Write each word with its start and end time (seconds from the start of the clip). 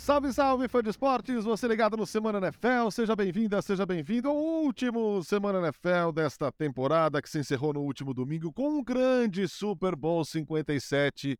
Salve, 0.00 0.32
salve, 0.32 0.66
fã 0.66 0.82
de 0.82 0.88
esportes! 0.88 1.44
Você 1.44 1.68
ligado 1.68 1.94
no 1.94 2.06
Semana 2.06 2.38
NFL, 2.38 2.88
seja 2.90 3.14
bem-vinda, 3.14 3.60
seja 3.60 3.84
bem-vindo 3.84 4.30
ao 4.30 4.34
último 4.34 5.22
Semana 5.22 5.58
NFL 5.58 6.10
desta 6.14 6.50
temporada 6.50 7.20
que 7.20 7.28
se 7.28 7.38
encerrou 7.38 7.74
no 7.74 7.82
último 7.82 8.14
domingo 8.14 8.50
com 8.50 8.78
um 8.78 8.82
grande 8.82 9.46
Super 9.46 9.94
Bowl 9.94 10.24
57. 10.24 11.38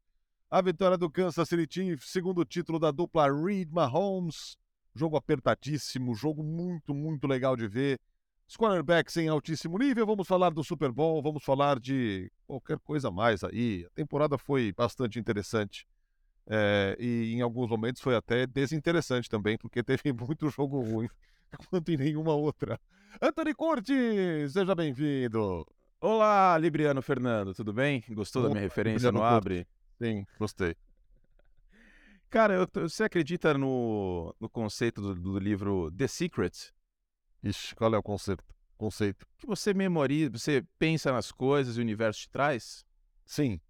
A 0.50 0.60
vitória 0.60 0.98
do 0.98 1.10
Kansas 1.10 1.48
City 1.48 1.66
Chiefs, 1.72 2.10
segundo 2.10 2.44
título 2.44 2.78
da 2.78 2.90
dupla 2.90 3.32
Reed 3.32 3.70
Mahomes. 3.72 4.58
Jogo 4.94 5.16
apertadíssimo, 5.16 6.14
jogo 6.14 6.42
muito, 6.42 6.92
muito 6.92 7.26
legal 7.26 7.56
de 7.56 7.66
ver. 7.66 7.98
Os 8.46 8.58
cornerbacks 8.58 9.16
em 9.16 9.28
altíssimo 9.28 9.78
nível. 9.78 10.04
Vamos 10.04 10.28
falar 10.28 10.50
do 10.50 10.62
Super 10.62 10.92
Bowl, 10.92 11.22
vamos 11.22 11.42
falar 11.42 11.80
de 11.80 12.30
qualquer 12.46 12.78
coisa 12.80 13.10
mais 13.10 13.42
aí. 13.42 13.86
A 13.86 13.90
temporada 13.94 14.36
foi 14.36 14.70
bastante 14.76 15.18
interessante. 15.18 15.86
É, 16.52 16.96
e 16.98 17.34
em 17.34 17.42
alguns 17.42 17.70
momentos 17.70 18.02
foi 18.02 18.16
até 18.16 18.44
desinteressante 18.44 19.28
também, 19.28 19.56
porque 19.56 19.84
teve 19.84 20.02
muito 20.12 20.50
jogo 20.50 20.80
ruim, 20.80 21.08
quanto 21.70 21.92
em 21.92 21.96
nenhuma 21.96 22.34
outra. 22.34 22.80
Anthony 23.22 23.54
Curti, 23.54 24.48
seja 24.48 24.74
bem-vindo. 24.74 25.64
Olá, 26.00 26.58
Libriano 26.58 27.00
Fernando, 27.00 27.54
tudo 27.54 27.72
bem? 27.72 28.02
Gostou 28.08 28.42
da 28.42 28.48
minha 28.48 28.62
referência 28.62 29.12
no 29.12 29.22
Abre? 29.22 29.64
Sim, 30.02 30.26
gostei. 30.40 30.74
Cara, 32.28 32.54
eu, 32.54 32.68
você 32.88 33.04
acredita 33.04 33.54
no, 33.54 34.34
no 34.40 34.48
conceito 34.48 35.00
do, 35.00 35.14
do, 35.14 35.38
livro 35.38 35.88
The 35.92 36.08
Secret? 36.08 36.72
Ixi, 37.44 37.76
qual 37.76 37.94
é 37.94 37.98
o 37.98 38.02
conceito? 38.02 38.42
conceito? 38.76 39.24
Que 39.38 39.46
você 39.46 39.72
memoriza, 39.72 40.32
você 40.32 40.64
pensa 40.78 41.12
nas 41.12 41.30
coisas 41.30 41.76
e 41.76 41.78
o 41.78 41.82
universo 41.82 42.22
te 42.22 42.30
traz? 42.30 42.84
Sim. 43.24 43.60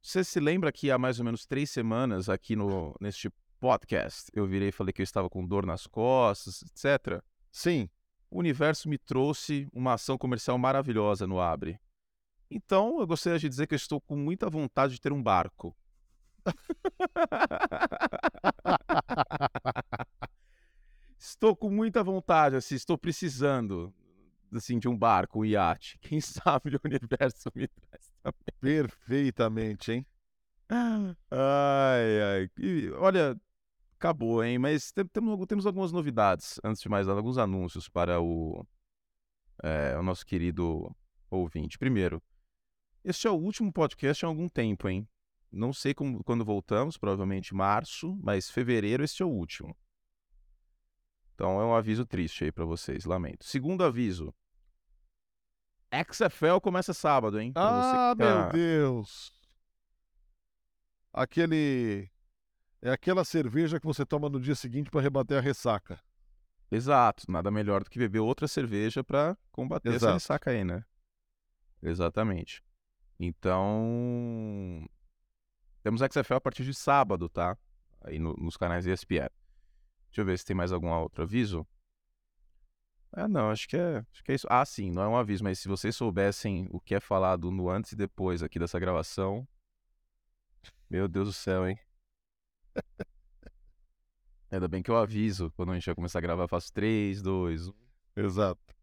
Você 0.00 0.24
se 0.24 0.40
lembra 0.40 0.72
que 0.72 0.90
há 0.90 0.98
mais 0.98 1.18
ou 1.18 1.24
menos 1.24 1.44
três 1.44 1.70
semanas 1.70 2.28
aqui 2.28 2.56
no 2.56 2.94
neste 3.00 3.30
podcast 3.60 4.30
eu 4.32 4.46
virei 4.46 4.68
e 4.68 4.72
falei 4.72 4.92
que 4.92 5.02
eu 5.02 5.04
estava 5.04 5.28
com 5.28 5.44
dor 5.44 5.66
nas 5.66 5.86
costas, 5.86 6.62
etc. 6.62 7.22
Sim. 7.50 7.90
O 8.30 8.38
universo 8.38 8.88
me 8.88 8.98
trouxe 8.98 9.68
uma 9.72 9.94
ação 9.94 10.18
comercial 10.18 10.58
maravilhosa 10.58 11.26
no 11.26 11.40
Abre. 11.40 11.80
Então 12.50 13.00
eu 13.00 13.06
gostaria 13.06 13.38
de 13.38 13.48
dizer 13.48 13.66
que 13.66 13.74
eu 13.74 13.76
estou 13.76 14.00
com 14.00 14.16
muita 14.16 14.50
vontade 14.50 14.94
de 14.94 15.00
ter 15.00 15.12
um 15.12 15.22
barco. 15.22 15.76
estou 21.18 21.56
com 21.56 21.70
muita 21.70 22.02
vontade, 22.02 22.56
assim, 22.56 22.74
estou 22.74 22.96
precisando 22.96 23.92
assim, 24.52 24.78
de 24.78 24.88
um 24.88 24.96
barco, 24.96 25.40
um 25.40 25.44
iate. 25.44 25.98
Quem 26.00 26.20
sabe 26.20 26.76
o 26.76 26.80
universo 26.84 27.50
me 27.54 27.68
traz. 27.68 27.87
Perfeitamente, 28.60 29.92
hein? 29.92 30.06
Ai, 30.68 32.22
ai. 32.22 32.50
E, 32.58 32.90
olha, 32.92 33.40
acabou, 33.96 34.44
hein? 34.44 34.58
Mas 34.58 34.92
temos, 34.92 35.46
temos 35.46 35.66
algumas 35.66 35.92
novidades, 35.92 36.60
antes 36.62 36.82
de 36.82 36.88
mais 36.88 37.06
nada, 37.06 37.18
alguns 37.18 37.38
anúncios 37.38 37.88
para 37.88 38.20
o, 38.20 38.66
é, 39.62 39.96
o 39.98 40.02
nosso 40.02 40.24
querido 40.24 40.94
ouvinte. 41.30 41.78
Primeiro, 41.78 42.22
este 43.04 43.26
é 43.26 43.30
o 43.30 43.34
último 43.34 43.72
podcast 43.72 44.24
há 44.24 44.28
algum 44.28 44.48
tempo, 44.48 44.88
hein? 44.88 45.08
Não 45.50 45.72
sei 45.72 45.94
como, 45.94 46.22
quando 46.22 46.44
voltamos, 46.44 46.98
provavelmente 46.98 47.54
março, 47.54 48.18
mas 48.22 48.50
fevereiro 48.50 49.02
este 49.02 49.22
é 49.22 49.26
o 49.26 49.30
último. 49.30 49.74
Então 51.34 51.60
é 51.60 51.64
um 51.64 51.74
aviso 51.74 52.04
triste 52.04 52.44
aí 52.44 52.52
para 52.52 52.64
vocês, 52.64 53.04
lamento. 53.04 53.44
Segundo 53.44 53.82
aviso. 53.84 54.34
XFL 55.90 56.60
começa 56.62 56.92
sábado, 56.92 57.40
hein? 57.40 57.52
Pra 57.52 57.62
ah, 57.62 58.16
tá... 58.16 58.24
meu 58.24 58.52
Deus! 58.52 59.32
Aquele. 61.12 62.10
É 62.80 62.90
aquela 62.90 63.24
cerveja 63.24 63.80
que 63.80 63.86
você 63.86 64.04
toma 64.06 64.28
no 64.28 64.40
dia 64.40 64.54
seguinte 64.54 64.90
para 64.90 65.00
rebater 65.00 65.38
a 65.38 65.40
ressaca. 65.40 66.00
Exato, 66.70 67.24
nada 67.28 67.50
melhor 67.50 67.82
do 67.82 67.90
que 67.90 67.98
beber 67.98 68.20
outra 68.20 68.46
cerveja 68.46 69.02
para 69.02 69.36
combater 69.50 69.88
Exato. 69.88 70.04
essa 70.04 70.12
ressaca 70.12 70.50
aí, 70.50 70.62
né? 70.62 70.84
Exatamente. 71.82 72.62
Então, 73.18 74.86
temos 75.82 76.00
XFL 76.00 76.34
a 76.34 76.40
partir 76.40 76.64
de 76.64 76.74
sábado, 76.74 77.28
tá? 77.28 77.56
Aí 78.02 78.18
no, 78.18 78.34
nos 78.34 78.56
canais 78.56 78.86
ESPN. 78.86 79.28
Deixa 80.08 80.20
eu 80.20 80.24
ver 80.24 80.38
se 80.38 80.44
tem 80.44 80.54
mais 80.54 80.72
algum 80.72 80.88
outro 80.88 81.24
aviso. 81.24 81.66
Ah, 83.12 83.26
não, 83.26 83.50
acho 83.50 83.66
que 83.68 83.76
é, 83.76 84.04
acho 84.12 84.22
que 84.22 84.32
é 84.32 84.34
isso. 84.34 84.46
Ah, 84.50 84.64
sim, 84.64 84.90
não 84.90 85.02
é 85.02 85.08
um 85.08 85.16
aviso, 85.16 85.42
mas 85.42 85.58
se 85.58 85.68
vocês 85.68 85.96
soubessem 85.96 86.68
o 86.70 86.80
que 86.80 86.94
é 86.94 87.00
falado 87.00 87.50
no 87.50 87.68
antes 87.70 87.92
e 87.92 87.96
depois 87.96 88.42
aqui 88.42 88.58
dessa 88.58 88.78
gravação, 88.78 89.46
meu 90.90 91.08
Deus 91.08 91.28
do 91.28 91.32
céu, 91.32 91.68
hein? 91.68 91.78
Ainda 94.50 94.68
bem 94.68 94.82
que 94.82 94.90
eu 94.90 94.96
aviso 94.96 95.50
quando 95.52 95.72
a 95.72 95.74
gente 95.74 95.86
vai 95.86 95.94
começar 95.94 96.18
a 96.18 96.22
gravar, 96.22 96.44
eu 96.44 96.48
faço 96.48 96.72
3, 96.72 97.20
2, 97.20 97.68
1. 97.68 97.74
Exato. 98.16 98.74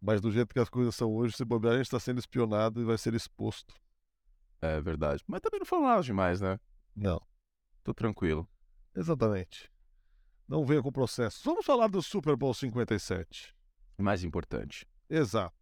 Mas 0.00 0.20
do 0.20 0.30
jeito 0.30 0.52
que 0.52 0.60
as 0.60 0.68
coisas 0.68 0.94
são 0.94 1.14
hoje, 1.14 1.36
se 1.36 1.44
bobear, 1.44 1.74
a 1.74 1.76
gente 1.76 1.86
está 1.86 2.00
sendo 2.00 2.18
espionado 2.18 2.80
e 2.80 2.84
vai 2.84 2.98
ser 2.98 3.14
exposto. 3.14 3.74
É 4.60 4.80
verdade. 4.80 5.22
Mas 5.26 5.40
também 5.40 5.60
não 5.60 5.66
falou 5.66 5.86
nada 5.86 6.02
demais, 6.02 6.40
né? 6.40 6.58
Não. 6.94 7.20
Tô 7.82 7.94
tranquilo. 7.94 8.48
Exatamente. 8.94 9.71
Não 10.52 10.66
venha 10.66 10.82
com 10.82 10.92
processo. 10.92 11.40
Vamos 11.46 11.64
falar 11.64 11.86
do 11.86 12.02
Super 12.02 12.36
Bowl 12.36 12.52
57. 12.52 13.56
Mais 13.96 14.22
importante. 14.22 14.86
Exato. 15.08 15.56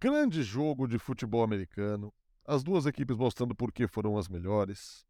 Grande 0.00 0.42
jogo 0.42 0.88
de 0.88 0.98
futebol 0.98 1.42
americano. 1.42 2.10
As 2.42 2.62
duas 2.62 2.86
equipes 2.86 3.14
mostrando 3.14 3.54
por 3.54 3.70
que 3.70 3.86
foram 3.86 4.16
as 4.16 4.28
melhores. 4.28 5.04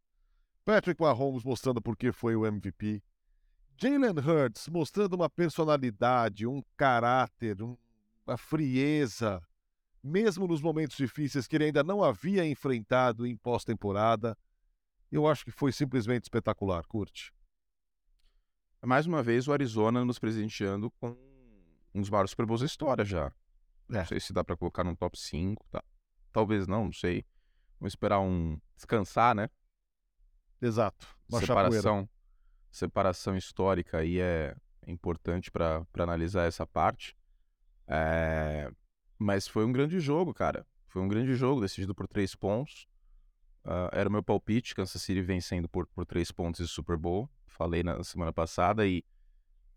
Patrick 0.64 1.00
Mahomes 1.00 1.44
mostrando 1.44 1.80
por 1.80 1.96
que 1.96 2.10
foi 2.10 2.34
o 2.34 2.44
MVP. 2.44 3.00
Jalen 3.76 4.18
Hurts 4.18 4.66
mostrando 4.66 5.14
uma 5.14 5.30
personalidade, 5.30 6.44
um 6.44 6.60
caráter, 6.76 7.62
um, 7.62 7.76
uma 8.26 8.36
frieza, 8.36 9.40
mesmo 10.02 10.48
nos 10.48 10.60
momentos 10.60 10.96
difíceis 10.96 11.46
que 11.46 11.54
ele 11.54 11.66
ainda 11.66 11.84
não 11.84 12.02
havia 12.02 12.44
enfrentado 12.44 13.24
em 13.24 13.36
pós-temporada. 13.36 14.36
Eu 15.12 15.28
acho 15.28 15.44
que 15.44 15.52
foi 15.52 15.70
simplesmente 15.70 16.24
espetacular, 16.24 16.84
curte 16.88 17.32
mais 18.86 19.06
uma 19.06 19.22
vez 19.22 19.46
o 19.46 19.52
Arizona 19.52 20.04
nos 20.04 20.18
presenteando 20.18 20.90
com 20.92 21.16
um 21.94 22.00
dos 22.00 22.10
maiores 22.10 22.32
Super 22.32 22.46
Bowls 22.46 22.60
da 22.60 22.66
história 22.66 23.04
já. 23.04 23.32
É. 23.90 23.98
Não 23.98 24.06
sei 24.06 24.18
se 24.18 24.32
dá 24.32 24.42
para 24.42 24.56
colocar 24.56 24.82
no 24.82 24.96
top 24.96 25.18
5, 25.18 25.64
tá? 25.70 25.82
Talvez 26.32 26.66
não, 26.66 26.86
não 26.86 26.92
sei. 26.92 27.24
Vamos 27.78 27.92
esperar 27.92 28.18
um 28.20 28.58
descansar, 28.74 29.34
né? 29.34 29.48
Exato. 30.60 31.06
Separação, 31.30 32.08
separação 32.70 33.36
histórica 33.36 33.98
aí 33.98 34.18
é 34.18 34.54
importante 34.86 35.50
para 35.50 35.86
analisar 35.98 36.44
essa 36.48 36.66
parte. 36.66 37.16
É... 37.86 38.70
Mas 39.18 39.46
foi 39.46 39.64
um 39.64 39.72
grande 39.72 40.00
jogo, 40.00 40.34
cara. 40.34 40.66
Foi 40.88 41.00
um 41.00 41.08
grande 41.08 41.34
jogo, 41.34 41.60
decidido 41.60 41.94
por 41.94 42.08
três 42.08 42.34
pontos. 42.34 42.88
Uh, 43.64 43.88
era 43.92 44.08
o 44.08 44.12
meu 44.12 44.22
palpite, 44.22 44.74
Kansas 44.74 45.00
City 45.00 45.22
vencendo 45.22 45.68
por, 45.68 45.86
por 45.86 46.04
três 46.04 46.32
pontos 46.32 46.66
de 46.66 46.72
Super 46.72 46.96
Bowl 46.96 47.30
falei 47.62 47.82
na 47.82 48.02
semana 48.02 48.32
passada 48.32 48.86
e, 48.86 49.04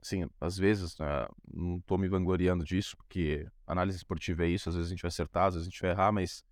assim, 0.02 0.28
às 0.42 0.58
vezes, 0.58 0.96
uh, 1.00 1.32
não 1.54 1.78
estou 1.78 1.98
me 1.98 2.08
vangloriando 2.08 2.64
disso, 2.64 2.98
porque 2.98 3.48
análise 3.68 3.98
esportiva 3.98 4.44
é 4.44 4.50
isso, 4.50 4.70
às 4.70 4.76
vezes 4.76 4.90
a 4.90 4.94
gente 4.94 5.02
vai 5.04 5.10
acertar, 5.10 5.46
às 5.46 5.54
vezes 5.54 5.68
a 5.68 5.70
gente 5.70 5.82
vai 5.82 5.92
errar, 5.92 6.12
mas 6.12 6.44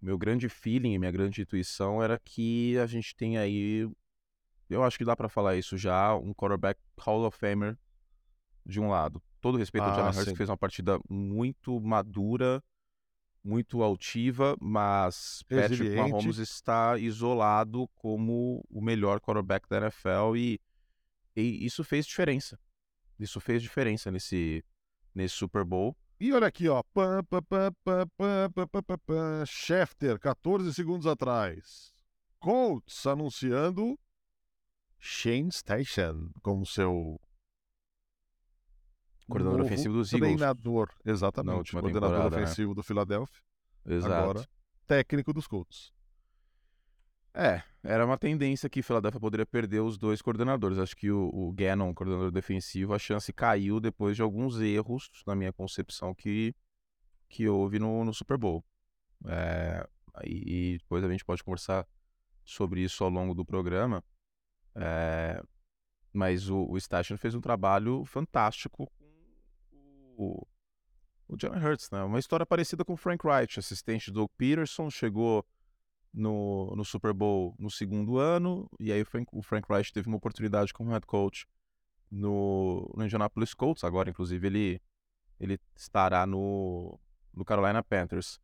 meu 0.00 0.16
grande 0.16 0.48
feeling, 0.48 0.98
minha 0.98 1.12
grande 1.12 1.42
intuição 1.42 2.02
era 2.02 2.18
que 2.18 2.78
a 2.78 2.86
gente 2.86 3.14
tem 3.14 3.36
aí, 3.36 3.88
eu 4.70 4.82
acho 4.82 4.96
que 4.96 5.04
dá 5.04 5.14
para 5.14 5.28
falar 5.28 5.56
isso 5.56 5.76
já, 5.76 6.14
um 6.16 6.32
quarterback 6.32 6.80
Hall 6.98 7.26
of 7.26 7.36
Famer 7.36 7.76
de 8.64 8.80
um 8.80 8.88
lado. 8.88 9.22
Todo 9.40 9.58
respeito 9.58 9.84
ah, 9.84 9.88
ao 9.88 9.94
Jalen 9.96 10.10
Hurts, 10.12 10.32
que 10.32 10.36
fez 10.36 10.48
uma 10.48 10.56
partida 10.56 10.98
muito 11.08 11.78
madura, 11.80 12.62
muito 13.42 13.82
altiva, 13.82 14.56
mas 14.60 15.42
Patrick 15.48 15.96
Mahomes 15.96 16.38
está 16.38 16.98
isolado 16.98 17.88
como 17.94 18.64
o 18.70 18.80
melhor 18.80 19.20
quarterback 19.20 19.68
da 19.68 19.78
NFL 19.78 20.36
e, 20.36 20.60
e, 21.36 21.64
isso 21.64 21.84
fez 21.84 22.06
diferença. 22.06 22.58
Isso 23.18 23.40
fez 23.40 23.62
diferença 23.62 24.10
nesse, 24.10 24.64
nesse 25.14 25.34
Super 25.34 25.64
Bowl. 25.64 25.96
E 26.18 26.32
olha 26.32 26.46
aqui, 26.46 26.68
ó. 26.68 26.82
Schefter, 29.46 30.18
14 30.18 30.72
segundos 30.74 31.06
atrás. 31.06 31.92
Colts 32.38 33.06
anunciando 33.06 33.98
Shane 34.98 35.50
Station 35.50 36.30
como 36.42 36.66
seu 36.66 37.18
Coordenador 39.30 39.62
ofensivo 39.62 39.94
dos 39.94 40.12
Eagles. 40.12 40.36
Treinador, 40.36 40.92
exatamente. 41.04 41.72
Coordenador 41.72 42.18
né? 42.18 42.26
ofensivo 42.26 42.70
né? 42.70 42.74
do 42.74 42.82
Philadelphia. 42.82 43.42
Exato. 43.86 44.12
Agora, 44.12 44.48
técnico 44.86 45.32
dos 45.32 45.46
Colts. 45.46 45.92
É, 47.32 47.62
era 47.82 48.04
uma 48.04 48.18
tendência 48.18 48.68
que 48.68 48.82
Philadelphia 48.82 49.20
poderia 49.20 49.46
perder 49.46 49.80
os 49.80 49.96
dois 49.96 50.20
coordenadores. 50.20 50.78
Acho 50.78 50.96
que 50.96 51.10
o, 51.10 51.30
o 51.32 51.52
Gannon, 51.52 51.94
coordenador 51.94 52.30
defensivo, 52.30 52.92
a 52.92 52.98
chance 52.98 53.32
caiu 53.32 53.80
depois 53.80 54.16
de 54.16 54.22
alguns 54.22 54.60
erros, 54.60 55.10
na 55.26 55.34
minha 55.34 55.52
concepção, 55.52 56.14
que, 56.14 56.54
que 57.28 57.48
houve 57.48 57.78
no, 57.78 58.04
no 58.04 58.12
Super 58.12 58.36
Bowl. 58.36 58.64
É, 59.26 59.86
e 60.24 60.78
depois 60.78 61.04
a 61.04 61.08
gente 61.08 61.24
pode 61.24 61.44
conversar 61.44 61.86
sobre 62.44 62.82
isso 62.82 63.04
ao 63.04 63.10
longo 63.10 63.34
do 63.34 63.44
programa. 63.44 64.02
É, 64.74 65.40
Mas 66.12 66.48
o, 66.50 66.66
o 66.68 66.80
Station 66.80 67.16
fez 67.16 67.34
um 67.34 67.40
trabalho 67.40 68.04
fantástico 68.04 68.90
com 69.70 70.14
o, 70.16 70.46
o 71.28 71.36
Jalen 71.40 71.64
Hurts, 71.64 71.90
né? 71.90 72.02
Uma 72.02 72.18
história 72.18 72.44
parecida 72.44 72.84
com 72.84 72.94
o 72.94 72.96
Frank 72.96 73.24
Wright, 73.26 73.58
assistente 73.58 74.10
do 74.10 74.28
Peterson, 74.30 74.90
chegou 74.90 75.46
no, 76.12 76.74
no 76.76 76.84
Super 76.84 77.12
Bowl 77.12 77.54
no 77.58 77.70
segundo 77.70 78.18
ano, 78.18 78.68
e 78.78 78.92
aí 78.92 79.02
o 79.02 79.06
Frank, 79.06 79.28
o 79.32 79.42
Frank 79.42 79.66
Reich 79.68 79.92
teve 79.92 80.08
uma 80.08 80.16
oportunidade 80.16 80.72
como 80.72 80.90
head 80.90 81.06
coach 81.06 81.46
no, 82.10 82.92
no 82.96 83.04
Indianapolis 83.04 83.54
Colts. 83.54 83.84
Agora, 83.84 84.10
inclusive, 84.10 84.46
ele, 84.46 84.82
ele 85.38 85.58
estará 85.76 86.26
no, 86.26 86.98
no 87.32 87.44
Carolina 87.44 87.82
Panthers. 87.82 88.40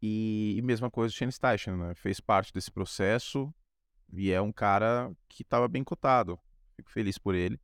E, 0.00 0.54
e 0.56 0.62
mesma 0.62 0.90
coisa 0.90 1.12
o 1.12 1.16
Shane 1.16 1.32
Steichen, 1.32 1.76
né? 1.76 1.94
Fez 1.94 2.20
parte 2.20 2.52
desse 2.52 2.70
processo 2.70 3.52
e 4.12 4.30
é 4.30 4.40
um 4.40 4.52
cara 4.52 5.12
que 5.28 5.42
estava 5.42 5.68
bem 5.68 5.82
cotado. 5.84 6.38
Fico 6.76 6.90
feliz 6.90 7.18
por 7.18 7.34
ele. 7.34 7.60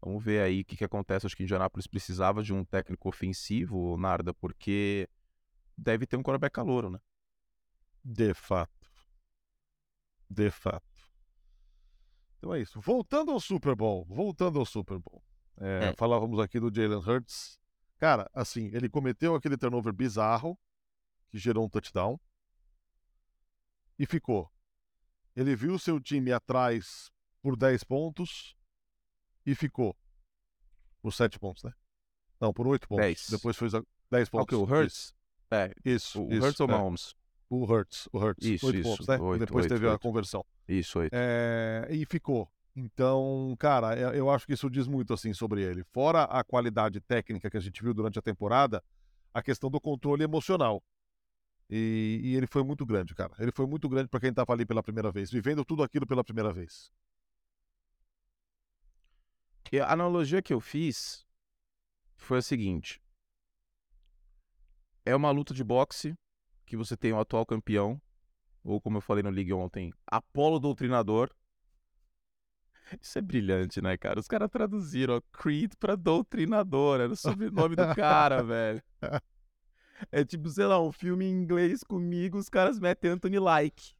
Vamos 0.00 0.22
ver 0.22 0.42
aí 0.42 0.60
o 0.62 0.64
que, 0.64 0.76
que 0.76 0.84
acontece. 0.84 1.26
Acho 1.26 1.36
que 1.36 1.42
Indianapolis 1.42 1.86
precisava 1.86 2.42
de 2.42 2.52
um 2.52 2.64
técnico 2.64 3.08
ofensivo, 3.08 3.96
Narda, 3.96 4.34
porque 4.34 5.08
deve 5.76 6.06
ter 6.06 6.16
um 6.16 6.22
quarterback 6.22 6.54
calouro, 6.54 6.90
né? 6.90 6.98
De 8.04 8.34
fato. 8.34 8.90
De 10.28 10.50
fato. 10.50 10.84
Então 12.38 12.54
é 12.54 12.60
isso. 12.60 12.80
Voltando 12.80 13.30
ao 13.30 13.38
Super 13.38 13.76
Bowl. 13.76 14.04
Voltando 14.06 14.58
ao 14.58 14.66
Super 14.66 14.98
Bowl. 14.98 15.22
É, 15.60 15.90
é. 15.90 15.94
Falávamos 15.94 16.40
aqui 16.40 16.58
do 16.58 16.74
Jalen 16.74 16.98
Hurts. 16.98 17.60
Cara, 17.98 18.28
assim, 18.34 18.66
ele 18.74 18.88
cometeu 18.88 19.34
aquele 19.34 19.56
turnover 19.56 19.92
bizarro 19.92 20.58
que 21.28 21.38
gerou 21.38 21.64
um 21.64 21.68
touchdown 21.68 22.18
e 23.96 24.04
ficou. 24.06 24.50
Ele 25.36 25.54
viu 25.54 25.78
seu 25.78 26.00
time 26.00 26.32
atrás 26.32 27.12
por 27.40 27.56
10 27.56 27.84
pontos 27.84 28.56
e 29.46 29.54
ficou. 29.54 29.96
Por 31.00 31.12
7 31.12 31.38
pontos, 31.38 31.62
né? 31.62 31.72
Não, 32.40 32.52
por 32.52 32.66
8 32.66 32.88
pontos. 32.88 33.04
10. 33.04 33.30
Depois 33.30 33.56
foi 33.56 33.68
10 34.10 34.28
pontos. 34.28 34.58
Ah, 34.58 34.60
o 34.60 34.64
Hurts? 34.64 34.94
Isso. 34.94 35.14
É. 35.50 35.72
Isso. 35.84 36.24
O 36.24 36.32
isso, 36.32 36.44
Hurts 36.44 36.60
ou 36.60 36.68
é. 36.68 36.70
Mahomes? 36.72 37.14
O 37.52 37.70
Hurts, 37.70 38.08
o 38.10 38.18
Hurts. 38.18 38.48
Isso, 38.48 38.66
oito 38.66 38.78
isso. 38.78 38.88
pontos, 38.88 39.06
né? 39.06 39.18
Oito, 39.18 39.40
Depois 39.40 39.64
oito, 39.66 39.74
teve 39.74 39.84
oito. 39.84 39.94
a 39.94 39.98
conversão. 39.98 40.42
Isso, 40.66 40.98
oito. 41.00 41.12
É, 41.14 41.86
e 41.90 42.06
ficou. 42.06 42.50
Então, 42.74 43.54
cara, 43.58 43.94
é, 43.94 44.18
eu 44.18 44.30
acho 44.30 44.46
que 44.46 44.54
isso 44.54 44.70
diz 44.70 44.88
muito 44.88 45.12
assim 45.12 45.34
sobre 45.34 45.60
ele. 45.60 45.84
Fora 45.92 46.22
a 46.22 46.42
qualidade 46.42 46.98
técnica 47.02 47.50
que 47.50 47.56
a 47.58 47.60
gente 47.60 47.82
viu 47.82 47.92
durante 47.92 48.18
a 48.18 48.22
temporada, 48.22 48.82
a 49.34 49.42
questão 49.42 49.68
do 49.68 49.78
controle 49.78 50.24
emocional. 50.24 50.82
E, 51.68 52.22
e 52.24 52.36
ele 52.36 52.46
foi 52.46 52.64
muito 52.64 52.86
grande, 52.86 53.14
cara. 53.14 53.34
Ele 53.38 53.52
foi 53.52 53.66
muito 53.66 53.86
grande 53.86 54.08
para 54.08 54.20
quem 54.20 54.30
estava 54.30 54.50
ali 54.54 54.64
pela 54.64 54.82
primeira 54.82 55.12
vez, 55.12 55.30
vivendo 55.30 55.62
tudo 55.62 55.82
aquilo 55.82 56.06
pela 56.06 56.24
primeira 56.24 56.54
vez. 56.54 56.90
E 59.70 59.78
a 59.78 59.92
analogia 59.92 60.40
que 60.40 60.54
eu 60.54 60.60
fiz 60.60 61.26
foi 62.16 62.38
a 62.38 62.42
seguinte: 62.42 62.98
é 65.04 65.14
uma 65.14 65.30
luta 65.30 65.52
de 65.52 65.62
boxe 65.62 66.16
que 66.72 66.76
você 66.76 66.96
tem 66.96 67.12
o 67.12 67.20
atual 67.20 67.44
campeão, 67.44 68.00
ou 68.64 68.80
como 68.80 68.96
eu 68.96 69.02
falei 69.02 69.22
no 69.22 69.28
League 69.28 69.52
ontem, 69.52 69.92
Apolo 70.06 70.58
Doutrinador. 70.58 71.30
Isso 72.98 73.18
é 73.18 73.20
brilhante, 73.20 73.82
né, 73.82 73.94
cara? 73.98 74.18
Os 74.18 74.26
caras 74.26 74.48
traduziram 74.50 75.16
ó, 75.16 75.20
Creed 75.38 75.74
pra 75.78 75.96
Doutrinador, 75.96 76.98
era 76.98 77.12
o 77.12 77.16
sobrenome 77.16 77.76
do 77.76 77.94
cara, 77.94 78.40
velho. 78.42 78.82
É 80.10 80.24
tipo, 80.24 80.48
sei 80.48 80.64
lá, 80.64 80.80
um 80.80 80.90
filme 80.90 81.26
em 81.26 81.42
inglês 81.42 81.84
comigo, 81.84 82.38
os 82.38 82.48
caras 82.48 82.80
metem 82.80 83.10
Anthony 83.10 83.38
Like. 83.38 83.92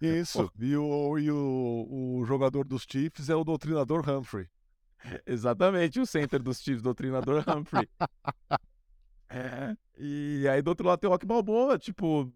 Isso, 0.00 0.50
e, 0.58 0.74
o, 0.78 1.18
e 1.18 1.30
o, 1.30 2.20
o 2.20 2.24
jogador 2.24 2.66
dos 2.66 2.86
Chiefs 2.88 3.28
é 3.28 3.34
o 3.36 3.44
Doutrinador 3.44 4.02
Humphrey. 4.08 4.48
Exatamente, 5.26 6.00
o 6.00 6.06
center 6.06 6.42
dos 6.42 6.58
Chiefs, 6.62 6.80
Doutrinador 6.80 7.44
Humphrey. 7.46 7.86
É. 9.28 9.76
E 9.98 10.46
aí 10.48 10.62
do 10.62 10.68
outro 10.68 10.86
lado 10.86 11.00
tem 11.00 11.08
o 11.08 11.12
Rock 11.12 11.26
Balboa, 11.26 11.78
tipo, 11.78 12.32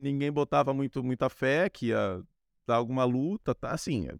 ninguém 0.00 0.32
botava 0.32 0.72
muito, 0.72 1.02
muita 1.02 1.28
fé 1.28 1.68
que 1.68 1.86
ia 1.86 2.22
dar 2.66 2.76
alguma 2.76 3.04
luta, 3.04 3.54
tá? 3.54 3.70
Assim, 3.70 4.08
é, 4.08 4.14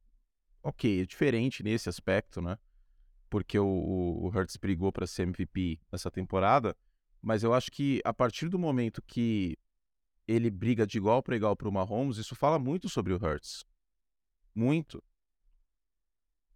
ok, 0.63 1.03
é 1.03 1.07
diferente 1.07 1.63
nesse 1.63 1.89
aspecto, 1.89 2.41
né? 2.41 2.59
Porque 3.29 3.59
o, 3.59 3.67
o 3.67 4.29
Hurts 4.29 4.57
brigou 4.57 4.93
para 4.93 5.07
ser 5.07 5.23
MVP 5.23 5.81
nessa 5.91 6.11
temporada, 6.11 6.77
mas 7.21 7.43
eu 7.43 7.53
acho 7.53 7.71
que 7.71 8.01
a 8.05 8.13
partir 8.13 8.49
do 8.49 8.59
momento 8.59 9.03
que 9.03 9.57
ele 10.27 10.51
briga 10.51 10.87
de 10.87 10.99
igual 10.99 11.23
para 11.23 11.37
igual 11.37 11.57
para 11.57 11.69
o 11.69 11.73
Mahomes, 11.73 12.17
isso 12.19 12.35
fala 12.35 12.59
muito 12.59 12.89
sobre 12.89 13.13
o 13.13 13.17
Hurts. 13.17 13.65
Muito. 14.55 15.03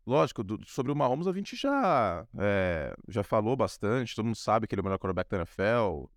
Lógico, 0.09 0.43
do, 0.43 0.59
sobre 0.67 0.91
o 0.91 0.97
Mahomes 0.97 1.27
a 1.27 1.33
gente 1.35 1.55
já, 1.55 2.27
é, 2.39 2.97
já 3.07 3.23
falou 3.23 3.55
bastante, 3.55 4.17
todo 4.17 4.25
mundo 4.25 4.37
sabe 4.37 4.67
que 4.67 4.75
ele 4.75 4.81
é 4.81 4.83
o 4.83 4.85
melhor 4.85 4.99
quarterback 4.99 5.29
da 5.29 5.37
NFL. 5.37 5.61
Não 5.61 6.09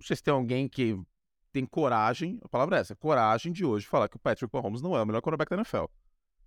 sei 0.00 0.14
se 0.14 0.22
tem 0.22 0.32
alguém 0.32 0.68
que 0.68 0.96
tem 1.52 1.66
coragem, 1.66 2.38
a 2.44 2.48
palavra 2.48 2.76
é 2.76 2.80
essa, 2.80 2.94
coragem 2.94 3.52
de 3.52 3.64
hoje 3.64 3.86
falar 3.86 4.08
que 4.08 4.16
o 4.16 4.20
Patrick 4.20 4.54
Mahomes 4.54 4.80
não 4.80 4.96
é 4.96 5.02
o 5.02 5.06
melhor 5.06 5.20
quarterback 5.20 5.50
da 5.50 5.56
NFL. 5.56 5.86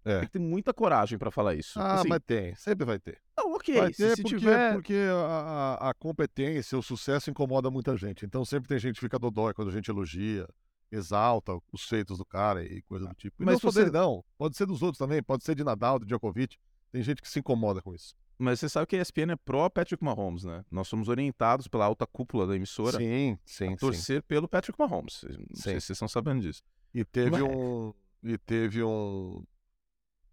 É. 0.06 0.20
Tem 0.20 0.28
que 0.28 0.32
ter 0.32 0.40
muita 0.40 0.74
coragem 0.74 1.20
para 1.20 1.30
falar 1.30 1.56
isso. 1.56 1.78
Ah, 1.78 1.96
assim, 1.96 2.08
mas 2.08 2.22
tem, 2.26 2.56
sempre 2.56 2.86
vai 2.86 2.98
ter. 3.00 3.20
Não, 3.38 3.56
ok, 3.56 3.76
vai 3.76 3.92
ter 3.92 4.16
se, 4.16 4.22
porque, 4.22 4.38
tiver... 4.38 4.74
porque 4.76 4.96
a, 5.14 5.90
a 5.90 5.94
competência, 5.94 6.78
o 6.78 6.82
sucesso 6.82 7.30
incomoda 7.30 7.70
muita 7.70 7.98
gente. 7.98 8.26
Então 8.26 8.46
sempre 8.46 8.70
tem 8.70 8.80
gente 8.80 8.96
que 8.96 9.02
fica 9.02 9.20
dodói 9.20 9.54
quando 9.54 9.68
a 9.68 9.74
gente 9.74 9.92
elogia 9.92 10.48
exalta 10.92 11.58
os 11.72 11.84
feitos 11.84 12.18
do 12.18 12.26
cara 12.26 12.64
e 12.64 12.82
coisa 12.84 13.08
do 13.08 13.16
tipo. 13.16 13.42
E 13.42 13.46
Mas 13.46 13.54
não 13.54 13.60
você... 13.60 13.80
só 13.80 13.86
dele, 13.86 13.98
não. 13.98 14.24
Pode 14.38 14.58
ser 14.58 14.66
dos 14.66 14.82
outros 14.82 14.98
também, 14.98 15.22
pode 15.22 15.44
ser 15.44 15.56
de 15.56 15.64
Nadal, 15.64 16.00
de 16.00 16.06
Djokovic. 16.06 16.58
Tem 16.92 17.04
gente 17.04 17.22
que 17.22 17.30
se 17.30 17.40
incomoda 17.40 17.82
com 17.82 17.94
isso. 17.94 18.16
Mas 18.38 18.60
você 18.60 18.70
sabe 18.70 18.88
que 18.88 18.96
a 18.96 19.02
ESPN 19.02 19.34
é 19.34 19.36
pró 19.36 19.70
Patrick 19.70 20.04
Mahomes, 20.04 20.46
né? 20.46 20.64
Nós 20.72 20.88
somos 20.88 21.10
orientados 21.10 21.68
pela 21.68 21.86
alta 21.86 22.08
cúpula 22.08 22.48
da 22.48 22.56
emissora 22.56 22.98
sim, 22.98 23.38
sim, 23.46 23.74
a 23.74 23.78
torcer 23.78 24.22
sim. 24.22 24.28
pelo 24.28 24.48
Patrick 24.48 24.80
Mahomes. 24.80 25.24
Não 25.24 25.56
sim. 25.56 25.62
sei 25.62 25.74
se 25.80 25.88
vocês 25.88 25.96
estão 25.98 26.08
sabendo 26.08 26.42
disso. 26.42 26.64
E 26.94 27.04
teve 27.04 27.32
Mas... 27.32 27.42
um 27.42 27.94
e 28.24 28.38
teve 28.38 28.84
um 28.84 29.44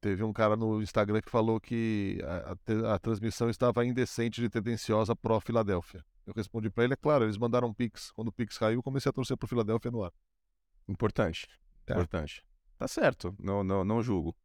teve 0.00 0.22
um 0.22 0.32
cara 0.32 0.56
no 0.56 0.80
Instagram 0.80 1.20
que 1.20 1.30
falou 1.30 1.60
que 1.60 2.20
a, 2.22 2.56
a, 2.90 2.94
a 2.94 2.98
transmissão 2.98 3.50
estava 3.50 3.84
indecente 3.84 4.40
de 4.40 4.48
tendenciosa 4.48 5.16
pró 5.16 5.40
Filadélfia. 5.40 6.04
Eu 6.24 6.32
respondi 6.34 6.70
para 6.70 6.84
ele, 6.84 6.92
é 6.92 6.96
claro, 6.96 7.24
eles 7.24 7.36
mandaram 7.36 7.68
um 7.68 7.74
Pix. 7.74 8.10
Quando 8.12 8.28
o 8.28 8.32
Pix 8.32 8.56
caiu, 8.56 8.82
comecei 8.82 9.10
a 9.10 9.12
torcer 9.12 9.36
pro 9.36 9.48
Filadélfia 9.48 9.90
no 9.90 10.04
ar. 10.04 10.12
Importante. 10.88 11.48
É. 11.86 11.92
Importante. 11.92 12.44
Tá 12.78 12.86
certo. 12.86 13.34
Não, 13.38 13.64
não, 13.64 13.84
não 13.84 14.02
julgo. 14.02 14.36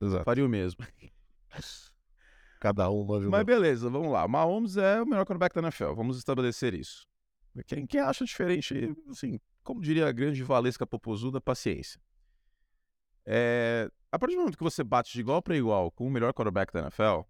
Exato. 0.00 0.24
Faria 0.24 0.44
o 0.44 0.48
mesmo. 0.48 0.84
Cada 2.60 2.90
um? 2.90 3.06
Mas 3.30 3.44
beleza, 3.44 3.88
vamos 3.88 4.12
lá. 4.12 4.28
Mahomes 4.28 4.76
é 4.76 5.00
o 5.00 5.06
melhor 5.06 5.24
quarterback 5.24 5.54
da 5.54 5.62
NFL. 5.62 5.94
Vamos 5.94 6.18
estabelecer 6.18 6.74
isso. 6.74 7.06
Quem, 7.66 7.86
quem 7.86 8.00
acha 8.00 8.24
diferente, 8.24 8.94
assim, 9.08 9.40
como 9.62 9.80
diria 9.80 10.06
a 10.06 10.12
grande 10.12 10.42
Valesca 10.42 10.86
Popozuda, 10.86 11.40
paciência. 11.40 12.00
É, 13.24 13.90
a 14.12 14.18
partir 14.18 14.34
do 14.34 14.40
momento 14.40 14.58
que 14.58 14.62
você 14.62 14.84
bate 14.84 15.12
de 15.12 15.20
igual 15.20 15.42
para 15.42 15.56
igual 15.56 15.90
com 15.90 16.06
o 16.06 16.10
melhor 16.10 16.32
quarterback 16.34 16.72
da 16.72 16.80
NFL, 16.80 17.22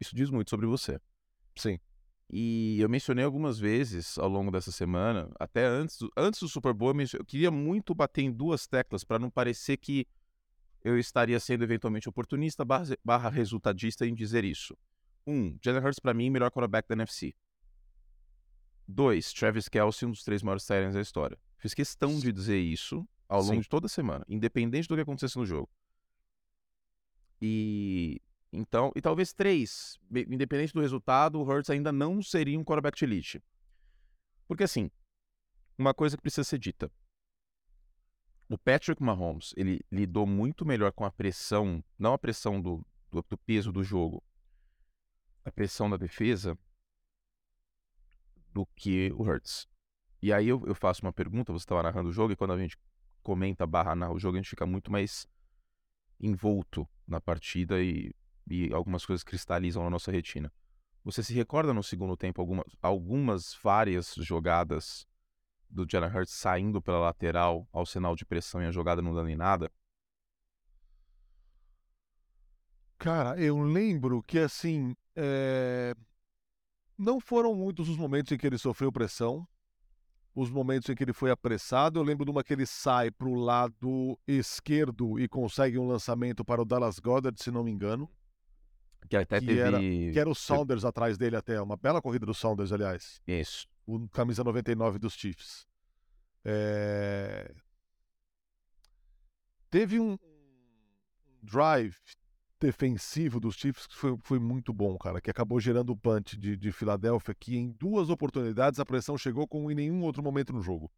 isso 0.00 0.16
diz 0.16 0.30
muito 0.30 0.50
sobre 0.50 0.66
você. 0.66 1.00
Sim. 1.56 1.78
E 2.32 2.80
eu 2.80 2.88
mencionei 2.88 3.22
algumas 3.22 3.58
vezes 3.58 4.16
ao 4.16 4.26
longo 4.26 4.50
dessa 4.50 4.72
semana, 4.72 5.30
até 5.38 5.66
antes 5.66 5.98
do, 5.98 6.10
antes 6.16 6.40
do 6.40 6.48
Super 6.48 6.72
Bowl, 6.72 6.94
eu, 6.98 7.06
eu 7.18 7.24
queria 7.26 7.50
muito 7.50 7.94
bater 7.94 8.22
em 8.22 8.32
duas 8.32 8.66
teclas 8.66 9.04
para 9.04 9.18
não 9.18 9.28
parecer 9.28 9.76
que 9.76 10.06
eu 10.82 10.98
estaria 10.98 11.38
sendo 11.38 11.62
eventualmente 11.62 12.08
oportunista 12.08 12.64
barra, 12.64 12.96
barra 13.04 13.28
resultadista 13.28 14.06
em 14.06 14.14
dizer 14.14 14.44
isso. 14.44 14.74
Um, 15.26 15.58
Jalen 15.62 15.84
Hurts 15.84 16.00
para 16.00 16.14
mim, 16.14 16.30
melhor 16.30 16.50
quarterback 16.50 16.88
da 16.88 16.94
NFC. 16.94 17.34
Dois, 18.88 19.30
Travis 19.34 19.68
Kelce, 19.68 20.06
um 20.06 20.10
dos 20.10 20.24
três 20.24 20.42
maiores 20.42 20.66
Tyrants 20.66 20.94
da 20.94 21.02
história. 21.02 21.38
Fiz 21.58 21.74
questão 21.74 22.18
de 22.18 22.32
dizer 22.32 22.58
isso 22.58 23.06
ao 23.28 23.42
longo 23.42 23.56
Sim. 23.56 23.60
de 23.60 23.68
toda 23.68 23.86
a 23.86 23.90
semana, 23.90 24.24
independente 24.26 24.88
do 24.88 24.94
que 24.94 25.02
acontecesse 25.02 25.36
no 25.36 25.44
jogo. 25.44 25.68
E 27.42 28.22
então, 28.52 28.92
e 28.94 29.00
talvez 29.00 29.32
três, 29.32 29.98
independente 30.10 30.74
do 30.74 30.82
resultado, 30.82 31.40
o 31.40 31.42
Hurts 31.42 31.70
ainda 31.70 31.90
não 31.90 32.22
seria 32.22 32.58
um 32.58 32.64
quarterback 32.64 32.98
de 32.98 33.04
elite. 33.04 33.42
Porque 34.46 34.64
assim, 34.64 34.90
uma 35.78 35.94
coisa 35.94 36.16
que 36.16 36.22
precisa 36.22 36.44
ser 36.44 36.58
dita. 36.58 36.92
O 38.50 38.58
Patrick 38.58 39.02
Mahomes, 39.02 39.54
ele 39.56 39.80
lidou 39.90 40.26
muito 40.26 40.66
melhor 40.66 40.92
com 40.92 41.06
a 41.06 41.10
pressão, 41.10 41.82
não 41.98 42.12
a 42.12 42.18
pressão 42.18 42.60
do, 42.60 42.84
do, 43.10 43.24
do 43.26 43.38
peso 43.38 43.72
do 43.72 43.82
jogo, 43.82 44.22
a 45.42 45.50
pressão 45.50 45.88
da 45.88 45.96
defesa, 45.96 46.58
do 48.52 48.66
que 48.76 49.10
o 49.12 49.22
Hurts. 49.22 49.66
E 50.20 50.30
aí 50.30 50.46
eu, 50.48 50.62
eu 50.66 50.74
faço 50.74 51.00
uma 51.00 51.12
pergunta, 51.12 51.52
você 51.52 51.62
estava 51.62 51.82
narrando 51.82 52.10
o 52.10 52.12
jogo, 52.12 52.34
e 52.34 52.36
quando 52.36 52.52
a 52.52 52.58
gente 52.58 52.76
comenta 53.22 53.66
barra 53.66 53.94
narra 53.94 54.12
o 54.12 54.18
jogo, 54.18 54.36
a 54.36 54.40
gente 54.42 54.50
fica 54.50 54.66
muito 54.66 54.92
mais 54.92 55.26
envolto 56.20 56.86
na 57.06 57.20
partida 57.20 57.82
e 57.82 58.14
e 58.46 58.72
algumas 58.72 59.04
coisas 59.06 59.22
cristalizam 59.22 59.82
na 59.84 59.90
nossa 59.90 60.10
retina. 60.10 60.52
Você 61.04 61.22
se 61.22 61.34
recorda 61.34 61.74
no 61.74 61.82
segundo 61.82 62.16
tempo 62.16 62.40
algumas, 62.40 62.66
algumas 62.80 63.58
várias 63.62 64.14
jogadas 64.16 65.06
do 65.68 65.86
Jalen 65.88 66.10
Hurts 66.10 66.34
saindo 66.34 66.80
pela 66.80 67.00
lateral 67.00 67.66
ao 67.72 67.84
sinal 67.86 68.14
de 68.14 68.24
pressão 68.24 68.62
e 68.62 68.66
a 68.66 68.70
jogada 68.70 69.02
não 69.02 69.14
dando 69.14 69.30
em 69.30 69.36
nada? 69.36 69.70
Cara, 72.98 73.36
eu 73.40 73.58
lembro 73.60 74.22
que 74.22 74.38
assim. 74.38 74.94
É... 75.16 75.92
Não 76.96 77.18
foram 77.18 77.52
muitos 77.52 77.88
os 77.88 77.96
momentos 77.96 78.30
em 78.30 78.36
que 78.36 78.46
ele 78.46 78.58
sofreu 78.58 78.92
pressão. 78.92 79.44
Os 80.32 80.48
momentos 80.50 80.88
em 80.88 80.94
que 80.94 81.02
ele 81.02 81.12
foi 81.12 81.32
apressado. 81.32 81.98
Eu 81.98 82.04
lembro 82.04 82.24
de 82.24 82.30
uma 82.30 82.44
que 82.44 82.52
ele 82.52 82.64
sai 82.64 83.10
para 83.10 83.26
o 83.26 83.34
lado 83.34 84.16
esquerdo 84.24 85.18
e 85.18 85.26
consegue 85.26 85.78
um 85.78 85.88
lançamento 85.88 86.44
para 86.44 86.62
o 86.62 86.64
Dallas 86.64 87.00
Goddard, 87.00 87.42
se 87.42 87.50
não 87.50 87.64
me 87.64 87.72
engano. 87.72 88.08
Que 89.08 89.16
até 89.16 89.40
que 89.40 89.46
teve. 89.46 89.60
Era, 89.60 89.78
que 89.78 90.18
era 90.18 90.28
o 90.28 90.34
Saunders 90.34 90.84
atrás 90.84 91.18
dele 91.18 91.36
até. 91.36 91.60
Uma 91.60 91.76
bela 91.76 92.00
corrida 92.00 92.26
do 92.26 92.34
Saunders, 92.34 92.72
aliás. 92.72 93.20
Isso. 93.26 93.66
O 93.86 94.08
camisa 94.08 94.44
99 94.44 94.98
dos 94.98 95.14
Chiefs. 95.14 95.66
É... 96.44 97.52
Teve 99.70 99.98
um 99.98 100.18
drive 101.42 101.96
defensivo 102.60 103.40
dos 103.40 103.56
Chiefs 103.56 103.86
que 103.86 103.96
foi, 103.96 104.16
foi 104.22 104.38
muito 104.38 104.72
bom, 104.72 104.96
cara, 104.96 105.20
que 105.20 105.30
acabou 105.30 105.58
gerando 105.58 105.90
o 105.90 105.96
punch 105.96 106.36
de, 106.36 106.56
de 106.56 106.70
Filadélfia, 106.70 107.34
que 107.34 107.56
em 107.56 107.72
duas 107.72 108.08
oportunidades 108.08 108.78
a 108.78 108.86
pressão 108.86 109.18
chegou 109.18 109.48
como 109.48 109.70
em 109.70 109.74
nenhum 109.74 110.02
outro 110.02 110.22
momento 110.22 110.52
no 110.52 110.62
jogo. 110.62 110.90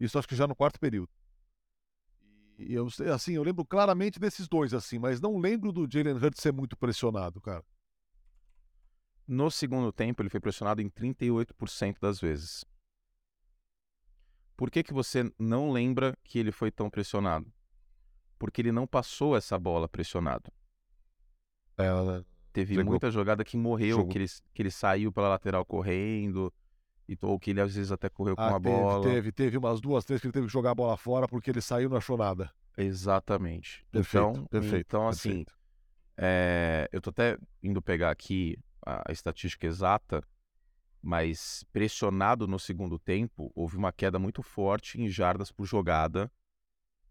Isso 0.00 0.18
acho 0.18 0.26
que 0.26 0.34
já 0.34 0.46
no 0.46 0.56
quarto 0.56 0.80
período. 0.80 1.10
E 2.58 2.74
eu, 2.74 2.88
assim, 3.12 3.34
eu 3.34 3.42
lembro 3.42 3.64
claramente 3.64 4.18
desses 4.18 4.48
dois, 4.48 4.72
assim, 4.72 4.98
mas 4.98 5.20
não 5.20 5.38
lembro 5.38 5.72
do 5.72 5.90
Jalen 5.90 6.14
Hurts 6.14 6.40
ser 6.40 6.52
muito 6.52 6.76
pressionado, 6.76 7.40
cara. 7.40 7.64
No 9.26 9.50
segundo 9.50 9.90
tempo, 9.92 10.22
ele 10.22 10.28
foi 10.28 10.40
pressionado 10.40 10.80
em 10.82 10.88
38% 10.88 11.98
das 12.00 12.20
vezes. 12.20 12.64
Por 14.56 14.70
que, 14.70 14.82
que 14.82 14.92
você 14.92 15.32
não 15.38 15.72
lembra 15.72 16.16
que 16.22 16.38
ele 16.38 16.52
foi 16.52 16.70
tão 16.70 16.88
pressionado? 16.88 17.52
Porque 18.38 18.60
ele 18.60 18.70
não 18.70 18.86
passou 18.86 19.36
essa 19.36 19.58
bola 19.58 19.88
pressionado. 19.88 20.52
É, 21.76 21.88
Teve 22.52 22.74
Jogou. 22.74 22.92
muita 22.92 23.10
jogada 23.10 23.44
que 23.44 23.56
morreu, 23.56 23.96
Jogou. 23.96 24.12
que 24.12 24.18
ele, 24.18 24.26
que 24.52 24.62
ele 24.62 24.70
saiu 24.70 25.10
pela 25.10 25.28
lateral 25.28 25.64
correndo, 25.64 26.52
e, 27.08 27.16
ou 27.20 27.38
que 27.38 27.50
ele 27.50 27.60
às 27.60 27.74
vezes 27.74 27.92
até 27.92 28.08
correu 28.08 28.34
com 28.34 28.42
ah, 28.42 28.56
a 28.56 28.60
teve, 28.60 28.76
bola. 28.76 29.02
teve, 29.02 29.32
teve 29.32 29.58
umas 29.58 29.80
duas, 29.80 30.04
três 30.04 30.20
que 30.20 30.26
ele 30.26 30.32
teve 30.32 30.46
que 30.46 30.52
jogar 30.52 30.70
a 30.70 30.74
bola 30.74 30.96
fora 30.96 31.28
porque 31.28 31.50
ele 31.50 31.60
saiu 31.60 31.86
e 31.86 31.90
não 31.90 31.98
achou 31.98 32.16
nada. 32.16 32.50
Exatamente. 32.76 33.84
Perfeito, 33.90 34.30
então, 34.30 34.46
perfeito. 34.46 34.86
então 34.86 35.08
assim, 35.08 35.44
perfeito. 35.44 35.54
é, 36.16 36.88
eu 36.92 37.00
tô 37.00 37.10
até 37.10 37.38
indo 37.62 37.80
pegar 37.80 38.10
aqui 38.10 38.58
a, 38.84 39.10
a 39.10 39.12
estatística 39.12 39.66
exata, 39.66 40.22
mas 41.02 41.64
pressionado 41.72 42.46
no 42.46 42.58
segundo 42.58 42.98
tempo, 42.98 43.52
houve 43.54 43.76
uma 43.76 43.92
queda 43.92 44.18
muito 44.18 44.42
forte 44.42 45.00
em 45.00 45.08
jardas 45.08 45.52
por 45.52 45.66
jogada 45.66 46.30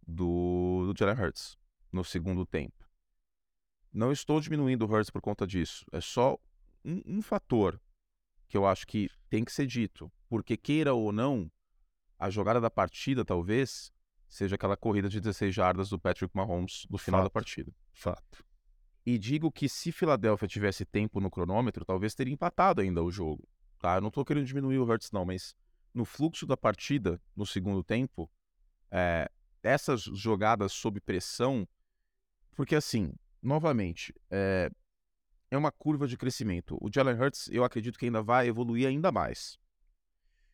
do, 0.05 0.91
do 0.91 0.97
Jalen 0.97 1.23
Hurts 1.23 1.57
no 1.91 2.03
segundo 2.03 2.45
tempo. 2.45 2.83
Não 3.93 4.11
estou 4.11 4.41
diminuindo 4.41 4.85
o 4.85 4.91
Hurts 4.91 5.11
por 5.11 5.21
conta 5.21 5.45
disso. 5.45 5.85
É 5.91 6.01
só 6.01 6.37
um, 6.83 7.01
um 7.05 7.21
fator 7.21 7.79
que 8.53 8.57
eu 8.57 8.67
acho 8.67 8.85
que 8.85 9.09
tem 9.31 9.43
que 9.43 9.51
ser 9.51 9.65
dito. 9.65 10.11
Porque, 10.29 10.55
queira 10.55 10.93
ou 10.93 11.11
não, 11.11 11.51
a 12.19 12.29
jogada 12.29 12.61
da 12.61 12.69
partida, 12.69 13.25
talvez, 13.25 13.91
seja 14.27 14.53
aquela 14.53 14.77
corrida 14.77 15.09
de 15.09 15.19
16 15.19 15.55
jardas 15.55 15.89
do 15.89 15.97
Patrick 15.97 16.37
Mahomes 16.37 16.85
no 16.87 16.99
final 16.99 17.21
da 17.21 17.25
Fato. 17.25 17.33
partida. 17.33 17.73
Fato. 17.91 18.45
E 19.03 19.17
digo 19.17 19.51
que 19.51 19.67
se 19.67 19.91
Filadélfia 19.91 20.47
tivesse 20.47 20.85
tempo 20.85 21.19
no 21.19 21.31
cronômetro, 21.31 21.83
talvez 21.83 22.13
teria 22.13 22.31
empatado 22.31 22.79
ainda 22.79 23.01
o 23.01 23.09
jogo. 23.09 23.43
Tá? 23.79 23.95
Eu 23.95 24.01
não 24.01 24.09
estou 24.09 24.23
querendo 24.23 24.45
diminuir 24.45 24.77
o 24.77 24.85
Hurts, 24.85 25.09
não, 25.11 25.25
mas 25.25 25.55
no 25.91 26.05
fluxo 26.05 26.45
da 26.45 26.55
partida, 26.55 27.19
no 27.35 27.47
segundo 27.47 27.83
tempo, 27.83 28.29
é, 28.91 29.27
essas 29.63 30.03
jogadas 30.03 30.71
sob 30.73 30.99
pressão, 30.99 31.67
porque 32.55 32.75
assim, 32.75 33.15
novamente, 33.41 34.13
é, 34.29 34.69
é 35.53 35.57
uma 35.57 35.71
curva 35.71 36.07
de 36.07 36.17
crescimento. 36.17 36.77
O 36.81 36.89
Jalen 36.93 37.15
Hurts, 37.15 37.47
eu 37.51 37.63
acredito 37.63 37.97
que 37.97 38.05
ainda 38.05 38.21
vai 38.21 38.47
evoluir 38.47 38.87
ainda 38.87 39.11
mais. 39.11 39.57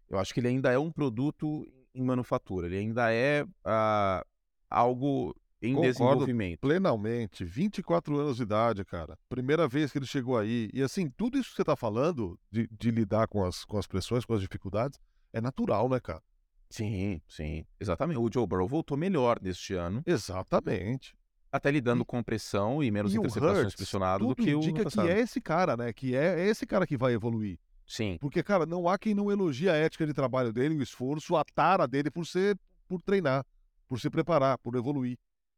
Eu 0.09 0.19
acho 0.19 0.33
que 0.33 0.39
ele 0.39 0.49
ainda 0.49 0.71
é 0.71 0.77
um 0.77 0.91
produto 0.91 1.65
em 1.93 2.03
manufatura, 2.03 2.67
ele 2.67 2.77
ainda 2.77 3.11
é 3.13 3.45
ah, 3.63 4.25
algo 4.69 5.35
em 5.61 5.73
Concordo 5.73 5.91
desenvolvimento. 5.91 6.59
Plenamente. 6.59 7.45
24 7.45 8.17
anos 8.17 8.37
de 8.37 8.43
idade, 8.43 8.83
cara. 8.83 9.17
Primeira 9.29 9.67
vez 9.67 9.91
que 9.91 9.97
ele 9.97 10.05
chegou 10.05 10.37
aí. 10.37 10.69
E 10.73 10.81
assim, 10.81 11.09
tudo 11.09 11.37
isso 11.37 11.51
que 11.51 11.55
você 11.57 11.63
tá 11.63 11.75
falando 11.75 12.39
de, 12.51 12.67
de 12.71 12.91
lidar 12.91 13.27
com 13.27 13.43
as, 13.43 13.63
com 13.63 13.77
as 13.77 13.87
pressões, 13.87 14.25
com 14.25 14.33
as 14.33 14.41
dificuldades, 14.41 14.99
é 15.31 15.39
natural, 15.39 15.87
né, 15.89 15.99
cara? 15.99 16.21
Sim, 16.69 17.21
sim, 17.27 17.65
exatamente. 17.79 18.19
O 18.19 18.29
Joe 18.31 18.45
Burrow 18.45 18.67
voltou 18.67 18.97
melhor 18.97 19.39
neste 19.41 19.73
ano, 19.73 20.03
Exatamente. 20.05 21.15
Até 21.51 21.71
lidando 21.71 22.05
com 22.05 22.21
pressão 22.23 22.83
e 22.83 22.91
menos 22.91 23.13
e 23.13 23.17
interceptações 23.17 23.75
pressionado 23.75 24.27
do 24.27 24.35
que 24.35 24.53
o 24.53 24.59
indica 24.59 24.89
que 24.89 24.99
é 25.01 25.19
esse 25.19 25.41
cara, 25.41 25.75
né? 25.75 25.91
Que 25.91 26.15
é, 26.15 26.41
é 26.41 26.47
esse 26.47 26.65
cara 26.65 26.85
que 26.85 26.97
vai 26.97 27.13
evoluir. 27.13 27.59
Sim, 27.85 28.17
Porque, 28.21 28.43
cara, 28.43 28.67
não 28.67 28.87
há 28.87 28.99
quem 28.99 29.15
não 29.15 29.31
elogie 29.31 29.67
a 29.67 29.73
ética 29.73 30.05
de 30.05 30.13
trabalho 30.13 30.53
dele, 30.53 30.75
o 30.75 30.81
esforço, 30.83 31.35
a 31.35 31.43
tara 31.43 31.87
dele 31.87 32.11
por 32.11 32.23
ser, 32.23 32.55
por 32.87 33.01
treinar, 33.01 33.43
por 33.87 33.99
se 33.99 34.11
preparar, 34.11 34.59
por 34.59 34.75
evoluir. 34.75 35.17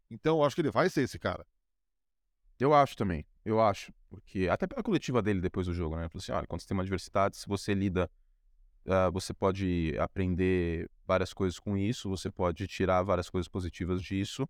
Então, 0.10 0.38
eu 0.38 0.44
acho 0.46 0.56
que 0.56 0.62
ele 0.62 0.72
vai 0.72 0.90
ser 0.90 1.02
esse 1.02 1.20
cara. 1.20 1.46
eu 2.58 2.74
acho 2.74 2.96
também. 2.96 3.26
Eu 3.44 3.60
acho. 3.60 3.92
Porque 4.10 4.48
até 4.48 4.66
pela 4.66 4.82
coletiva 4.82 5.22
dele 5.22 5.42
depois 5.42 5.68
do 5.68 5.74
jogo, 5.74 5.98
né? 5.98 6.08
Falou 6.08 6.22
assim: 6.22 6.32
olha, 6.32 6.48
quando 6.48 6.62
você 6.62 6.68
tem 6.68 6.78
uma 6.78 6.84
adversidade, 6.84 7.36
se 7.36 7.48
você 7.48 7.74
lida, 7.74 8.10
ah, 8.88 9.10
você 9.10 9.34
pode 9.34 9.96
aprender 10.00 10.90
várias 11.06 11.34
coisas 11.34 11.60
com 11.60 11.76
isso, 11.76 12.10
você 12.10 12.30
pode 12.30 12.68
tirar 12.68 13.02
várias 13.04 13.30
coisas 13.30 13.48
positivas 13.48 14.02
disso. 14.02 14.48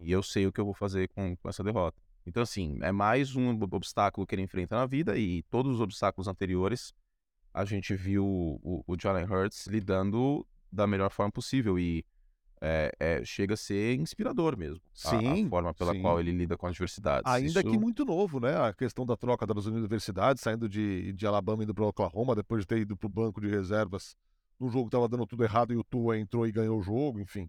E 0.00 0.12
eu 0.12 0.22
sei 0.22 0.46
o 0.46 0.52
que 0.52 0.60
eu 0.60 0.64
vou 0.64 0.74
fazer 0.74 1.08
com, 1.08 1.36
com 1.36 1.48
essa 1.48 1.62
derrota. 1.64 2.00
Então, 2.26 2.42
assim, 2.42 2.78
é 2.82 2.90
mais 2.92 3.36
um 3.36 3.50
ob- 3.50 3.74
obstáculo 3.74 4.26
que 4.26 4.34
ele 4.34 4.42
enfrenta 4.42 4.76
na 4.76 4.86
vida 4.86 5.16
e 5.16 5.42
todos 5.44 5.74
os 5.76 5.80
obstáculos 5.80 6.26
anteriores 6.28 6.92
a 7.54 7.64
gente 7.64 7.94
viu 7.94 8.24
o, 8.26 8.84
o 8.86 8.96
Jalen 9.00 9.24
Hurts 9.24 9.66
lidando 9.66 10.46
da 10.70 10.86
melhor 10.86 11.10
forma 11.10 11.32
possível 11.32 11.78
e 11.78 12.04
é, 12.60 12.90
é, 12.98 13.24
chega 13.24 13.54
a 13.54 13.56
ser 13.56 13.94
inspirador 13.98 14.56
mesmo. 14.58 14.80
a- 15.04 15.08
a, 15.08 15.20
Sim, 15.20 15.48
forma 15.48 15.72
pela 15.74 15.92
sim. 15.94 16.00
qual 16.02 16.18
ele 16.20 16.32
lida 16.32 16.56
com 16.56 16.66
as 16.66 16.72
adversidades. 16.72 17.30
Ainda 17.32 17.60
Isso- 17.60 17.62
que 17.70 17.78
muito 17.78 18.04
novo, 18.04 18.40
né? 18.40 18.56
A 18.56 18.72
questão 18.74 19.06
da 19.06 19.16
troca 19.16 19.46
das 19.46 19.66
universidades, 19.66 20.42
saindo 20.42 20.68
de, 20.68 21.12
de 21.12 21.26
Alabama 21.26 21.62
indo 21.62 21.74
para 21.74 21.84
Oklahoma, 21.86 22.34
depois 22.34 22.62
de 22.62 22.66
ter 22.66 22.78
ido 22.78 22.96
para 22.96 23.06
o 23.06 23.10
banco 23.10 23.40
de 23.40 23.48
reservas 23.48 24.16
no 24.58 24.68
jogo 24.68 24.86
estava 24.88 25.06
dando 25.06 25.26
tudo 25.26 25.44
errado 25.44 25.72
e 25.72 25.76
o 25.76 25.84
Tua 25.84 26.18
entrou 26.18 26.46
e 26.46 26.50
ganhou 26.52 26.78
o 26.78 26.82
jogo, 26.82 27.20
enfim. 27.20 27.48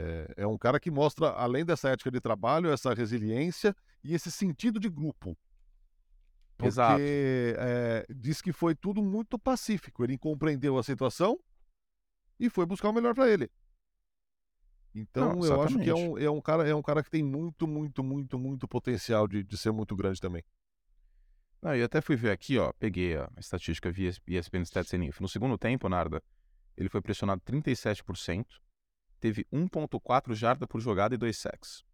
É, 0.00 0.34
é 0.36 0.46
um 0.46 0.56
cara 0.56 0.78
que 0.78 0.92
mostra, 0.92 1.30
além 1.30 1.64
dessa 1.64 1.88
ética 1.88 2.08
de 2.08 2.20
trabalho, 2.20 2.70
essa 2.70 2.94
resiliência 2.94 3.74
e 4.04 4.14
esse 4.14 4.30
sentido 4.30 4.78
de 4.78 4.88
grupo. 4.88 5.36
Porque 6.56 6.68
Exato. 6.68 7.00
é, 7.00 8.06
diz 8.08 8.40
que 8.40 8.52
foi 8.52 8.76
tudo 8.76 9.02
muito 9.02 9.36
pacífico. 9.36 10.04
Ele 10.04 10.16
compreendeu 10.16 10.78
a 10.78 10.84
situação 10.84 11.38
e 12.38 12.48
foi 12.48 12.64
buscar 12.64 12.90
o 12.90 12.92
melhor 12.92 13.12
para 13.12 13.28
ele. 13.28 13.50
Então 14.94 15.34
Não, 15.34 15.44
eu 15.44 15.62
acho 15.62 15.78
que 15.78 15.90
é 15.90 15.94
um, 15.94 16.16
é, 16.16 16.30
um 16.30 16.40
cara, 16.40 16.68
é 16.68 16.74
um 16.74 16.82
cara 16.82 17.02
que 17.02 17.10
tem 17.10 17.22
muito, 17.22 17.66
muito, 17.66 18.02
muito, 18.02 18.38
muito 18.38 18.68
potencial 18.68 19.26
de, 19.26 19.42
de 19.42 19.58
ser 19.58 19.72
muito 19.72 19.96
grande 19.96 20.20
também. 20.20 20.44
Não, 21.60 21.74
e 21.74 21.82
até 21.82 22.00
fui 22.00 22.14
ver 22.14 22.30
aqui, 22.30 22.56
ó, 22.56 22.72
peguei 22.78 23.16
a 23.16 23.28
estatística 23.36 23.90
via 23.90 24.10
ESPN 24.28 24.62
Stats 24.62 24.92
Info. 24.94 25.22
No 25.22 25.28
segundo 25.28 25.58
tempo, 25.58 25.88
Narda, 25.88 26.22
ele 26.76 26.88
foi 26.88 27.00
pressionado 27.00 27.42
37%, 27.42 28.46
teve 29.20 29.46
1.4 29.52 30.34
jarda 30.34 30.66
por 30.66 30.80
jogada 30.80 31.14
e 31.14 31.18
2 31.18 31.36
sacks. 31.36 31.84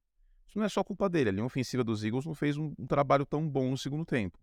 Isso 0.46 0.58
não 0.58 0.64
é 0.64 0.68
só 0.68 0.84
culpa 0.84 1.08
dele, 1.08 1.30
a 1.30 1.32
linha 1.32 1.44
ofensiva 1.44 1.82
dos 1.82 2.04
Eagles 2.04 2.24
não 2.26 2.34
fez 2.34 2.56
um, 2.56 2.72
um 2.78 2.86
trabalho 2.86 3.26
tão 3.26 3.48
bom 3.48 3.70
no 3.70 3.78
segundo 3.78 4.04
tempo. 4.04 4.38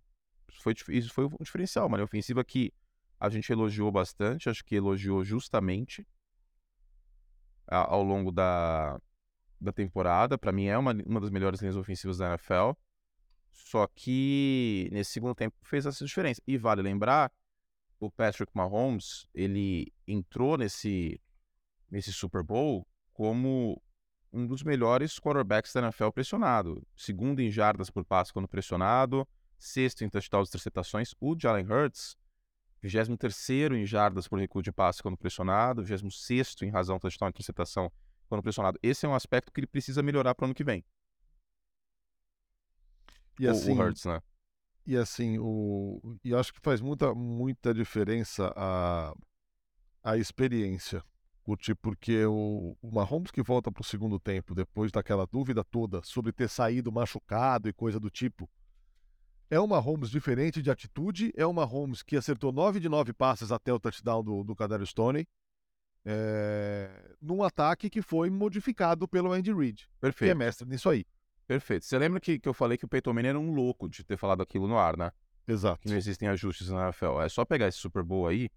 Isso 0.51 0.61
foi, 0.61 0.75
isso 0.89 1.13
foi 1.13 1.25
um 1.25 1.43
diferencial, 1.43 1.87
uma 1.87 1.97
linha 1.97 2.05
ofensiva 2.05 2.43
que 2.43 2.73
a 3.19 3.29
gente 3.29 3.51
elogiou 3.51 3.91
bastante, 3.91 4.49
acho 4.49 4.65
que 4.65 4.75
elogiou 4.75 5.23
justamente 5.23 6.05
a- 7.67 7.93
ao 7.93 8.03
longo 8.03 8.31
da, 8.31 8.99
da 9.59 9.71
temporada. 9.71 10.37
Para 10.37 10.51
mim 10.51 10.65
é 10.65 10.77
uma, 10.77 10.91
uma 11.05 11.21
das 11.21 11.29
melhores 11.29 11.61
linhas 11.61 11.77
ofensivas 11.77 12.17
da 12.17 12.29
NFL. 12.29 12.71
Só 13.51 13.87
que 13.87 14.89
nesse 14.91 15.11
segundo 15.11 15.35
tempo 15.35 15.55
fez 15.61 15.85
essa 15.85 16.03
diferença. 16.03 16.41
E 16.47 16.57
vale 16.57 16.81
lembrar, 16.81 17.31
o 17.99 18.09
Patrick 18.09 18.51
Mahomes, 18.55 19.27
ele 19.33 19.93
entrou 20.07 20.57
nesse, 20.57 21.21
nesse 21.91 22.13
Super 22.13 22.41
Bowl 22.41 22.87
como 23.13 23.81
um 24.33 24.47
dos 24.47 24.63
melhores 24.63 25.19
quarterbacks 25.19 25.73
da 25.73 25.81
NFL 25.81 26.09
pressionado. 26.09 26.87
Segundo 26.95 27.41
em 27.41 27.51
jardas 27.51 27.89
por 27.89 28.05
passe 28.05 28.31
quando 28.31 28.47
pressionado, 28.47 29.27
sexto 29.59 30.03
em 30.03 30.09
touchdowns 30.09 30.47
e 30.47 30.51
interceptações. 30.51 31.13
O 31.19 31.35
Jalen 31.37 31.65
Hurts, 31.65 32.15
23 32.81 33.71
em 33.73 33.85
jardas 33.85 34.27
por 34.27 34.39
recuo 34.39 34.61
de 34.61 34.71
passe 34.71 35.03
quando 35.03 35.17
pressionado, 35.17 35.83
26 35.83 36.55
em 36.63 36.69
razão 36.69 36.97
touchdown 36.97 37.27
e 37.27 37.31
interceptação 37.31 37.91
quando 38.27 38.41
pressionado. 38.41 38.79
Esse 38.81 39.05
é 39.05 39.09
um 39.09 39.13
aspecto 39.13 39.51
que 39.51 39.59
ele 39.59 39.67
precisa 39.67 40.01
melhorar 40.01 40.33
para 40.33 40.45
o 40.45 40.47
ano 40.47 40.55
que 40.55 40.63
vem. 40.63 40.83
E 43.39 43.47
o, 43.47 43.51
assim, 43.51 43.71
o 43.71 43.81
Hurts, 43.81 44.05
né? 44.05 44.21
e 44.85 44.97
assim, 44.97 45.37
o, 45.39 46.17
e 46.23 46.33
acho 46.33 46.53
que 46.53 46.59
faz 46.59 46.81
muita, 46.81 47.13
muita 47.13 47.73
diferença 47.73 48.53
a, 48.55 49.13
a 50.03 50.17
experiência. 50.17 51.03
Curti 51.43 51.73
porque 51.75 52.25
o, 52.25 52.77
o 52.81 52.91
Mahomes 52.91 53.31
que 53.31 53.41
volta 53.41 53.71
para 53.71 53.81
o 53.81 53.85
segundo 53.85 54.19
tempo, 54.19 54.55
depois 54.55 54.91
daquela 54.91 55.25
dúvida 55.25 55.63
toda 55.63 56.01
sobre 56.03 56.31
ter 56.31 56.47
saído 56.47 56.91
machucado 56.91 57.67
e 57.67 57.73
coisa 57.73 57.99
do 57.99 58.09
tipo, 58.09 58.49
é 59.49 59.59
uma 59.59 59.81
Mahomes 59.81 60.09
diferente 60.09 60.61
de 60.61 60.71
atitude, 60.71 61.33
é 61.35 61.45
uma 61.45 61.65
Mahomes 61.65 62.01
que 62.01 62.15
acertou 62.15 62.51
9 62.51 62.79
de 62.79 62.87
9 62.87 63.11
passes 63.13 63.51
até 63.51 63.73
o 63.73 63.79
touchdown 63.79 64.23
do, 64.23 64.43
do 64.43 64.55
Kadarius 64.55 64.89
Stoney, 64.89 65.27
é, 66.05 67.15
num 67.21 67.43
ataque 67.43 67.89
que 67.89 68.01
foi 68.01 68.29
modificado 68.29 69.07
pelo 69.07 69.31
Andy 69.31 69.53
Reid, 69.53 69.89
Perfeito. 69.99 70.29
que 70.29 70.31
é 70.31 70.35
mestre 70.35 70.67
nisso 70.67 70.89
aí. 70.89 71.05
Perfeito. 71.47 71.85
Você 71.85 71.97
lembra 71.97 72.19
que, 72.19 72.39
que 72.39 72.47
eu 72.47 72.53
falei 72.53 72.77
que 72.77 72.85
o 72.85 72.87
Peyton 72.87 73.13
Manning 73.13 73.27
era 73.27 73.39
um 73.39 73.53
louco 73.53 73.89
de 73.89 74.03
ter 74.03 74.15
falado 74.15 74.41
aquilo 74.41 74.67
no 74.67 74.77
ar, 74.77 74.95
né? 74.95 75.11
Exato. 75.45 75.81
Que 75.81 75.89
não 75.89 75.97
existem 75.97 76.29
ajustes 76.29 76.69
na 76.69 76.85
NFL. 76.85 77.19
É 77.21 77.27
só 77.27 77.43
pegar 77.43 77.67
esse 77.67 77.77
Super 77.77 78.03
Bowl 78.03 78.27
aí. 78.27 78.49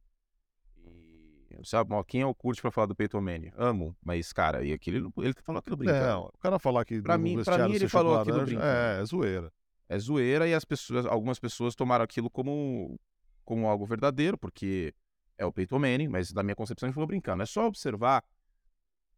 Sabe, 1.63 1.91
quem 2.07 2.23
é 2.23 2.27
o 2.27 2.35
curte 2.35 2.61
pra 2.63 2.71
falar 2.71 2.87
do 2.87 2.95
Peyton 2.95 3.21
Manning? 3.21 3.53
Amo, 3.57 3.97
mas, 4.03 4.33
cara, 4.33 4.65
e 4.65 4.73
aquele, 4.73 4.99
ele 5.19 5.35
falou 5.45 5.59
aquilo 5.59 5.77
brincando. 5.77 6.05
Não, 6.07 6.23
o 6.27 6.39
cara 6.39 6.59
falar 6.59 6.85
que 6.85 7.01
Pra 7.03 7.19
mim- 7.19 7.43
pra 7.43 7.69
mim 7.69 7.75
ele 7.75 7.89
falou 7.89 8.19
aquilo 8.19 8.37
laranja, 8.39 8.57
brincando. 8.57 8.77
É, 8.77 9.01
é 9.01 9.05
zoeira. 9.05 9.53
É 9.89 9.99
zoeira 9.99 10.49
e 10.49 10.55
as 10.55 10.65
pessoas, 10.65 11.07
algumas 11.07 11.39
pessoas 11.39 11.75
tomaram 11.75 12.05
aquilo 12.05 12.31
como, 12.31 12.99
como 13.45 13.69
algo 13.69 13.85
verdadeiro, 13.85 14.39
porque 14.39 14.95
é 15.37 15.45
o 15.45 15.53
Peyton 15.53 15.79
Manning, 15.79 16.09
mas 16.09 16.33
na 16.33 16.43
minha 16.43 16.57
concepção 16.57 16.87
ele 16.89 16.95
falou 16.95 17.07
brincando. 17.07 17.43
É 17.43 17.47
só 17.47 17.67
observar 17.67 18.25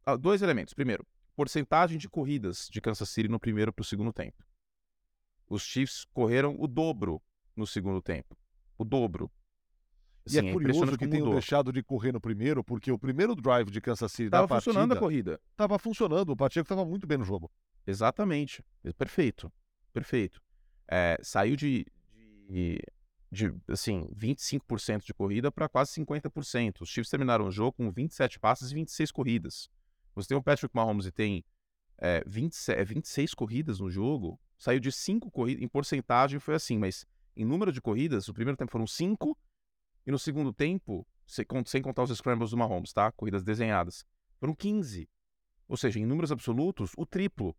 ah, 0.04 0.16
dois 0.16 0.42
elementos. 0.42 0.74
Primeiro, 0.74 1.06
porcentagem 1.36 1.98
de 1.98 2.08
corridas 2.08 2.68
de 2.70 2.80
Kansas 2.80 3.08
City 3.08 3.28
no 3.28 3.38
primeiro 3.38 3.72
para 3.72 3.82
o 3.82 3.84
segundo 3.86 4.12
tempo. 4.12 4.44
Os 5.48 5.62
Chiefs 5.62 6.04
correram 6.12 6.56
o 6.58 6.66
dobro 6.66 7.22
no 7.54 7.66
segundo 7.66 8.02
tempo. 8.02 8.36
O 8.76 8.84
dobro. 8.84 9.30
E 10.28 10.36
é 10.36 10.40
Assim, 10.40 10.52
curioso 10.52 10.98
que 10.98 11.06
tenham 11.06 11.30
deixado 11.30 11.72
de 11.72 11.82
correr 11.82 12.12
no 12.12 12.20
primeiro, 12.20 12.64
porque 12.64 12.90
o 12.90 12.98
primeiro 12.98 13.34
drive 13.34 13.70
de 13.70 13.80
Kansas 13.80 14.10
City 14.10 14.28
Tava 14.30 14.46
da 14.46 14.54
funcionando 14.56 14.92
a 14.92 14.96
corrida. 14.96 15.40
tava 15.56 15.78
funcionando. 15.78 16.30
O 16.30 16.36
Pacheco 16.36 16.68
tava 16.68 16.84
muito 16.84 17.06
bem 17.06 17.18
no 17.18 17.24
jogo. 17.24 17.50
Exatamente. 17.86 18.64
Perfeito. 18.98 19.52
Perfeito. 19.92 20.42
É, 20.88 21.16
saiu 21.22 21.54
de, 21.56 21.86
de, 22.48 22.78
de, 23.30 23.54
assim, 23.68 24.08
25% 24.16 25.04
de 25.04 25.14
corrida 25.14 25.50
para 25.52 25.68
quase 25.68 25.92
50%. 25.92 26.80
Os 26.80 26.88
Chiefs 26.88 27.08
terminaram 27.10 27.46
o 27.46 27.50
jogo 27.50 27.72
com 27.74 27.90
27 27.90 28.40
passes 28.40 28.72
e 28.72 28.74
26 28.74 29.12
corridas. 29.12 29.68
Você 30.14 30.28
tem 30.28 30.36
o 30.36 30.42
Patrick 30.42 30.74
Mahomes 30.74 31.06
e 31.06 31.12
tem 31.12 31.44
é, 31.98 32.22
20, 32.26 32.54
é, 32.70 32.84
26 32.84 33.34
corridas 33.34 33.80
no 33.80 33.90
jogo, 33.90 34.40
saiu 34.58 34.80
de 34.80 34.90
5 34.90 35.30
corridas, 35.30 35.62
em 35.62 35.68
porcentagem 35.68 36.38
foi 36.40 36.54
assim, 36.54 36.78
mas 36.78 37.06
em 37.36 37.44
número 37.44 37.70
de 37.70 37.80
corridas, 37.80 38.28
o 38.28 38.34
primeiro 38.34 38.56
tempo 38.56 38.72
foram 38.72 38.86
5 38.86 39.36
e 40.06 40.10
no 40.10 40.18
segundo 40.18 40.52
tempo, 40.52 41.06
sem, 41.26 41.44
con- 41.44 41.64
sem 41.64 41.82
contar 41.82 42.04
os 42.04 42.16
scrambles 42.16 42.50
do 42.50 42.56
Mahomes, 42.56 42.92
tá? 42.92 43.10
Corridas 43.12 43.42
desenhadas, 43.42 44.04
foram 44.38 44.54
15. 44.54 45.08
Ou 45.68 45.76
seja, 45.76 45.98
em 45.98 46.06
números 46.06 46.30
absolutos, 46.30 46.92
o 46.96 47.04
triplo. 47.04 47.56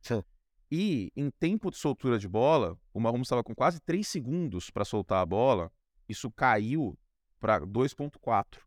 Sim. 0.00 0.22
E 0.70 1.12
em 1.14 1.30
tempo 1.30 1.70
de 1.70 1.76
soltura 1.76 2.18
de 2.18 2.26
bola, 2.26 2.78
o 2.94 3.00
Mahomes 3.00 3.26
estava 3.26 3.44
com 3.44 3.54
quase 3.54 3.78
3 3.80 4.06
segundos 4.08 4.70
para 4.70 4.86
soltar 4.86 5.20
a 5.20 5.26
bola, 5.26 5.70
isso 6.08 6.30
caiu 6.30 6.98
para 7.38 7.60
2.4. 7.60 8.60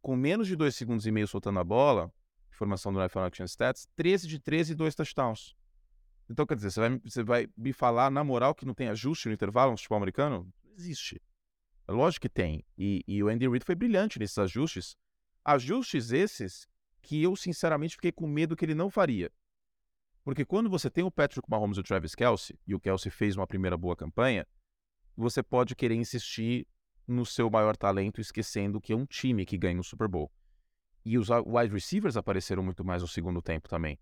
Com 0.00 0.14
menos 0.14 0.46
de 0.46 0.54
2 0.54 0.74
segundos 0.74 1.04
e 1.04 1.10
meio 1.10 1.26
soltando 1.26 1.58
a 1.58 1.64
bola, 1.64 2.12
informação 2.48 2.92
do 2.92 3.00
NFL 3.00 3.20
Action 3.20 3.44
Stats, 3.46 3.88
13 3.96 4.28
de 4.28 4.38
13 4.38 4.72
e 4.72 4.76
2 4.76 4.94
touchdowns. 4.94 5.56
Então, 6.30 6.46
quer 6.46 6.54
dizer, 6.54 6.70
você 6.70 6.80
vai, 6.80 6.98
você 7.00 7.22
vai 7.24 7.48
me 7.56 7.72
falar 7.72 8.10
na 8.10 8.22
moral 8.22 8.54
que 8.54 8.64
não 8.64 8.74
tem 8.74 8.88
ajuste 8.88 9.28
no 9.28 9.34
intervalo 9.34 9.72
no 9.72 9.76
futebol 9.76 9.96
americano? 9.96 10.48
Não 10.62 10.74
existe. 10.74 11.20
Lógico 11.88 12.22
que 12.22 12.28
tem. 12.28 12.64
E, 12.76 13.04
e 13.06 13.22
o 13.22 13.28
Andy 13.28 13.48
Reid 13.48 13.64
foi 13.64 13.74
brilhante 13.74 14.18
nesses 14.18 14.38
ajustes. 14.38 14.96
Ajustes 15.44 16.10
esses 16.10 16.66
que 17.00 17.22
eu, 17.22 17.36
sinceramente, 17.36 17.94
fiquei 17.94 18.10
com 18.10 18.26
medo 18.26 18.56
que 18.56 18.64
ele 18.64 18.74
não 18.74 18.90
faria. 18.90 19.30
Porque 20.24 20.44
quando 20.44 20.68
você 20.68 20.90
tem 20.90 21.04
o 21.04 21.10
Patrick 21.10 21.48
Mahomes 21.48 21.76
e 21.76 21.80
o 21.80 21.84
Travis 21.84 22.14
Kelsey, 22.14 22.58
e 22.66 22.74
o 22.74 22.80
Kelsey 22.80 23.12
fez 23.12 23.36
uma 23.36 23.46
primeira 23.46 23.76
boa 23.76 23.94
campanha, 23.94 24.44
você 25.16 25.40
pode 25.40 25.76
querer 25.76 25.94
insistir 25.94 26.66
no 27.06 27.24
seu 27.24 27.48
maior 27.48 27.76
talento, 27.76 28.20
esquecendo 28.20 28.80
que 28.80 28.92
é 28.92 28.96
um 28.96 29.06
time 29.06 29.46
que 29.46 29.56
ganha 29.56 29.80
o 29.80 29.84
Super 29.84 30.08
Bowl. 30.08 30.30
E 31.04 31.16
os 31.16 31.28
wide 31.28 31.72
receivers 31.72 32.16
apareceram 32.16 32.64
muito 32.64 32.84
mais 32.84 33.02
no 33.02 33.08
segundo 33.08 33.40
tempo 33.40 33.68
também. 33.68 33.96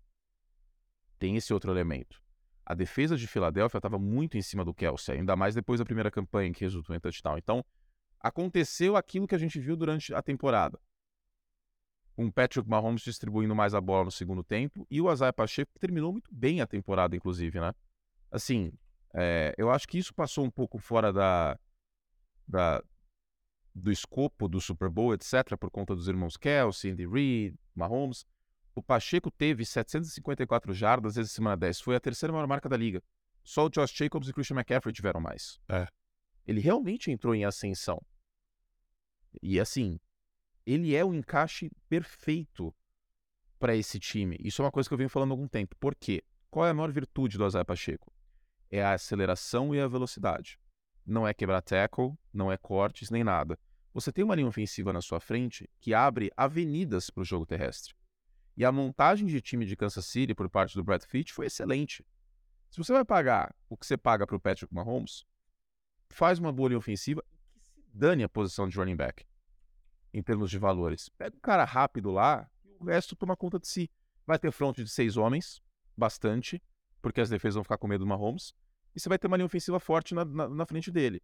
Tem 1.19 1.35
esse 1.35 1.53
outro 1.53 1.71
elemento. 1.71 2.24
A 2.65 2.73
defesa 2.73 3.15
de 3.15 3.27
Filadélfia 3.27 3.77
estava 3.77 3.99
muito 3.99 4.37
em 4.37 4.41
cima 4.41 4.65
do 4.65 4.73
Kelsey, 4.73 5.17
ainda 5.17 5.35
mais 5.35 5.53
depois 5.53 5.79
da 5.79 5.85
primeira 5.85 6.09
campanha 6.09 6.51
que 6.51 6.63
resultou 6.63 6.95
em 6.95 6.99
touchdown. 6.99 7.37
Então, 7.37 7.63
aconteceu 8.19 8.95
aquilo 8.95 9.27
que 9.27 9.35
a 9.35 9.37
gente 9.37 9.59
viu 9.59 9.75
durante 9.75 10.13
a 10.13 10.21
temporada. 10.21 10.79
Um 12.17 12.31
Patrick 12.31 12.67
Mahomes 12.67 13.01
distribuindo 13.01 13.53
mais 13.53 13.75
a 13.75 13.81
bola 13.81 14.05
no 14.05 14.11
segundo 14.11 14.43
tempo 14.43 14.87
e 14.89 15.01
o 15.01 15.11
Isaiah 15.11 15.33
Pacheco 15.33 15.71
que 15.73 15.79
terminou 15.79 16.11
muito 16.11 16.33
bem 16.33 16.61
a 16.61 16.65
temporada, 16.65 17.15
inclusive, 17.15 17.59
né? 17.59 17.73
Assim, 18.31 18.71
é, 19.13 19.53
eu 19.57 19.69
acho 19.69 19.87
que 19.87 19.97
isso 19.97 20.13
passou 20.13 20.43
um 20.45 20.49
pouco 20.49 20.79
fora 20.79 21.11
da, 21.13 21.59
da- 22.47 22.81
do 23.75 23.91
escopo 23.91 24.47
do 24.47 24.59
Super 24.61 24.89
Bowl, 24.89 25.13
etc., 25.13 25.57
por 25.59 25.69
conta 25.69 25.93
dos 25.93 26.07
irmãos 26.07 26.37
Kelsey, 26.37 26.91
Andy 26.91 27.05
Reid, 27.05 27.55
Mahomes. 27.75 28.25
O 28.75 28.83
Pacheco 28.83 29.31
teve 29.31 29.65
754 29.65 30.73
jardas 30.73 31.15
desde 31.15 31.31
a 31.31 31.33
semana 31.33 31.55
10. 31.55 31.79
Foi 31.79 31.95
a 31.95 31.99
terceira 31.99 32.33
maior 32.33 32.45
marca 32.45 32.67
da 32.67 32.75
liga. 32.75 33.01
Só 33.41 33.65
o 33.65 33.69
Josh 33.69 33.91
Jacobs 33.91 34.27
e 34.27 34.33
Christian 34.33 34.57
McCaffrey 34.57 34.93
tiveram 34.93 35.21
mais. 35.21 35.59
É. 35.69 35.87
Ele 36.45 36.59
realmente 36.59 37.09
entrou 37.09 37.33
em 37.33 37.45
ascensão. 37.45 38.01
E 39.41 39.59
assim, 39.59 39.97
ele 40.65 40.93
é 40.93 41.05
o 41.05 41.13
encaixe 41.13 41.71
perfeito 41.87 42.75
para 43.57 43.75
esse 43.75 43.97
time. 43.97 44.35
Isso 44.41 44.61
é 44.61 44.65
uma 44.65 44.71
coisa 44.71 44.89
que 44.89 44.93
eu 44.93 44.97
venho 44.97 45.09
falando 45.09 45.31
há 45.31 45.33
algum 45.33 45.47
tempo. 45.47 45.75
Por 45.79 45.95
quê? 45.95 46.21
Qual 46.49 46.65
é 46.65 46.71
a 46.71 46.73
maior 46.73 46.91
virtude 46.91 47.37
do 47.37 47.47
Isaiah 47.47 47.63
Pacheco? 47.63 48.11
É 48.69 48.83
a 48.83 48.93
aceleração 48.93 49.73
e 49.73 49.79
a 49.79 49.87
velocidade. 49.87 50.59
Não 51.05 51.25
é 51.25 51.33
quebrar 51.33 51.61
tackle, 51.61 52.13
não 52.33 52.51
é 52.51 52.57
cortes, 52.57 53.09
nem 53.09 53.23
nada. 53.23 53.57
Você 53.93 54.11
tem 54.11 54.23
uma 54.23 54.35
linha 54.35 54.47
ofensiva 54.47 54.91
na 54.91 55.01
sua 55.01 55.21
frente 55.21 55.69
que 55.79 55.93
abre 55.93 56.29
avenidas 56.35 57.09
para 57.09 57.21
o 57.21 57.25
jogo 57.25 57.45
terrestre. 57.45 57.95
E 58.57 58.63
a 58.63 58.71
montagem 58.71 59.27
de 59.27 59.41
time 59.41 59.65
de 59.65 59.75
Kansas 59.75 60.05
City 60.05 60.33
por 60.33 60.49
parte 60.49 60.75
do 60.75 60.83
Brad 60.83 61.03
Pitt 61.03 61.33
foi 61.33 61.47
excelente. 61.47 62.05
Se 62.69 62.77
você 62.77 62.93
vai 62.93 63.03
pagar 63.03 63.53
o 63.69 63.75
que 63.75 63.85
você 63.85 63.97
paga 63.97 64.25
para 64.25 64.35
o 64.35 64.39
Patrick 64.39 64.73
Mahomes, 64.73 65.25
faz 66.09 66.39
uma 66.39 66.51
boa 66.51 66.69
linha 66.69 66.79
ofensiva 66.79 67.23
e 67.53 67.59
se 67.59 67.83
dane 67.93 68.23
a 68.23 68.29
posição 68.29 68.67
de 68.67 68.77
running 68.77 68.95
back 68.95 69.25
em 70.13 70.23
termos 70.23 70.49
de 70.49 70.57
valores. 70.57 71.09
Pega 71.09 71.35
um 71.35 71.39
cara 71.41 71.65
rápido 71.65 72.11
lá 72.11 72.49
e 72.63 72.71
o 72.79 72.85
resto 72.85 73.15
toma 73.15 73.35
conta 73.35 73.59
de 73.59 73.67
si. 73.67 73.89
Vai 74.25 74.39
ter 74.39 74.51
front 74.51 74.77
de 74.77 74.87
seis 74.87 75.17
homens, 75.17 75.61
bastante, 75.95 76.61
porque 77.01 77.21
as 77.21 77.29
defesas 77.29 77.55
vão 77.55 77.63
ficar 77.63 77.77
com 77.77 77.87
medo 77.87 78.05
do 78.05 78.07
Mahomes, 78.07 78.53
e 78.95 78.99
você 78.99 79.09
vai 79.09 79.19
ter 79.19 79.27
uma 79.27 79.37
linha 79.37 79.45
ofensiva 79.45 79.79
forte 79.79 80.15
na, 80.15 80.23
na, 80.23 80.47
na 80.47 80.65
frente 80.65 80.89
dele. 80.89 81.21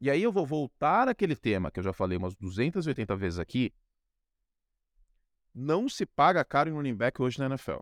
E 0.00 0.10
aí 0.10 0.22
eu 0.22 0.32
vou 0.32 0.44
voltar 0.44 1.08
àquele 1.08 1.36
tema 1.36 1.70
que 1.70 1.78
eu 1.78 1.84
já 1.84 1.92
falei 1.92 2.18
umas 2.18 2.34
280 2.34 3.14
vezes 3.14 3.38
aqui. 3.38 3.72
Não 5.54 5.88
se 5.88 6.04
paga 6.04 6.44
caro 6.44 6.68
em 6.68 6.72
running 6.72 6.96
back 6.96 7.22
hoje 7.22 7.38
na 7.38 7.46
NFL. 7.46 7.78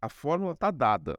A 0.00 0.08
fórmula 0.08 0.54
tá 0.54 0.70
dada. 0.70 1.18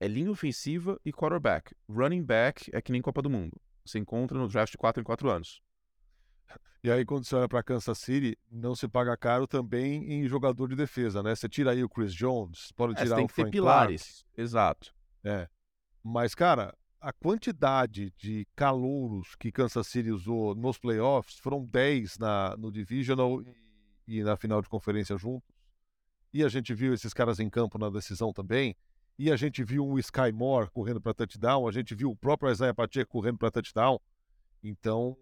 É 0.00 0.08
linha 0.08 0.30
ofensiva 0.30 1.00
e 1.04 1.12
quarterback. 1.12 1.74
Running 1.88 2.24
back 2.24 2.68
é 2.72 2.82
que 2.82 2.90
nem 2.90 3.00
Copa 3.00 3.22
do 3.22 3.30
Mundo. 3.30 3.56
Você 3.84 3.98
encontra 4.00 4.36
no 4.36 4.48
draft 4.48 4.72
de 4.72 4.78
4 4.78 5.00
em 5.00 5.04
4 5.04 5.30
anos. 5.30 5.62
E 6.84 6.90
aí, 6.90 7.04
quando 7.04 7.24
você 7.24 7.34
olha 7.34 7.48
para 7.48 7.64
Kansas 7.64 7.98
City, 7.98 8.38
não 8.48 8.76
se 8.76 8.86
paga 8.86 9.16
caro 9.16 9.44
também 9.48 10.04
em 10.12 10.28
jogador 10.28 10.68
de 10.68 10.76
defesa, 10.76 11.20
né? 11.20 11.34
Você 11.34 11.48
tira 11.48 11.72
aí 11.72 11.82
o 11.82 11.88
Chris 11.88 12.14
Jones, 12.14 12.70
pode 12.76 12.92
É, 12.92 12.98
você 12.98 13.04
tirar 13.04 13.16
tem 13.16 13.24
o 13.24 13.28
que 13.28 13.34
ter 13.34 13.42
Frank 13.42 13.50
pilares. 13.50 14.24
Exato. 14.36 14.94
Clark. 15.20 15.42
É. 15.42 15.48
Mas, 16.00 16.32
cara, 16.32 16.72
a 17.00 17.12
quantidade 17.12 18.12
de 18.16 18.46
calouros 18.54 19.34
que 19.34 19.50
Kansas 19.50 19.84
City 19.88 20.12
usou 20.12 20.54
nos 20.54 20.78
playoffs 20.78 21.38
foram 21.38 21.64
10 21.64 22.18
na, 22.18 22.56
no 22.56 22.70
Divisional 22.70 23.42
e, 24.06 24.22
na 24.22 24.36
final 24.36 24.62
de 24.62 24.68
conferência 24.68 25.16
juntos. 25.16 25.48
E 26.32 26.44
a 26.44 26.48
gente 26.48 26.74
viu 26.74 26.92
esses 26.92 27.14
caras 27.14 27.40
em 27.40 27.48
campo 27.48 27.78
na 27.78 27.88
decisão 27.88 28.32
também. 28.32 28.76
E 29.18 29.32
a 29.32 29.36
gente 29.36 29.64
viu 29.64 29.86
o 29.86 29.98
Sky 29.98 30.30
Moore 30.32 30.70
correndo 30.70 31.00
para 31.00 31.14
touchdown. 31.14 31.66
A 31.66 31.72
gente 31.72 31.94
viu 31.94 32.10
o 32.10 32.16
próprio 32.16 32.50
Isaiah 32.50 32.74
Pacheco 32.74 33.10
correndo 33.10 33.38
para 33.38 33.50
touchdown. 33.50 33.98
Então, 34.62 35.16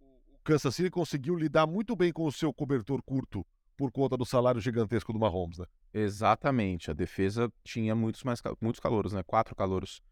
o 0.00 0.38
Kansas 0.42 0.74
City 0.74 0.90
conseguiu 0.90 1.36
lidar 1.36 1.66
muito 1.66 1.94
bem 1.94 2.12
com 2.12 2.26
o 2.26 2.32
seu 2.32 2.52
cobertor 2.52 3.02
curto 3.02 3.46
por 3.76 3.92
conta 3.92 4.16
do 4.16 4.24
salário 4.24 4.60
gigantesco 4.60 5.12
do 5.12 5.18
Mahomes, 5.18 5.58
né? 5.58 5.66
Exatamente. 5.92 6.90
A 6.90 6.94
defesa 6.94 7.52
tinha 7.62 7.94
muitos 7.94 8.24
mais 8.24 8.40
muitos 8.60 8.80
calouros, 8.80 9.12
né? 9.12 9.22
Quatro 9.22 9.54
calouros 9.54 10.02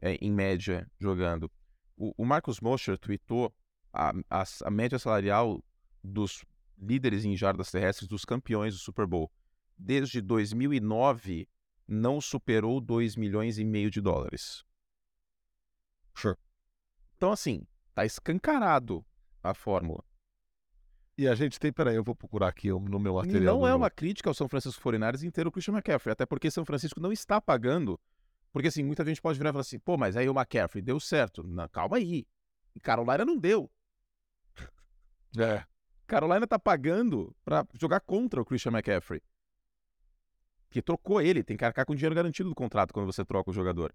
é, 0.00 0.16
em 0.16 0.30
média 0.30 0.86
jogando. 0.98 1.50
O, 1.96 2.12
o 2.18 2.26
Marcus 2.26 2.60
Mosher 2.60 2.98
tweetou 2.98 3.54
a, 3.92 4.12
a, 4.28 4.44
a 4.64 4.70
média 4.70 4.98
salarial 4.98 5.62
dos 6.02 6.44
líderes 6.78 7.24
em 7.24 7.36
jardas 7.36 7.70
terrestres 7.70 8.08
dos 8.08 8.24
campeões 8.24 8.74
do 8.74 8.80
Super 8.80 9.06
Bowl. 9.06 9.30
Desde 9.76 10.20
2009 10.20 11.48
não 11.86 12.20
superou 12.20 12.80
2 12.80 13.16
milhões 13.16 13.58
e 13.58 13.64
meio 13.64 13.90
de 13.90 14.00
dólares. 14.00 14.64
Sure. 16.14 16.36
Então 17.16 17.32
assim, 17.32 17.66
tá 17.94 18.04
escancarado 18.04 19.04
a 19.42 19.52
fórmula. 19.54 20.02
E 21.16 21.28
a 21.28 21.34
gente 21.34 21.60
tem, 21.60 21.72
peraí, 21.72 21.94
eu 21.94 22.02
vou 22.02 22.14
procurar 22.14 22.48
aqui 22.48 22.68
no 22.70 22.98
meu 22.98 23.14
material. 23.14 23.58
Não 23.58 23.66
é 23.66 23.70
do- 23.70 23.76
uma 23.76 23.90
crítica 23.90 24.28
ao 24.28 24.34
São 24.34 24.48
Francisco 24.48 24.82
49ers 24.82 25.22
inteiro 25.22 25.48
o 25.48 25.52
Christian 25.52 25.74
McCaffrey, 25.74 26.12
até 26.12 26.26
porque 26.26 26.50
São 26.50 26.64
Francisco 26.64 26.98
não 27.00 27.12
está 27.12 27.40
pagando. 27.40 28.00
Porque 28.52 28.68
assim, 28.68 28.82
muita 28.82 29.04
gente 29.04 29.20
pode 29.22 29.38
virar 29.38 29.50
e 29.50 29.52
falar 29.52 29.60
assim, 29.62 29.78
pô, 29.78 29.96
mas 29.96 30.16
aí 30.16 30.28
o 30.28 30.32
McCaffrey 30.32 30.82
deu 30.82 30.98
certo. 30.98 31.42
Não, 31.44 31.68
calma 31.68 31.96
aí. 31.98 32.26
E 32.74 32.80
Carolina 32.80 33.24
não 33.24 33.36
deu. 33.38 33.70
É. 35.38 35.64
Carolina 36.06 36.46
tá 36.46 36.58
pagando 36.58 37.34
pra 37.44 37.66
jogar 37.74 38.00
contra 38.00 38.40
o 38.40 38.44
Christian 38.44 38.72
McCaffrey. 38.72 39.22
Que 40.70 40.82
trocou 40.82 41.20
ele, 41.20 41.42
tem 41.42 41.56
que 41.56 41.64
arcar 41.64 41.86
com 41.86 41.94
dinheiro 41.94 42.14
garantido 42.14 42.48
do 42.48 42.54
contrato 42.54 42.92
quando 42.92 43.06
você 43.06 43.24
troca 43.24 43.50
o 43.50 43.54
jogador. 43.54 43.94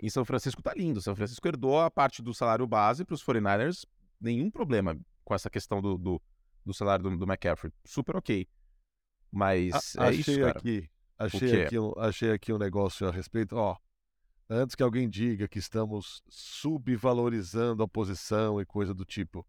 Em 0.00 0.08
São 0.08 0.24
Francisco 0.24 0.62
tá 0.62 0.72
lindo. 0.74 1.00
São 1.02 1.14
Francisco 1.16 1.46
herdou 1.46 1.80
a 1.80 1.90
parte 1.90 2.22
do 2.22 2.32
salário 2.32 2.66
base 2.66 3.04
para 3.04 3.14
os 3.14 3.24
49ers, 3.24 3.84
nenhum 4.20 4.50
problema 4.50 4.98
com 5.24 5.34
essa 5.34 5.50
questão 5.50 5.80
do, 5.82 5.96
do, 5.98 6.22
do 6.64 6.72
salário 6.72 7.02
do, 7.02 7.16
do 7.16 7.24
McCaffrey. 7.24 7.72
Super 7.84 8.16
ok. 8.16 8.48
Mas 9.30 9.96
A- 9.98 10.04
é 10.04 10.08
achei 10.08 10.20
isso, 10.20 10.38
cara. 10.40 10.50
aqui, 10.58 10.90
achei 11.18 11.62
aqui, 11.64 11.78
um, 11.78 11.92
achei 11.98 12.30
aqui 12.30 12.52
um 12.52 12.58
negócio 12.58 13.08
a 13.08 13.10
respeito. 13.10 13.56
Ó, 13.56 13.76
antes 14.48 14.76
que 14.76 14.82
alguém 14.82 15.08
diga 15.08 15.48
que 15.48 15.58
estamos 15.58 16.22
subvalorizando 16.28 17.82
a 17.82 17.88
posição 17.88 18.60
e 18.60 18.64
coisa 18.64 18.94
do 18.94 19.04
tipo. 19.04 19.44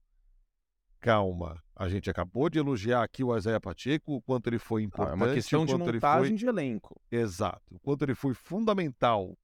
Calma, 1.05 1.63
a 1.75 1.87
gente 1.87 2.09
acabou 2.09 2.49
de 2.49 2.57
elogiar 2.57 3.03
aqui 3.03 3.23
o 3.23 3.37
Isaiah 3.37 3.61
Pacheco, 3.61 4.15
o 4.15 4.21
quanto 4.23 4.47
ele 4.47 4.57
foi 4.57 4.81
importante, 4.81 5.21
é 5.21 5.25
uma 5.25 5.33
questão 5.33 5.63
de 5.63 5.77
montagem 5.77 6.29
foi 6.29 6.35
de 6.35 6.47
elenco. 6.47 6.99
exato, 7.11 7.75
o 7.75 7.79
quanto 7.79 8.03
ele 8.03 8.15
foi 8.15 8.33
fundamental 8.33 9.37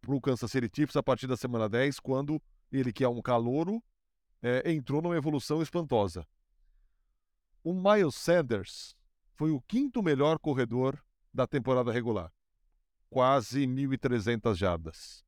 para 0.00 0.14
o 0.14 0.20
Kansas 0.20 0.48
City 0.48 0.70
Chiefs 0.72 0.96
a 0.96 1.02
partir 1.02 1.26
da 1.26 1.36
semana 1.36 1.68
10, 1.68 1.98
quando 1.98 2.40
ele 2.70 2.92
que 2.92 3.02
é 3.02 3.08
um 3.08 3.20
calouro 3.20 3.82
é, 4.40 4.70
entrou 4.70 5.02
numa 5.02 5.16
evolução 5.16 5.60
espantosa. 5.60 6.24
O 7.64 7.74
Miles 7.74 8.14
Sanders 8.14 8.94
foi 9.34 9.50
o 9.50 9.60
quinto 9.60 10.02
melhor 10.02 10.38
corredor 10.38 11.02
da 11.34 11.48
temporada 11.48 11.90
regular. 11.90 12.32
Quase 13.10 13.66
1.300 13.66 14.54
jardas. 14.54 15.24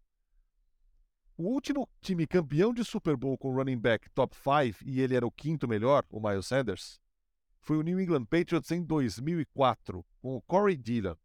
O 1.43 1.47
último 1.47 1.89
time 2.01 2.25
campeão 2.25 2.73
de 2.73 2.85
Super 2.85 3.17
Bowl 3.17 3.37
com 3.37 3.53
running 3.53 3.77
back 3.77 4.09
top 4.11 4.33
5, 4.37 4.89
e 4.89 5.01
ele 5.01 5.17
era 5.17 5.27
o 5.27 5.31
quinto 5.33 5.67
melhor, 5.67 6.05
o 6.09 6.21
Miles 6.21 6.47
Sanders, 6.47 7.01
foi 7.59 7.77
o 7.79 7.83
New 7.83 8.01
England 8.01 8.27
Patriots 8.27 8.71
em 8.71 8.81
2004, 8.81 10.07
com 10.21 10.37
o 10.37 10.43
Corey 10.43 10.77
Dillon, 10.77 11.17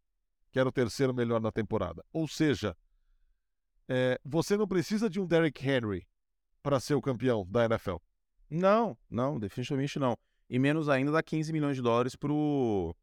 que 0.51 0.57
era 0.57 0.67
o 0.67 0.71
terceiro 0.71 1.13
melhor 1.13 1.39
na 1.39 1.51
temporada. 1.51 2.03
Ou 2.11 2.27
seja, 2.27 2.75
é, 3.87 4.19
você 4.25 4.57
não 4.57 4.67
precisa 4.67 5.07
de 5.07 5.19
um 5.19 5.27
Derrick 5.27 5.63
Henry 5.63 6.07
para 6.63 6.79
ser 6.79 6.95
o 6.95 7.01
campeão 7.01 7.45
da 7.47 7.65
NFL. 7.65 7.97
Não, 8.49 8.97
não, 9.07 9.37
definitivamente 9.37 9.99
não. 9.99 10.17
E 10.49 10.57
menos 10.57 10.89
ainda 10.89 11.11
dá 11.11 11.21
15 11.21 11.53
milhões 11.53 11.75
de 11.75 11.83
dólares 11.83 12.15
pro. 12.15 12.95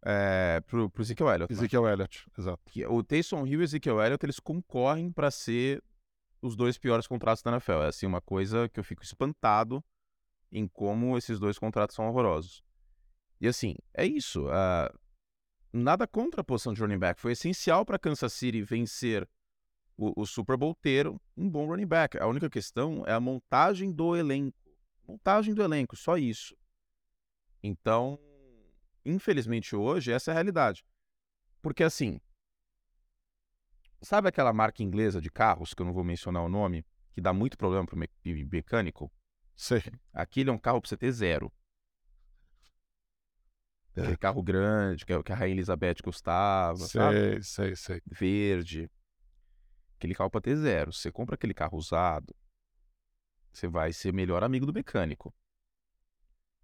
É, 0.00 0.62
pro, 0.66 0.88
pro 0.88 1.02
Ezekiel 1.02 1.28
Elliott. 1.28 1.52
né? 1.52 1.58
Ezekiel 1.58 1.86
Elliott, 1.86 2.26
exato. 2.38 2.62
O 2.88 3.02
Taysom 3.02 3.46
Hill 3.46 3.60
e 3.60 3.62
o 3.62 3.64
Ezekiel 3.64 4.00
Elliott, 4.00 4.24
eles 4.24 4.40
concorrem 4.40 5.12
para 5.12 5.30
ser 5.30 5.82
os 6.40 6.56
dois 6.56 6.78
piores 6.78 7.06
contratos 7.06 7.42
da 7.42 7.50
NFL. 7.52 7.82
É 7.82 7.86
assim 7.88 8.06
uma 8.06 8.20
coisa 8.20 8.68
que 8.68 8.78
eu 8.78 8.84
fico 8.84 9.02
espantado 9.02 9.82
em 10.50 10.66
como 10.66 11.16
esses 11.16 11.38
dois 11.38 11.58
contratos 11.58 11.94
são 11.94 12.08
horrorosos. 12.08 12.62
E 13.40 13.46
assim, 13.46 13.76
é 13.94 14.06
isso. 14.06 14.48
ah, 14.50 14.92
nada 15.72 16.06
contra 16.06 16.40
a 16.40 16.44
posição 16.44 16.72
de 16.72 16.80
running 16.80 16.98
back. 16.98 17.20
Foi 17.20 17.32
essencial 17.32 17.84
para 17.84 17.98
Kansas 17.98 18.32
City 18.32 18.62
vencer 18.62 19.28
o, 19.96 20.22
o 20.22 20.26
Super 20.26 20.56
Bowl 20.56 20.74
ter 20.74 21.06
um 21.36 21.50
bom 21.50 21.66
running 21.66 21.86
back. 21.86 22.18
A 22.18 22.26
única 22.26 22.48
questão 22.48 23.04
é 23.06 23.12
a 23.12 23.20
montagem 23.20 23.92
do 23.92 24.16
elenco. 24.16 24.56
Montagem 25.06 25.54
do 25.54 25.62
elenco, 25.62 25.96
só 25.96 26.16
isso. 26.16 26.56
Então, 27.62 28.18
infelizmente 29.04 29.74
hoje, 29.74 30.12
essa 30.12 30.30
é 30.30 30.32
a 30.32 30.34
realidade. 30.34 30.84
Porque 31.60 31.82
assim, 31.82 32.20
sabe 34.00 34.28
aquela 34.28 34.52
marca 34.52 34.82
inglesa 34.82 35.20
de 35.20 35.30
carros, 35.30 35.74
que 35.74 35.82
eu 35.82 35.86
não 35.86 35.92
vou 35.92 36.04
mencionar 36.04 36.42
o 36.42 36.48
nome, 36.48 36.84
que 37.12 37.20
dá 37.20 37.32
muito 37.32 37.56
problema 37.56 37.84
para 37.86 37.96
o 37.96 37.98
mecânico? 38.50 39.12
Sei. 39.56 39.82
Aquele 40.12 40.50
é 40.50 40.52
um 40.52 40.58
carro 40.58 40.80
para 40.80 40.88
você 40.88 40.96
ter 40.96 41.10
zero. 41.10 41.52
Aquele 43.96 44.16
carro 44.16 44.42
grande, 44.42 45.04
que 45.04 45.12
é 45.12 45.20
que 45.20 45.32
a 45.32 45.34
Rainha 45.34 45.54
Elizabeth 45.54 45.96
gostava, 46.04 46.78
sabe? 46.78 47.42
Sei, 47.42 47.74
sei, 47.74 47.76
sei. 47.76 48.02
Verde. 48.06 48.90
Aquele 49.96 50.14
carro 50.14 50.30
para 50.30 50.40
ter 50.40 50.54
zero. 50.54 50.92
Você 50.92 51.10
compra 51.10 51.34
aquele 51.34 51.52
carro 51.52 51.76
usado, 51.76 52.32
você 53.52 53.66
vai 53.66 53.92
ser 53.92 54.12
melhor 54.12 54.44
amigo 54.44 54.64
do 54.64 54.72
mecânico. 54.72 55.34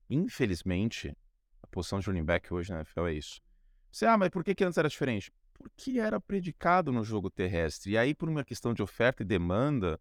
Infelizmente, 0.08 1.16
a 1.62 1.66
posição 1.66 1.98
de 1.98 2.06
running 2.06 2.24
back 2.24 2.52
hoje 2.54 2.70
na 2.70 2.80
NFL 2.80 3.06
é 3.08 3.14
isso. 3.14 3.40
Você, 3.90 4.06
ah, 4.06 4.16
mas 4.16 4.28
por 4.30 4.44
que, 4.44 4.54
que 4.54 4.64
antes 4.64 4.78
era 4.78 4.88
diferente? 4.88 5.32
Porque 5.54 5.98
era 5.98 6.20
predicado 6.20 6.92
no 6.92 7.02
jogo 7.02 7.30
terrestre. 7.30 7.92
E 7.92 7.98
aí, 7.98 8.14
por 8.14 8.28
uma 8.28 8.44
questão 8.44 8.74
de 8.74 8.82
oferta 8.82 9.22
e 9.22 9.26
demanda, 9.26 9.98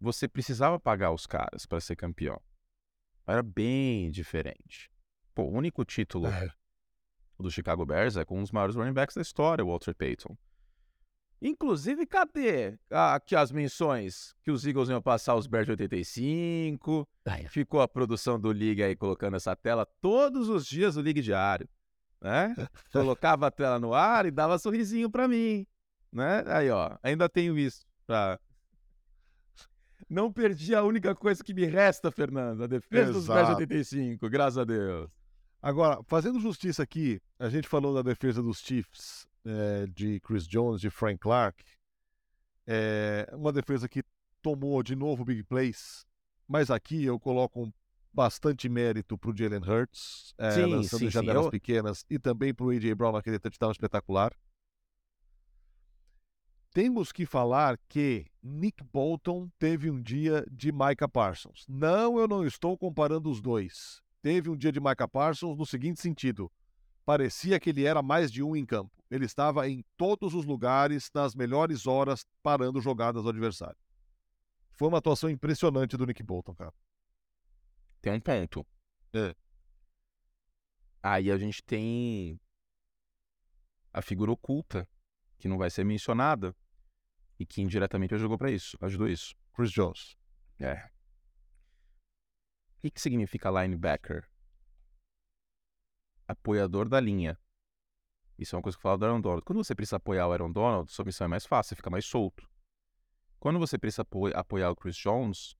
você 0.00 0.26
precisava 0.28 0.78
pagar 0.80 1.12
os 1.12 1.26
caras 1.26 1.66
para 1.66 1.80
ser 1.80 1.96
campeão. 1.96 2.40
Era 3.26 3.42
bem 3.42 4.10
diferente. 4.10 4.90
Pô, 5.34 5.42
o 5.44 5.52
único 5.52 5.84
título 5.84 6.26
É. 6.28 6.50
do 7.38 7.50
Chicago 7.50 7.84
Bears 7.84 8.16
é 8.16 8.24
com 8.24 8.38
um 8.38 8.42
dos 8.42 8.52
maiores 8.52 8.76
running 8.76 8.92
backs 8.92 9.16
da 9.16 9.22
história, 9.22 9.64
o 9.64 9.68
Walter 9.68 9.94
Payton. 9.94 10.36
Inclusive, 11.42 12.06
cadê 12.06 12.78
aqui 12.90 13.36
as 13.36 13.52
menções 13.52 14.34
que 14.42 14.50
os 14.50 14.66
Eagles 14.66 14.88
iam 14.88 15.02
passar 15.02 15.34
os 15.34 15.46
Bears 15.46 15.66
de 15.66 15.72
85? 15.72 17.06
Ficou 17.50 17.82
a 17.82 17.88
produção 17.88 18.40
do 18.40 18.50
League 18.50 18.82
aí 18.82 18.96
colocando 18.96 19.36
essa 19.36 19.54
tela 19.54 19.84
todos 20.00 20.48
os 20.48 20.64
dias 20.66 20.94
do 20.94 21.02
League 21.02 21.20
Diário, 21.20 21.68
né? 22.20 22.54
Colocava 22.92 23.46
a 23.46 23.50
tela 23.50 23.78
no 23.78 23.94
ar 23.94 24.26
e 24.26 24.30
dava 24.30 24.58
sorrisinho 24.58 25.10
pra 25.10 25.28
mim, 25.28 25.66
né? 26.12 26.44
Aí, 26.46 26.70
ó, 26.70 26.96
ainda 27.02 27.28
tenho 27.28 27.58
isso 27.58 27.84
pra... 28.06 28.38
Não 30.08 30.32
perdi 30.32 30.74
a 30.74 30.84
única 30.84 31.14
coisa 31.14 31.42
que 31.42 31.52
me 31.52 31.64
resta, 31.64 32.12
Fernando, 32.12 32.62
a 32.62 32.66
defesa 32.66 33.12
dos 33.12 33.24
Exato. 33.24 33.52
85, 33.52 34.28
graças 34.28 34.58
a 34.58 34.64
Deus. 34.64 35.10
Agora, 35.60 36.00
fazendo 36.06 36.38
justiça 36.38 36.82
aqui, 36.82 37.20
a 37.38 37.48
gente 37.48 37.66
falou 37.66 37.92
da 37.92 38.02
defesa 38.02 38.40
dos 38.40 38.58
Chiefs, 38.60 39.26
é, 39.44 39.86
de 39.86 40.20
Chris 40.20 40.46
Jones, 40.46 40.80
de 40.80 40.90
Frank 40.90 41.18
Clark. 41.18 41.64
É, 42.66 43.28
uma 43.32 43.52
defesa 43.52 43.88
que 43.88 44.04
tomou 44.40 44.80
de 44.82 44.94
novo 44.94 45.24
big 45.24 45.42
plays, 45.42 46.06
mas 46.46 46.70
aqui 46.70 47.04
eu 47.04 47.18
coloco 47.18 47.64
um 47.64 47.72
bastante 48.16 48.66
mérito 48.66 49.18
para 49.18 49.30
o 49.30 49.36
Jalen 49.36 49.60
Hurts, 49.60 50.34
é, 50.38 50.50
Sim, 50.52 50.64
lançando 50.64 51.00
sim, 51.00 51.06
em 51.06 51.10
sim, 51.10 51.12
janelas 51.14 51.44
eu- 51.44 51.50
pequenas, 51.50 52.04
e 52.08 52.18
também 52.18 52.54
para 52.54 52.64
o 52.64 52.70
A.J. 52.70 52.94
Brown 52.94 53.12
naquele 53.12 53.38
touchdown 53.38 53.70
espetacular. 53.70 54.32
Temos 56.72 57.12
que 57.12 57.24
falar 57.24 57.78
que 57.88 58.26
Nick 58.42 58.82
Bolton 58.84 59.48
teve 59.58 59.90
um 59.90 60.00
dia 60.02 60.44
de 60.50 60.72
Micah 60.72 61.08
Parsons. 61.08 61.64
Não, 61.68 62.18
eu 62.18 62.26
não 62.26 62.44
estou 62.46 62.76
comparando 62.76 63.30
os 63.30 63.40
dois. 63.40 64.02
Teve 64.22 64.50
um 64.50 64.56
dia 64.56 64.72
de 64.72 64.80
Micah 64.80 65.08
Parsons 65.08 65.56
no 65.56 65.64
seguinte 65.64 66.00
sentido: 66.00 66.50
parecia 67.04 67.60
que 67.60 67.70
ele 67.70 67.84
era 67.84 68.02
mais 68.02 68.30
de 68.32 68.42
um 68.42 68.56
em 68.56 68.64
campo. 68.66 68.90
Ele 69.10 69.24
estava 69.24 69.68
em 69.68 69.84
todos 69.96 70.34
os 70.34 70.44
lugares, 70.44 71.10
nas 71.14 71.34
melhores 71.34 71.86
horas, 71.86 72.26
parando 72.42 72.80
jogadas 72.80 73.22
do 73.22 73.28
adversário. 73.28 73.76
Foi 74.72 74.88
uma 74.88 74.98
atuação 74.98 75.30
impressionante 75.30 75.96
do 75.96 76.04
Nick 76.06 76.22
Bolton, 76.22 76.54
cara. 76.54 76.74
Tem 78.06 78.14
um 78.14 78.20
ponto. 78.20 78.64
É. 79.12 79.34
Aí 81.02 81.28
a 81.28 81.36
gente 81.36 81.60
tem 81.60 82.40
a 83.92 84.00
figura 84.00 84.30
oculta, 84.30 84.88
que 85.38 85.48
não 85.48 85.58
vai 85.58 85.70
ser 85.70 85.82
mencionada, 85.82 86.54
e 87.36 87.44
que 87.44 87.60
indiretamente 87.60 88.16
jogou 88.16 88.38
pra 88.38 88.48
isso, 88.48 88.78
ajudou 88.80 89.08
isso. 89.08 89.34
Chris 89.52 89.72
Jones. 89.72 90.16
É. 90.60 90.86
O 92.76 92.82
que, 92.82 92.90
que 92.92 93.00
significa 93.00 93.50
linebacker? 93.50 94.30
Apoiador 96.28 96.88
da 96.88 97.00
linha. 97.00 97.36
Isso 98.38 98.54
é 98.54 98.56
uma 98.56 98.62
coisa 98.62 98.78
que 98.78 98.80
eu 98.80 98.82
falo 98.82 98.98
do 98.98 99.04
Aaron 99.04 99.20
Donald. 99.20 99.44
Quando 99.44 99.64
você 99.64 99.74
precisa 99.74 99.96
apoiar 99.96 100.28
o 100.28 100.32
Aaron 100.32 100.52
Donald, 100.52 100.92
sua 100.92 101.04
missão 101.04 101.24
é 101.24 101.28
mais 101.28 101.44
fácil, 101.44 101.70
você 101.70 101.74
fica 101.76 101.90
mais 101.90 102.04
solto. 102.04 102.48
Quando 103.40 103.58
você 103.58 103.76
precisa 103.76 104.02
apo- 104.02 104.28
apoiar 104.28 104.70
o 104.70 104.76
Chris 104.76 104.96
Jones, 104.96 105.56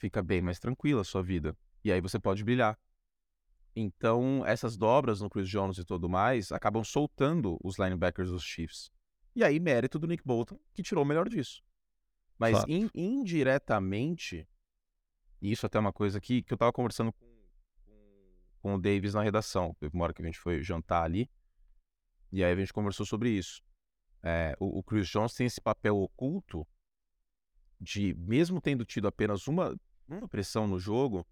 fica 0.00 0.22
bem 0.22 0.40
mais 0.40 0.58
tranquila 0.58 1.02
a 1.02 1.04
sua 1.04 1.22
vida. 1.22 1.56
E 1.84 1.92
aí 1.92 2.00
você 2.00 2.18
pode 2.18 2.42
brilhar. 2.42 2.76
Então, 3.76 4.44
essas 4.46 4.76
dobras 4.76 5.20
no 5.20 5.30
Chris 5.30 5.48
Jones 5.48 5.78
e 5.78 5.84
tudo 5.84 6.08
mais 6.08 6.50
acabam 6.50 6.82
soltando 6.82 7.56
os 7.62 7.78
linebackers 7.78 8.30
dos 8.30 8.42
Chiefs. 8.42 8.90
E 9.36 9.44
aí, 9.44 9.60
mérito 9.60 9.98
do 9.98 10.08
Nick 10.08 10.24
Bolton, 10.24 10.58
que 10.74 10.82
tirou 10.82 11.04
o 11.04 11.06
melhor 11.06 11.28
disso. 11.28 11.62
Mas 12.36 12.64
in- 12.66 12.90
indiretamente, 12.94 14.48
e 15.40 15.52
isso 15.52 15.66
até 15.66 15.78
é 15.78 15.80
uma 15.80 15.92
coisa 15.92 16.20
que, 16.20 16.42
que 16.42 16.52
eu 16.52 16.58
tava 16.58 16.72
conversando 16.72 17.12
com, 17.12 17.26
com, 17.84 18.38
com 18.62 18.74
o 18.74 18.80
Davis 18.80 19.14
na 19.14 19.22
redação. 19.22 19.74
Teve 19.78 19.94
uma 19.94 20.04
hora 20.04 20.14
que 20.14 20.22
a 20.22 20.24
gente 20.24 20.38
foi 20.38 20.62
jantar 20.62 21.04
ali, 21.04 21.30
e 22.32 22.42
aí 22.42 22.52
a 22.52 22.56
gente 22.56 22.72
conversou 22.72 23.04
sobre 23.04 23.30
isso. 23.30 23.62
É, 24.22 24.56
o, 24.58 24.78
o 24.78 24.82
Chris 24.82 25.08
Jones 25.08 25.34
tem 25.34 25.46
esse 25.46 25.60
papel 25.60 25.96
oculto 25.96 26.66
de, 27.80 28.14
mesmo 28.14 28.60
tendo 28.60 28.84
tido 28.84 29.06
apenas 29.06 29.46
uma, 29.46 29.74
uma 30.18 30.28
pressão 30.28 30.66
no 30.66 30.78
jogo, 30.78 31.26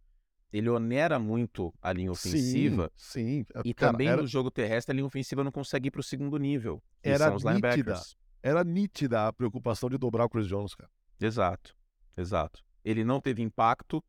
ele 0.52 0.68
onera 0.68 1.18
muito 1.18 1.74
a 1.82 1.92
linha 1.92 2.10
ofensiva. 2.10 2.90
Sim, 2.96 3.44
sim. 3.44 3.62
E 3.64 3.74
Cara, 3.74 3.92
também 3.92 4.08
era, 4.08 4.22
no 4.22 4.26
jogo 4.26 4.50
terrestre 4.50 4.92
a 4.92 4.94
linha 4.94 5.06
ofensiva 5.06 5.44
não 5.44 5.52
consegue 5.52 5.88
ir 5.88 5.90
para 5.90 6.00
o 6.00 6.04
segundo 6.04 6.38
nível. 6.38 6.82
Era 7.02 7.30
nítida. 7.30 8.00
era 8.42 8.64
nítida 8.64 9.28
a 9.28 9.32
preocupação 9.32 9.88
de 9.90 9.98
dobrar 9.98 10.24
o 10.24 10.28
Chris 10.28 10.46
Jones, 10.46 10.74
cara. 10.74 10.90
Exato, 11.20 11.76
exato. 12.16 12.64
Ele 12.84 13.04
não 13.04 13.20
teve 13.20 13.42
impacto, 13.42 14.02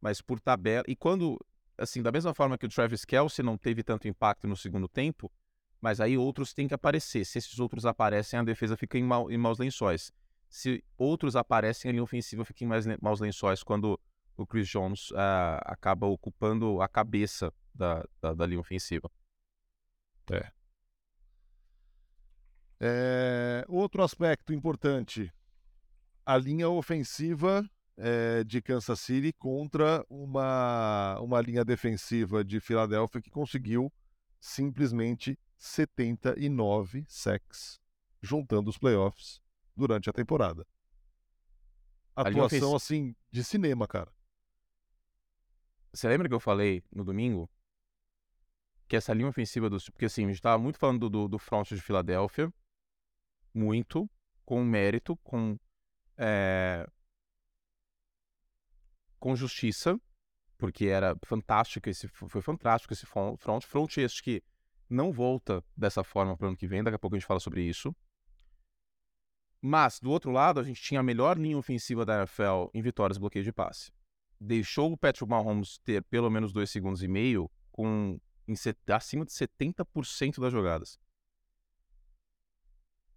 mas 0.00 0.20
por 0.20 0.40
tabela. 0.40 0.84
E 0.88 0.96
quando, 0.96 1.38
assim, 1.78 2.02
da 2.02 2.10
mesma 2.10 2.34
forma 2.34 2.58
que 2.58 2.66
o 2.66 2.68
Travis 2.68 3.04
Kelsey 3.04 3.44
não 3.44 3.56
teve 3.56 3.82
tanto 3.82 4.08
impacto 4.08 4.48
no 4.48 4.56
segundo 4.56 4.88
tempo, 4.88 5.30
mas 5.80 6.00
aí 6.00 6.16
outros 6.16 6.52
têm 6.52 6.66
que 6.66 6.74
aparecer. 6.74 7.24
Se 7.24 7.38
esses 7.38 7.58
outros 7.60 7.86
aparecem, 7.86 8.38
a 8.38 8.42
defesa 8.42 8.76
fica 8.76 8.98
em, 8.98 9.04
mau, 9.04 9.30
em 9.30 9.36
maus 9.36 9.58
lençóis. 9.58 10.10
Se 10.48 10.82
outros 10.96 11.36
aparecem, 11.36 11.88
a 11.88 11.92
linha 11.92 12.02
ofensiva 12.02 12.44
fica 12.44 12.64
em 12.64 12.66
mais, 12.66 12.86
maus 13.00 13.20
lençóis 13.20 13.62
quando 13.62 14.00
o 14.36 14.46
Chris 14.46 14.68
Jones 14.68 15.12
ah, 15.14 15.60
acaba 15.64 16.06
ocupando 16.06 16.80
a 16.80 16.88
cabeça 16.88 17.52
da, 17.74 18.04
da, 18.20 18.34
da 18.34 18.46
linha 18.46 18.60
ofensiva. 18.60 19.10
É, 22.80 23.64
outro 23.68 24.02
aspecto 24.02 24.52
importante: 24.52 25.32
a 26.24 26.36
linha 26.36 26.68
ofensiva 26.68 27.68
é, 27.96 28.42
de 28.44 28.60
Kansas 28.60 29.00
City 29.00 29.32
contra 29.32 30.04
uma, 30.08 31.18
uma 31.20 31.40
linha 31.40 31.64
defensiva 31.64 32.44
de 32.44 32.60
Filadélfia 32.60 33.20
que 33.20 33.30
conseguiu 33.30 33.92
simplesmente 34.40 35.38
79 35.56 37.04
sacks, 37.08 37.80
juntando 38.20 38.68
os 38.68 38.76
playoffs 38.76 39.40
durante 39.76 40.10
a 40.10 40.12
temporada. 40.12 40.66
Atuação 42.14 42.76
assim 42.76 43.14
de 43.30 43.42
cinema, 43.42 43.88
cara. 43.88 44.13
Você 45.94 46.08
lembra 46.08 46.28
que 46.28 46.34
eu 46.34 46.40
falei 46.40 46.82
no 46.92 47.04
domingo 47.04 47.48
que 48.88 48.96
essa 48.96 49.14
linha 49.14 49.28
ofensiva 49.28 49.70
dos. 49.70 49.88
Porque 49.88 50.06
assim, 50.06 50.24
a 50.24 50.26
gente 50.26 50.36
estava 50.36 50.60
muito 50.60 50.76
falando 50.76 51.08
do, 51.08 51.28
do 51.28 51.38
front 51.38 51.68
de 51.68 51.80
Filadélfia, 51.80 52.52
muito, 53.54 54.10
com 54.44 54.64
mérito, 54.64 55.16
com. 55.18 55.56
é, 56.16 56.84
com 59.20 59.36
justiça, 59.36 59.98
porque 60.58 60.86
era 60.86 61.16
fantástico 61.24 61.88
esse. 61.88 62.08
Foi 62.08 62.42
fantástico 62.42 62.92
esse 62.92 63.06
fron- 63.06 63.36
front. 63.36 63.62
Front 63.64 63.96
este 63.98 64.20
que 64.20 64.42
não 64.90 65.12
volta 65.12 65.64
dessa 65.76 66.02
forma 66.02 66.36
para 66.36 66.46
o 66.46 66.48
ano 66.48 66.56
que 66.56 66.66
vem, 66.66 66.82
daqui 66.82 66.96
a 66.96 66.98
pouco 66.98 67.14
a 67.14 67.18
gente 67.18 67.26
fala 67.26 67.40
sobre 67.40 67.62
isso. 67.62 67.94
Mas, 69.62 70.00
do 70.00 70.10
outro 70.10 70.32
lado, 70.32 70.58
a 70.58 70.62
gente 70.64 70.82
tinha 70.82 71.00
a 71.00 71.04
melhor 71.04 71.38
linha 71.38 71.56
ofensiva 71.56 72.04
da 72.04 72.18
NFL 72.18 72.68
em 72.74 72.82
vitórias 72.82 73.16
bloqueio 73.16 73.44
de 73.44 73.52
passe 73.52 73.92
deixou 74.44 74.92
o 74.92 74.96
Patrick 74.96 75.28
Mahomes 75.28 75.78
ter 75.78 76.02
pelo 76.04 76.30
menos 76.30 76.52
dois 76.52 76.70
segundos 76.70 77.02
e 77.02 77.08
meio 77.08 77.50
com 77.72 78.18
em 78.46 78.54
acima 78.92 79.24
de 79.24 79.32
70% 79.32 80.40
das 80.40 80.52
jogadas. 80.52 80.98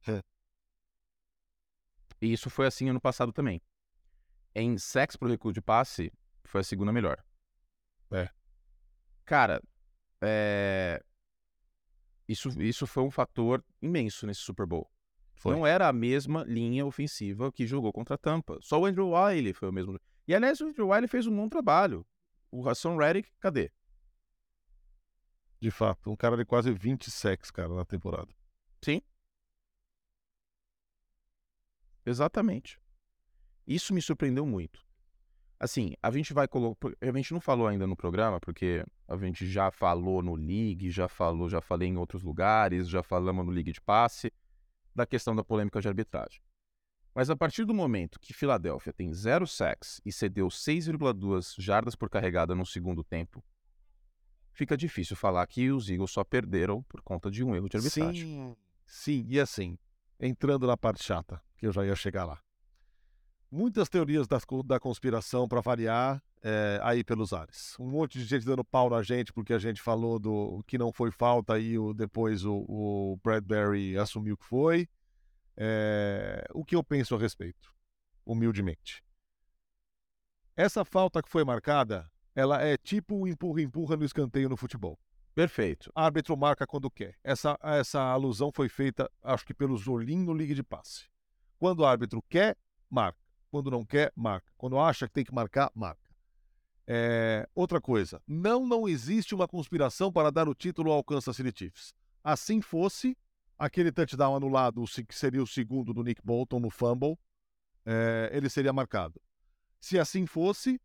É. 0.08 0.22
E 2.22 2.32
isso 2.32 2.50
foi 2.50 2.66
assim 2.66 2.90
ano 2.90 3.02
passado 3.02 3.34
também. 3.34 3.62
Em 4.56 4.78
sacks 4.78 5.18
pro 5.18 5.30
recuo 5.30 5.52
de 5.52 5.62
passe, 5.62 6.12
foi 6.46 6.62
a 6.62 6.64
segunda 6.64 6.94
melhor. 6.94 7.24
É. 8.12 8.30
Cara, 9.26 9.62
é... 10.22 11.04
Isso, 12.28 12.50
isso 12.62 12.88
foi 12.88 13.04
um 13.04 13.12
fator 13.12 13.64
imenso 13.82 14.26
nesse 14.26 14.42
Super 14.42 14.66
Bowl. 14.66 14.90
Foi. 15.36 15.56
Não 15.56 15.68
era 15.68 15.88
a 15.88 15.94
mesma 15.94 16.44
linha 16.44 16.86
ofensiva 16.86 17.52
que 17.52 17.68
jogou 17.68 17.94
contra 17.94 18.16
a 18.16 18.18
Tampa. 18.18 18.58
Só 18.62 18.80
o 18.80 18.86
Andrew 18.86 19.12
Wiley 19.12 19.54
foi 19.54 19.70
o 19.70 19.72
mesmo. 19.72 20.00
E 20.28 20.36
aliás, 20.36 20.60
o 20.60 20.68
Andrew 20.68 20.90
Wiley 20.90 21.08
fez 21.08 21.26
um 21.26 21.36
bom 21.36 21.48
trabalho. 21.48 22.06
O 22.52 22.68
Hassan 22.68 22.98
Reddick, 22.98 23.32
cadê? 23.40 23.72
De 25.60 25.72
fato, 25.72 26.12
um 26.12 26.16
cara 26.16 26.36
de 26.36 26.46
quase 26.46 26.72
20 26.72 27.10
sacks, 27.10 27.50
cara, 27.50 27.74
na 27.74 27.86
temporada. 27.86 28.30
Sim. 28.84 29.02
Exatamente. 32.06 32.80
Isso 33.66 33.94
me 33.94 34.02
surpreendeu 34.02 34.46
muito. 34.46 34.86
Assim, 35.60 35.94
a 36.04 36.12
gente 36.12 36.34
vai 36.34 36.48
colocar. 36.48 36.90
A 37.02 37.12
gente 37.18 37.34
não 37.34 37.42
falou 37.42 37.66
ainda 37.66 37.88
no 37.88 37.96
programa, 37.96 38.40
porque 38.40 38.86
a 39.08 39.18
gente 39.18 39.48
já 39.48 39.72
falou 39.72 40.22
no 40.22 40.36
League, 40.36 40.92
já 40.92 41.08
falou, 41.08 41.50
já 41.50 41.60
falei 41.60 41.90
em 41.90 41.98
outros 41.98 42.22
lugares, 42.22 42.88
já 42.88 43.02
falamos 43.02 43.46
no 43.46 43.52
League 43.52 43.72
de 43.72 43.82
passe, 43.82 44.32
da 44.94 45.06
questão 45.06 45.36
da 45.36 45.44
polêmica 45.44 45.82
de 45.82 45.88
arbitragem. 45.88 46.40
Mas 47.18 47.32
a 47.32 47.36
partir 47.36 47.66
do 47.66 47.74
momento 47.74 48.20
que 48.20 48.32
Filadélfia 48.32 48.94
tem 48.94 49.12
zero 49.12 49.48
sacks 49.48 50.00
e 50.06 50.12
cedeu 50.12 50.50
6,2 50.50 51.56
jardas 51.58 51.96
por 51.96 52.12
carregada 52.12 52.54
no 52.54 52.64
segundo 52.64 53.04
tempo, 53.04 53.44
fica 54.52 54.78
difícil 54.78 55.16
falar 55.16 55.48
que 55.48 55.72
os 55.72 55.90
Eagles 55.90 56.12
só 56.12 56.24
perderam 56.24 56.84
por 56.84 57.02
conta 57.02 57.32
de 57.32 57.44
um 57.44 57.56
erro 57.56 57.68
de 57.68 57.78
arbitragem. 57.78 58.24
Sim, 58.24 58.56
sim, 58.86 59.26
e 59.28 59.40
assim, 59.40 59.80
entrando 60.20 60.68
na 60.68 60.78
parte 60.78 61.04
chata, 61.04 61.42
que 61.58 61.66
eu 61.66 61.72
já 61.72 61.84
ia 61.84 61.96
chegar 61.96 62.24
lá. 62.24 62.40
Muitas 63.50 63.90
teorias 63.90 64.28
co- 64.46 64.62
da 64.62 64.80
conspiração 64.80 65.48
para 65.48 65.60
variar 65.60 66.22
é, 66.44 66.80
aí 66.84 67.04
pelos 67.04 67.34
ares. 67.34 67.76
Um 67.80 67.90
monte 67.90 68.20
de 68.20 68.26
gente 68.26 68.46
dando 68.46 68.64
pau 68.64 68.92
na 68.92 69.02
gente 69.02 69.34
porque 69.34 69.54
a 69.54 69.60
gente 69.60 69.82
falou 69.82 70.20
do 70.20 70.64
que 70.68 70.78
não 70.78 70.94
foi 70.94 71.10
falta 71.10 71.58
e 71.58 71.80
o, 71.80 71.96
depois 71.96 72.46
o, 72.46 72.64
o 72.70 73.20
Bradbury 73.24 73.98
assumiu 73.98 74.38
que 74.38 74.46
foi. 74.46 74.88
É, 75.58 76.46
o 76.54 76.64
que 76.64 76.76
eu 76.76 76.84
penso 76.84 77.16
a 77.16 77.18
respeito, 77.18 77.74
humildemente. 78.26 79.04
Essa 80.56 80.86
falta 80.86 81.22
que 81.22 81.30
foi 81.30 81.44
marcada, 81.44 82.10
ela 82.36 82.62
é 82.62 82.78
tipo 82.78 83.16
o 83.16 83.28
empurra-empurra 83.28 83.98
no 83.98 84.06
escanteio 84.06 84.48
no 84.50 84.56
futebol 84.58 85.00
Perfeito. 85.38 85.92
árbitro 85.94 86.36
marca 86.36 86.66
quando 86.66 86.90
quer. 86.90 87.16
Essa, 87.24 87.60
essa 87.62 88.02
alusão 88.02 88.52
foi 88.52 88.68
feita, 88.68 89.08
acho 89.22 89.46
que 89.46 89.54
pelo 89.54 89.78
Zolim 89.78 90.24
no 90.24 90.34
Liga 90.34 90.56
de 90.56 90.64
Passe. 90.64 91.06
Quando 91.60 91.82
o 91.82 91.86
árbitro 91.86 92.24
quer, 92.28 92.58
marca. 92.90 93.20
Quando 93.52 93.70
não 93.70 93.86
quer, 93.86 94.12
marca. 94.16 94.52
Quando 94.58 94.80
acha 94.80 95.08
que 95.08 95.14
tem 95.14 95.24
que 95.24 95.32
marcar, 95.32 95.72
marca. 95.76 96.10
É, 96.88 97.48
outra 97.54 97.80
coisa, 97.80 98.20
não 98.28 98.66
não 98.66 98.90
existe 98.90 99.36
uma 99.36 99.48
conspiração 99.48 100.12
para 100.12 100.32
dar 100.32 100.50
o 100.50 100.56
título 100.56 100.92
ao 100.92 101.04
Kansas 101.04 101.36
City 101.36 101.54
Chiefs. 101.56 101.94
Assim 102.24 102.60
fosse, 102.60 103.16
aquele 103.58 103.92
touchdown 103.92 104.36
anulado, 104.36 104.84
que 105.08 105.16
seria 105.16 105.42
o 105.42 105.48
segundo 105.48 105.94
do 105.94 106.04
Nick 106.04 106.22
Bolton 106.24 106.60
no 106.60 106.70
fumble, 106.70 107.18
é, 107.86 108.30
ele 108.34 108.50
seria 108.50 108.72
marcado. 108.72 109.20
Se 109.80 109.98
assim 109.98 110.26
fosse, 110.26 110.80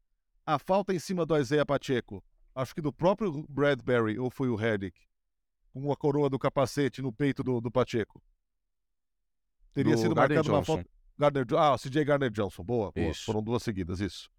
a 0.47 0.59
falta 0.59 0.95
em 0.95 0.99
cima 0.99 1.27
do 1.27 1.37
Isaiah 1.37 1.67
Pacheco, 1.67 2.25
acho 2.55 2.75
que 2.75 2.81
do 2.81 2.93
próprio 2.93 3.45
Bradbury, 3.49 4.19
ou 4.19 4.31
foi 4.31 4.49
o 4.49 4.57
Reddick, 4.57 4.99
com 5.73 5.91
a 5.91 5.97
coroa 5.97 6.29
do 6.29 6.39
capacete 6.39 7.01
no 7.03 7.13
peito 7.13 7.43
do, 7.43 7.61
do 7.61 7.71
Pacheco. 7.71 8.23
Teria 9.73 9.95
Do 9.95 10.01
sido 10.01 10.15
Gardner 10.15 10.39
marcado 10.39 10.57
uma 10.57 10.65
falta. 10.65 10.91
Gardner, 11.19 11.47
ah, 11.59 11.77
CJ 11.79 12.05
Gardner 12.05 12.31
Johnson, 12.31 12.63
boa, 12.63 12.93
boa. 12.93 13.09
Isso. 13.09 13.25
Foram 13.25 13.43
duas 13.43 13.63
seguidas, 13.63 14.01
isso. 14.01 14.31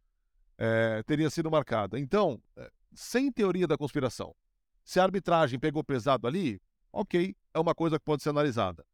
É, 0.58 1.02
teria 1.04 1.30
sido 1.30 1.50
marcada. 1.50 2.00
Então, 2.00 2.42
é, 2.56 2.72
sem 2.94 3.32
teoria 3.32 3.66
da 3.66 3.78
conspiração, 3.78 4.36
se 4.84 5.00
a 5.00 5.04
arbitragem 5.04 5.60
pegou 5.60 5.84
pesado 5.84 6.28
ali, 6.28 6.62
ok, 6.94 7.36
é 7.54 7.60
uma 7.60 7.74
coisa 7.74 7.98
que 7.98 8.06
pode 8.06 8.24
ser 8.24 8.30
analisada. 8.30 8.86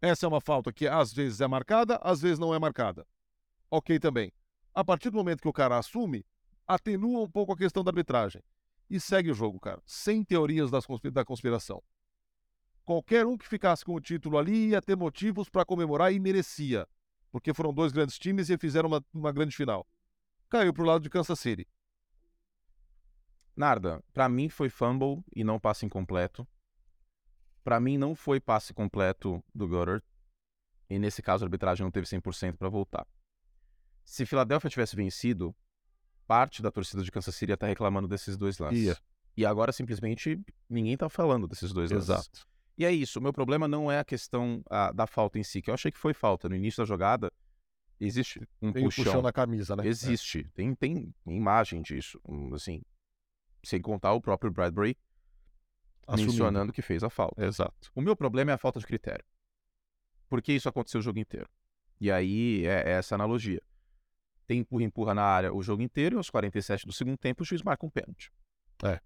Essa 0.00 0.26
é 0.26 0.28
uma 0.28 0.40
falta 0.40 0.72
que 0.72 0.86
às 0.86 1.12
vezes 1.12 1.40
é 1.40 1.48
marcada, 1.48 1.96
às 2.02 2.20
vezes 2.20 2.38
não 2.38 2.54
é 2.54 2.58
marcada. 2.58 3.06
Ok 3.70 3.98
também. 3.98 4.32
A 4.74 4.84
partir 4.84 5.10
do 5.10 5.16
momento 5.16 5.40
que 5.40 5.48
o 5.48 5.52
cara 5.52 5.78
assume, 5.78 6.24
atenua 6.66 7.20
um 7.20 7.30
pouco 7.30 7.52
a 7.52 7.56
questão 7.56 7.82
da 7.82 7.90
arbitragem. 7.90 8.42
E 8.88 9.00
segue 9.00 9.30
o 9.30 9.34
jogo, 9.34 9.58
cara. 9.58 9.82
Sem 9.86 10.22
teorias 10.24 10.70
das 10.70 10.86
conspi- 10.86 11.10
da 11.10 11.24
conspiração. 11.24 11.82
Qualquer 12.84 13.26
um 13.26 13.36
que 13.36 13.46
ficasse 13.46 13.84
com 13.84 13.94
o 13.94 14.00
título 14.00 14.38
ali 14.38 14.70
ia 14.70 14.82
ter 14.82 14.96
motivos 14.96 15.48
para 15.48 15.64
comemorar 15.64 16.12
e 16.12 16.18
merecia. 16.18 16.88
Porque 17.30 17.54
foram 17.54 17.72
dois 17.72 17.92
grandes 17.92 18.18
times 18.18 18.50
e 18.50 18.58
fizeram 18.58 18.88
uma, 18.88 19.04
uma 19.12 19.32
grande 19.32 19.56
final. 19.56 19.86
Caiu 20.48 20.72
pro 20.72 20.84
lado 20.84 21.02
de 21.02 21.10
Kansas 21.10 21.38
City. 21.38 21.68
Narda, 23.54 24.02
pra 24.12 24.28
mim 24.28 24.48
foi 24.48 24.68
fumble 24.68 25.22
e 25.34 25.44
não 25.44 25.60
passe 25.60 25.86
incompleto. 25.86 26.46
Pra 27.62 27.78
mim 27.78 27.98
não 27.98 28.14
foi 28.14 28.40
passe 28.40 28.72
completo 28.72 29.42
do 29.54 29.68
Goddard. 29.68 30.04
E 30.88 30.98
nesse 30.98 31.22
caso 31.22 31.44
a 31.44 31.46
arbitragem 31.46 31.84
não 31.84 31.90
teve 31.90 32.06
100% 32.06 32.56
pra 32.56 32.68
voltar. 32.68 33.06
Se 34.04 34.26
Filadélfia 34.26 34.70
tivesse 34.70 34.96
vencido, 34.96 35.54
parte 36.26 36.62
da 36.62 36.70
torcida 36.70 37.02
de 37.02 37.10
Kansas 37.12 37.34
City 37.34 37.52
ia 37.52 37.54
estar 37.54 37.66
reclamando 37.66 38.08
desses 38.08 38.36
dois 38.36 38.58
lances. 38.58 39.00
E 39.36 39.46
agora 39.46 39.72
simplesmente 39.72 40.40
ninguém 40.68 40.96
tá 40.96 41.08
falando 41.08 41.46
desses 41.46 41.72
dois 41.72 41.90
lances. 41.90 42.08
Exato. 42.08 42.48
E 42.76 42.84
é 42.84 42.90
isso. 42.92 43.18
O 43.18 43.22
meu 43.22 43.32
problema 43.32 43.68
não 43.68 43.90
é 43.90 43.98
a 43.98 44.04
questão 44.04 44.62
ah, 44.70 44.90
da 44.90 45.06
falta 45.06 45.38
em 45.38 45.42
si, 45.44 45.60
que 45.60 45.70
eu 45.70 45.74
achei 45.74 45.92
que 45.92 45.98
foi 45.98 46.14
falta. 46.14 46.48
No 46.48 46.56
início 46.56 46.82
da 46.82 46.86
jogada, 46.86 47.30
existe 48.00 48.40
um 48.60 48.72
Tem 48.72 48.84
puxão. 48.84 49.04
puxão 49.04 49.22
na 49.22 49.32
camisa, 49.32 49.76
né? 49.76 49.86
Existe. 49.86 50.44
Tem, 50.54 50.74
tem 50.74 51.14
imagem 51.26 51.82
disso. 51.82 52.18
um, 52.26 52.54
Assim, 52.54 52.80
sem 53.62 53.80
contar 53.80 54.12
o 54.14 54.20
próprio 54.20 54.50
Bradbury 54.50 54.90
É, 54.90 54.96
assumindo. 56.14 56.32
mencionando 56.32 56.72
que 56.72 56.82
fez 56.82 57.02
a 57.02 57.10
falta. 57.10 57.44
Exato. 57.44 57.90
O 57.94 58.00
meu 58.00 58.16
problema 58.16 58.50
é 58.50 58.54
a 58.54 58.58
falta 58.58 58.78
de 58.78 58.86
critério. 58.86 59.24
Porque 60.28 60.52
isso 60.52 60.68
aconteceu 60.68 61.00
o 61.00 61.02
jogo 61.02 61.18
inteiro. 61.18 61.48
E 62.00 62.10
aí 62.10 62.66
é, 62.66 62.88
é 62.88 62.90
essa 62.92 63.14
analogia. 63.14 63.62
tem 64.46 64.60
empurra-empurra 64.60 65.14
na 65.14 65.22
área 65.22 65.52
o 65.52 65.62
jogo 65.62 65.82
inteiro 65.82 66.16
e 66.16 66.18
aos 66.18 66.30
47 66.30 66.86
do 66.86 66.92
segundo 66.92 67.16
tempo 67.16 67.42
o 67.42 67.46
juiz 67.46 67.62
marca 67.62 67.86
um 67.86 67.90
pênalti. 67.90 68.32
É. 68.82 69.00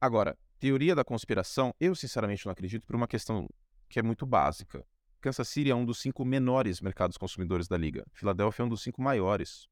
Agora, 0.00 0.38
teoria 0.58 0.94
da 0.94 1.04
conspiração, 1.04 1.74
eu 1.80 1.94
sinceramente 1.94 2.44
não 2.46 2.52
acredito 2.52 2.86
por 2.86 2.94
uma 2.96 3.08
questão 3.08 3.48
que 3.88 3.98
é 3.98 4.02
muito 4.02 4.24
básica. 4.24 4.84
Kansas 5.20 5.48
City 5.48 5.70
é 5.70 5.74
um 5.74 5.84
dos 5.84 5.98
cinco 5.98 6.24
menores 6.24 6.80
mercados 6.80 7.16
consumidores 7.16 7.66
da 7.66 7.76
liga. 7.76 8.06
Filadélfia 8.12 8.62
é 8.62 8.66
um 8.66 8.68
dos 8.68 8.82
cinco 8.82 9.02
maiores. 9.02 9.68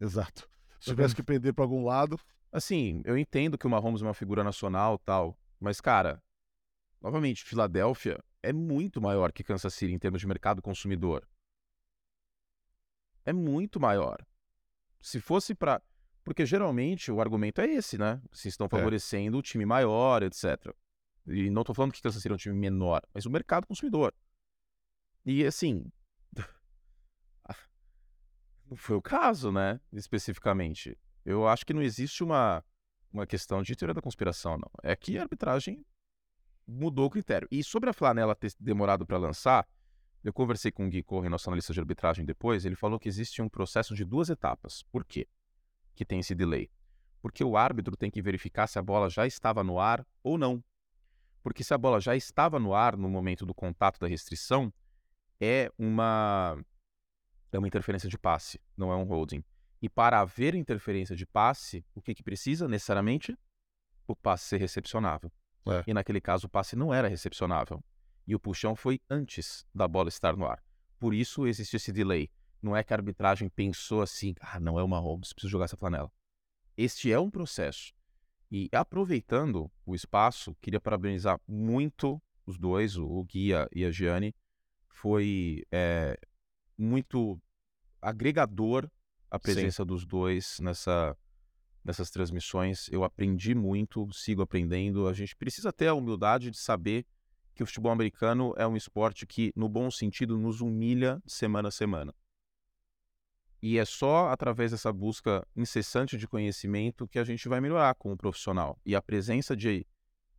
Exato. 0.00 0.48
Se 0.80 0.90
tivesse 0.90 1.14
que 1.14 1.22
pender 1.22 1.54
para 1.54 1.64
algum 1.64 1.84
lado. 1.84 2.20
Assim, 2.54 3.02
eu 3.04 3.18
entendo 3.18 3.58
que 3.58 3.66
o 3.66 3.70
Mahomes 3.70 4.00
é 4.00 4.04
uma 4.04 4.14
figura 4.14 4.44
nacional 4.44 4.96
tal, 4.96 5.36
mas, 5.58 5.80
cara, 5.80 6.22
novamente, 7.02 7.42
Filadélfia 7.42 8.22
é 8.44 8.52
muito 8.52 9.02
maior 9.02 9.32
que 9.32 9.42
Kansas 9.42 9.74
City 9.74 9.92
em 9.92 9.98
termos 9.98 10.20
de 10.20 10.26
mercado 10.28 10.62
consumidor. 10.62 11.28
É 13.24 13.32
muito 13.32 13.80
maior. 13.80 14.24
Se 15.00 15.20
fosse 15.20 15.52
para. 15.52 15.82
Porque 16.22 16.46
geralmente 16.46 17.10
o 17.10 17.20
argumento 17.20 17.60
é 17.60 17.66
esse, 17.66 17.98
né? 17.98 18.22
Se 18.30 18.46
estão 18.46 18.68
favorecendo 18.68 19.36
é. 19.36 19.40
o 19.40 19.42
time 19.42 19.66
maior, 19.66 20.22
etc. 20.22 20.72
E 21.26 21.50
não 21.50 21.62
estou 21.62 21.74
falando 21.74 21.90
que 21.92 22.00
Kansas 22.00 22.22
City 22.22 22.30
é 22.30 22.34
um 22.34 22.38
time 22.38 22.54
menor, 22.54 23.02
mas 23.12 23.26
o 23.26 23.30
mercado 23.30 23.66
consumidor. 23.66 24.14
E 25.26 25.44
assim. 25.44 25.90
não 28.70 28.76
foi 28.76 28.94
o 28.94 29.02
caso, 29.02 29.50
né? 29.50 29.80
Especificamente. 29.92 30.96
Eu 31.24 31.48
acho 31.48 31.64
que 31.64 31.72
não 31.72 31.82
existe 31.82 32.22
uma, 32.22 32.64
uma 33.12 33.26
questão 33.26 33.62
de 33.62 33.74
teoria 33.74 33.94
da 33.94 34.02
conspiração, 34.02 34.58
não. 34.58 34.70
É 34.82 34.94
que 34.94 35.18
a 35.18 35.22
arbitragem 35.22 35.84
mudou 36.66 37.06
o 37.06 37.10
critério. 37.10 37.48
E 37.50 37.62
sobre 37.62 37.90
a 37.90 37.92
flanela 37.92 38.34
ter 38.34 38.52
demorado 38.58 39.06
para 39.06 39.16
lançar, 39.16 39.66
eu 40.22 40.32
conversei 40.32 40.70
com 40.70 40.86
o 40.86 40.88
Gui 40.88 41.02
Corre, 41.02 41.28
nosso 41.28 41.48
analista 41.48 41.72
de 41.72 41.80
arbitragem, 41.80 42.24
depois. 42.24 42.64
Ele 42.64 42.76
falou 42.76 42.98
que 42.98 43.08
existe 43.08 43.40
um 43.42 43.48
processo 43.48 43.94
de 43.94 44.04
duas 44.04 44.28
etapas. 44.28 44.82
Por 44.90 45.04
quê? 45.04 45.28
Que 45.94 46.04
tem 46.04 46.20
esse 46.20 46.34
delay. 46.34 46.70
Porque 47.20 47.42
o 47.42 47.56
árbitro 47.56 47.96
tem 47.96 48.10
que 48.10 48.20
verificar 48.20 48.66
se 48.66 48.78
a 48.78 48.82
bola 48.82 49.08
já 49.08 49.26
estava 49.26 49.62
no 49.64 49.78
ar 49.78 50.06
ou 50.22 50.36
não. 50.36 50.62
Porque 51.42 51.62
se 51.62 51.72
a 51.74 51.78
bola 51.78 52.00
já 52.00 52.16
estava 52.16 52.58
no 52.58 52.74
ar 52.74 52.96
no 52.96 53.08
momento 53.08 53.46
do 53.46 53.54
contato 53.54 54.00
da 54.00 54.06
restrição, 54.06 54.72
é 55.40 55.70
uma 55.78 56.58
é 57.52 57.58
uma 57.58 57.68
interferência 57.68 58.08
de 58.08 58.18
passe, 58.18 58.60
não 58.76 58.90
é 58.90 58.96
um 58.96 59.04
holding. 59.04 59.44
E 59.84 59.88
para 59.90 60.18
haver 60.18 60.54
interferência 60.54 61.14
de 61.14 61.26
passe, 61.26 61.84
o 61.94 62.00
que, 62.00 62.14
que 62.14 62.22
precisa 62.22 62.66
necessariamente? 62.66 63.36
O 64.06 64.16
passe 64.16 64.46
ser 64.46 64.56
recepcionável. 64.56 65.30
É. 65.66 65.84
E 65.86 65.92
naquele 65.92 66.22
caso 66.22 66.46
o 66.46 66.48
passe 66.48 66.74
não 66.74 66.94
era 66.94 67.06
recepcionável. 67.06 67.84
E 68.26 68.34
o 68.34 68.40
puxão 68.40 68.74
foi 68.74 68.98
antes 69.10 69.66
da 69.74 69.86
bola 69.86 70.08
estar 70.08 70.38
no 70.38 70.46
ar. 70.46 70.64
Por 70.98 71.12
isso 71.12 71.46
existe 71.46 71.76
esse 71.76 71.92
delay. 71.92 72.30
Não 72.62 72.74
é 72.74 72.82
que 72.82 72.94
a 72.94 72.96
arbitragem 72.96 73.50
pensou 73.50 74.00
assim, 74.00 74.34
ah, 74.40 74.58
não 74.58 74.80
é 74.80 74.82
uma 74.82 74.98
Holmes, 74.98 75.34
preciso 75.34 75.50
jogar 75.50 75.66
essa 75.66 75.76
flanela. 75.76 76.10
Este 76.78 77.12
é 77.12 77.20
um 77.20 77.30
processo. 77.30 77.92
E 78.50 78.70
aproveitando 78.72 79.70
o 79.84 79.94
espaço, 79.94 80.56
queria 80.62 80.80
parabenizar 80.80 81.38
muito 81.46 82.18
os 82.46 82.56
dois, 82.56 82.96
o 82.96 83.22
Guia 83.24 83.68
e 83.70 83.84
a 83.84 83.90
Gianni. 83.90 84.34
Foi 84.88 85.62
é, 85.70 86.18
muito 86.74 87.38
agregador 88.00 88.90
a 89.34 89.38
presença 89.38 89.82
Sim. 89.82 89.86
dos 89.86 90.06
dois 90.06 90.58
nessa, 90.60 91.16
nessas 91.84 92.08
transmissões. 92.08 92.88
Eu 92.88 93.02
aprendi 93.02 93.52
muito, 93.54 94.08
sigo 94.12 94.42
aprendendo. 94.42 95.08
A 95.08 95.12
gente 95.12 95.34
precisa 95.34 95.72
ter 95.72 95.88
a 95.88 95.94
humildade 95.94 96.52
de 96.52 96.56
saber 96.56 97.04
que 97.52 97.62
o 97.62 97.66
futebol 97.66 97.90
americano 97.90 98.54
é 98.56 98.66
um 98.66 98.76
esporte 98.76 99.26
que, 99.26 99.52
no 99.56 99.68
bom 99.68 99.90
sentido, 99.90 100.38
nos 100.38 100.60
humilha 100.60 101.20
semana 101.26 101.68
a 101.68 101.72
semana. 101.72 102.14
E 103.60 103.76
é 103.78 103.84
só 103.84 104.28
através 104.28 104.70
dessa 104.70 104.92
busca 104.92 105.44
incessante 105.56 106.16
de 106.16 106.28
conhecimento 106.28 107.08
que 107.08 107.18
a 107.18 107.24
gente 107.24 107.48
vai 107.48 107.60
melhorar 107.60 107.94
como 107.94 108.16
profissional. 108.16 108.78
E 108.84 108.94
a 108.94 109.02
presença 109.02 109.56
de 109.56 109.84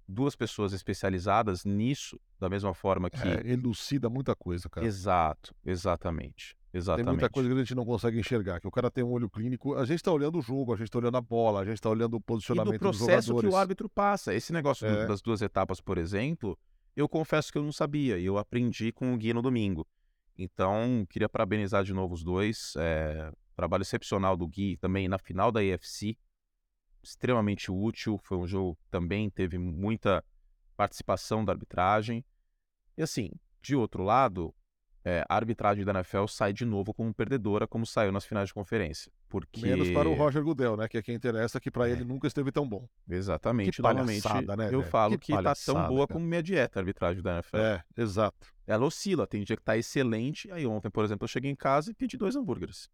duas 0.07 0.35
pessoas 0.35 0.71
especializadas 0.71 1.65
nisso, 1.65 2.19
da 2.39 2.47
mesma 2.47 2.73
forma 2.73 3.09
que. 3.09 3.27
É, 3.27 3.51
elucida 3.51 4.09
muita 4.09 4.35
coisa, 4.35 4.69
cara. 4.69 4.85
Exato, 4.85 5.53
exatamente. 5.65 6.55
Exatamente. 6.75 7.05
Tem 7.05 7.13
muita 7.13 7.29
coisa 7.29 7.49
que 7.49 7.55
a 7.55 7.57
gente 7.59 7.73
não 7.73 7.85
consegue 7.85 8.19
enxergar, 8.19 8.59
que 8.59 8.67
o 8.67 8.71
cara 8.71 8.91
tem 8.91 9.01
um 9.01 9.11
olho 9.11 9.29
clínico. 9.29 9.75
A 9.75 9.85
gente 9.85 9.99
está 9.99 10.11
olhando 10.11 10.39
o 10.39 10.41
jogo, 10.41 10.73
a 10.73 10.75
gente 10.75 10.87
está 10.87 10.99
olhando 10.99 11.15
a 11.15 11.21
bola, 11.21 11.61
a 11.61 11.63
gente 11.63 11.75
está 11.75 11.89
olhando 11.89 12.17
o 12.17 12.21
posicionamento 12.21 12.75
e 12.75 12.77
do 12.77 12.81
processo 12.81 13.33
que 13.37 13.47
o 13.47 13.55
árbitro 13.55 13.87
passa. 13.87 14.33
Esse 14.33 14.51
negócio 14.51 14.85
é. 14.85 15.07
das 15.07 15.21
duas 15.21 15.41
etapas, 15.41 15.79
por 15.79 15.97
exemplo, 15.97 16.59
eu 16.93 17.07
confesso 17.07 17.49
que 17.49 17.57
eu 17.57 17.63
não 17.63 17.71
sabia 17.71 18.17
e 18.17 18.25
eu 18.25 18.37
aprendi 18.37 18.91
com 18.91 19.13
o 19.13 19.17
Gui 19.17 19.33
no 19.33 19.41
domingo. 19.41 19.87
Então, 20.37 21.07
queria 21.09 21.29
parabenizar 21.29 21.81
de 21.85 21.93
novo 21.93 22.13
os 22.13 22.25
dois. 22.25 22.73
É, 22.77 23.31
trabalho 23.55 23.83
excepcional 23.83 24.35
do 24.35 24.45
Gui 24.45 24.75
também 24.75 25.07
na 25.07 25.17
final 25.17 25.53
da 25.53 25.63
EFC. 25.63 26.17
Extremamente 27.01 27.71
útil. 27.71 28.19
Foi 28.21 28.37
um 28.37 28.45
jogo 28.45 28.75
que 28.75 28.89
também 28.91 29.29
teve 29.29 29.57
muita 29.57 30.21
participação 30.75 31.45
da 31.45 31.53
arbitragem. 31.53 32.25
E 32.97 33.01
assim, 33.01 33.31
de 33.61 33.77
outro 33.77 34.03
lado, 34.03 34.53
é, 35.05 35.23
a 35.29 35.35
arbitragem 35.35 35.85
da 35.85 35.91
NFL 35.91 36.25
sai 36.27 36.51
de 36.51 36.65
novo 36.65 36.91
como 36.91 37.13
perdedora, 37.13 37.67
como 37.67 37.85
saiu 37.85 38.11
nas 38.11 38.25
finais 38.25 38.47
de 38.47 38.53
conferência. 38.55 39.11
Porque... 39.29 39.61
Menos 39.61 39.91
para 39.91 40.09
o 40.09 40.15
Roger 40.15 40.43
Goodell, 40.43 40.75
né? 40.75 40.87
Que 40.87 40.97
é 40.97 41.01
quem 41.03 41.13
interessa, 41.13 41.59
que 41.59 41.69
para 41.69 41.87
é. 41.87 41.91
ele 41.91 42.03
nunca 42.03 42.25
esteve 42.25 42.51
tão 42.51 42.67
bom. 42.67 42.87
Exatamente. 43.07 43.71
Que 43.71 43.81
Novamente, 43.83 44.27
né, 44.57 44.69
eu 44.71 44.81
falo 44.81 45.19
que, 45.19 45.31
que 45.31 45.43
tá 45.43 45.53
tão 45.53 45.75
boa 45.87 46.07
cara. 46.07 46.17
como 46.17 46.25
minha 46.25 46.41
dieta 46.41 46.79
a 46.79 46.81
arbitragem 46.81 47.21
da 47.21 47.35
NFL. 47.35 47.57
É, 47.57 47.83
exato. 47.95 48.47
Ela 48.65 48.83
oscila, 48.83 49.27
tem 49.27 49.43
dia 49.43 49.55
que 49.55 49.63
tá 49.63 49.77
excelente. 49.77 50.51
Aí 50.51 50.65
ontem, 50.65 50.89
por 50.89 51.05
exemplo, 51.05 51.25
eu 51.25 51.27
cheguei 51.27 51.51
em 51.51 51.55
casa 51.55 51.91
e 51.91 51.93
pedi 51.93 52.17
dois 52.17 52.35
hambúrgueres. 52.35 52.89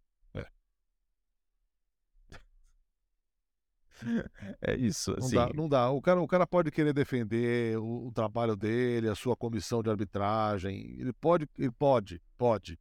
É. 4.06 4.52
É 4.74 4.76
isso, 4.76 5.16
assim. 5.18 5.36
Não 5.36 5.46
dá, 5.46 5.54
não 5.54 5.70
dá. 5.70 5.90
O, 5.90 6.02
cara, 6.02 6.22
o 6.22 6.28
cara 6.28 6.46
pode 6.46 6.72
querer 6.72 6.94
defender 6.94 7.78
o, 7.78 8.08
o, 8.08 8.12
trabalho 8.12 8.56
dele, 8.56 9.10
a 9.10 9.16
sua 9.16 9.36
comissão 9.36 9.82
de 9.82 9.90
arbitragem. 9.90 10.96
Ele 11.00 11.14
pode, 11.14 11.48
ele 11.58 11.72
pode, 11.72 12.22
pode. 12.38 12.80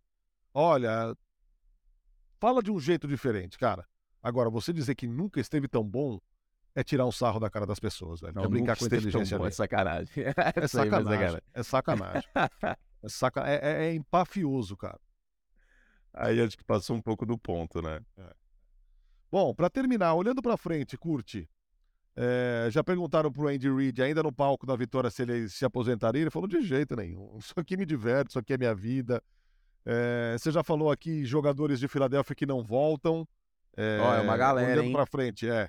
Olha, 0.53 1.17
fala 2.39 2.63
de 2.63 2.71
um 2.71 2.79
jeito 2.79 3.09
diferente, 3.09 3.59
cara. 3.59 3.87
Agora, 4.23 4.51
você 4.51 4.73
dizer 4.73 4.95
que 4.95 5.07
nunca 5.07 5.41
esteve 5.41 5.69
tão 5.69 5.83
bom 5.83 6.21
é 6.75 6.85
tirar 6.85 7.07
um 7.07 7.13
sarro 7.13 7.41
da 7.41 7.51
cara 7.51 7.67
das 7.67 7.81
pessoas, 7.81 8.21
velho. 8.21 8.35
Não, 8.35 8.45
é 8.45 8.49
brincar 8.49 8.77
com 8.77 8.85
a 8.85 8.87
inteligência 8.87 9.39
bom, 9.39 9.47
É 9.47 9.51
sacanagem. 9.51 10.25
É 10.55 10.69
sacanagem. 10.69 11.41
É 11.55 11.63
sacanagem. 11.63 12.23
É, 13.03 13.09
saca... 13.09 13.49
É, 13.49 13.55
é, 13.55 13.87
é 13.87 13.95
empafioso, 13.95 14.77
cara. 14.77 15.01
Aí 16.13 16.39
acho 16.39 16.55
que 16.57 16.63
passou 16.65 16.95
um 16.95 17.01
pouco 17.01 17.25
do 17.25 17.39
ponto, 17.39 17.81
né? 17.81 18.01
É. 18.19 18.35
Bom, 19.31 19.55
para 19.55 19.71
terminar, 19.71 20.15
olhando 20.15 20.43
para 20.43 20.57
frente, 20.57 20.97
curte. 20.97 21.49
É, 22.17 22.69
já 22.71 22.83
perguntaram 22.83 23.31
pro 23.31 23.49
Andy 23.49 23.71
Reid, 23.71 24.03
ainda 24.03 24.23
no 24.23 24.33
palco 24.33 24.67
da 24.67 24.75
vitória, 24.75 25.11
se 25.11 25.23
ele 25.23 25.49
se 25.49 25.65
aposentaria. 25.65 26.23
Ele 26.23 26.31
falou: 26.31 26.49
de 26.49 26.61
jeito 26.63 26.97
nenhum. 26.97 27.37
Isso 27.39 27.55
aqui 27.57 27.77
me 27.77 27.87
diverte, 27.87 28.31
isso 28.31 28.39
aqui 28.39 28.53
é 28.53 28.59
minha 28.59 28.75
vida. 28.75 29.23
É, 29.87 30.37
você 30.39 30.51
já 30.51 30.63
falou 30.63 30.91
aqui 30.91 31.25
jogadores 31.25 31.81
de 31.81 31.89
Filadélfia 31.89 32.35
que 32.35 32.45
não 32.45 32.63
voltam. 32.63 33.27
É, 33.77 33.99
é 33.99 34.21
uma 34.21 34.37
galera. 34.37 34.81
Olhando 34.81 34.93
para 34.93 35.07
frente, 35.07 35.49
é. 35.49 35.69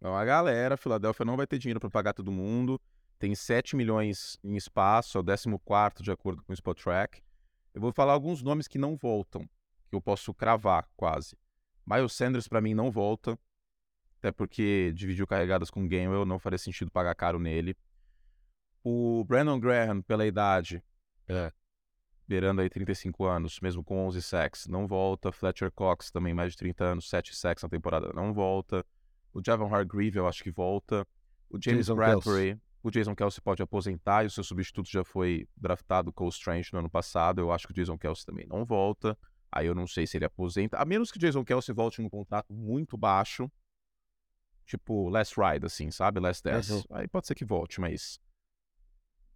É 0.00 0.08
uma 0.08 0.24
galera. 0.24 0.76
Filadélfia 0.76 1.24
não 1.24 1.36
vai 1.36 1.46
ter 1.46 1.58
dinheiro 1.58 1.78
para 1.78 1.90
pagar 1.90 2.12
todo 2.12 2.32
mundo. 2.32 2.80
Tem 3.18 3.34
7 3.34 3.76
milhões 3.76 4.36
em 4.42 4.56
espaço, 4.56 5.16
é 5.16 5.20
o 5.20 5.24
14 5.24 6.02
de 6.02 6.10
acordo 6.10 6.42
com 6.42 6.52
o 6.52 6.54
Spot 6.54 6.76
Track. 6.82 7.22
Eu 7.72 7.80
vou 7.80 7.92
falar 7.92 8.14
alguns 8.14 8.42
nomes 8.42 8.66
que 8.66 8.78
não 8.78 8.96
voltam, 8.96 9.48
que 9.88 9.94
eu 9.94 10.00
posso 10.00 10.34
cravar 10.34 10.88
quase. 10.96 11.36
Miles 11.86 12.12
Sanders 12.12 12.48
para 12.48 12.60
mim 12.60 12.74
não 12.74 12.90
volta, 12.90 13.38
até 14.18 14.30
porque 14.30 14.92
dividiu 14.94 15.26
carregadas 15.26 15.70
com 15.70 15.84
o 15.84 15.88
Gainwell, 15.88 16.24
não 16.24 16.38
faria 16.38 16.58
sentido 16.58 16.90
pagar 16.90 17.14
caro 17.14 17.38
nele. 17.38 17.76
O 18.84 19.24
Brandon 19.24 19.58
Graham, 19.58 20.02
pela 20.02 20.26
idade, 20.26 20.82
é, 21.28 21.52
beirando 22.26 22.60
aí 22.60 22.70
35 22.70 23.24
anos, 23.24 23.60
mesmo 23.60 23.84
com 23.84 24.06
11 24.06 24.22
sacks, 24.22 24.66
não 24.66 24.86
volta. 24.86 25.30
Fletcher 25.30 25.70
Cox, 25.70 26.10
também 26.10 26.32
mais 26.32 26.52
de 26.52 26.58
30 26.58 26.84
anos, 26.84 27.08
7 27.08 27.34
sacks 27.34 27.62
na 27.62 27.68
temporada, 27.68 28.12
não 28.12 28.32
volta. 28.32 28.84
O 29.32 29.40
Javon 29.44 29.72
Hargreave, 29.74 30.16
eu 30.16 30.26
acho 30.26 30.42
que 30.42 30.50
volta. 30.50 31.06
O 31.48 31.58
James 31.62 31.86
Jason 31.86 31.94
Bradbury, 31.94 32.46
Kelsey. 32.46 32.60
o 32.82 32.90
Jason 32.90 33.14
Kelsey 33.14 33.42
pode 33.42 33.62
aposentar 33.62 34.24
e 34.24 34.26
o 34.26 34.30
seu 34.30 34.42
substituto 34.42 34.90
já 34.90 35.04
foi 35.04 35.46
draftado 35.56 36.12
com 36.12 36.26
o 36.26 36.28
Strange 36.28 36.70
no 36.72 36.78
ano 36.78 36.90
passado. 36.90 37.40
Eu 37.40 37.52
acho 37.52 37.66
que 37.66 37.72
o 37.72 37.74
Jason 37.74 37.98
Kelsey 37.98 38.24
também 38.24 38.46
não 38.46 38.64
volta. 38.64 39.16
Aí 39.52 39.66
eu 39.66 39.74
não 39.74 39.86
sei 39.86 40.06
se 40.06 40.16
ele 40.16 40.24
aposenta. 40.24 40.78
A 40.78 40.84
menos 40.84 41.12
que 41.12 41.18
Jason 41.18 41.44
Kelsey 41.44 41.74
volte 41.74 42.00
num 42.00 42.08
contrato 42.08 42.50
muito 42.50 42.96
baixo. 42.96 43.52
Tipo, 44.64 45.10
last 45.10 45.34
ride, 45.38 45.66
assim, 45.66 45.90
sabe? 45.90 46.18
Last 46.18 46.42
dance. 46.42 46.72
Uhum. 46.72 46.82
Aí 46.90 47.06
pode 47.06 47.26
ser 47.26 47.34
que 47.34 47.44
volte, 47.44 47.78
mas. 47.78 48.18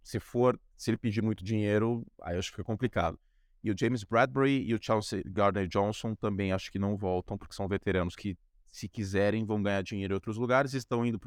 Se 0.01 0.19
for, 0.19 0.59
se 0.75 0.89
ele 0.89 0.97
pedir 0.97 1.21
muito 1.21 1.43
dinheiro, 1.43 2.03
aí 2.21 2.35
eu 2.35 2.39
acho 2.39 2.49
que 2.49 2.55
fica 2.55 2.63
complicado. 2.63 3.19
E 3.63 3.69
o 3.69 3.75
James 3.77 4.03
Bradbury 4.03 4.63
e 4.65 4.73
o 4.73 4.79
Chelsea 4.81 5.21
Gardner 5.25 5.67
Johnson 5.67 6.15
também 6.15 6.51
acho 6.51 6.71
que 6.71 6.79
não 6.79 6.95
voltam, 6.95 7.37
porque 7.37 7.53
são 7.53 7.67
veteranos 7.67 8.15
que, 8.15 8.37
se 8.71 8.87
quiserem, 8.87 9.45
vão 9.45 9.61
ganhar 9.61 9.83
dinheiro 9.83 10.13
em 10.13 10.15
outros 10.15 10.37
lugares 10.37 10.73
e 10.73 10.77
estão 10.77 11.05
indo 11.05 11.19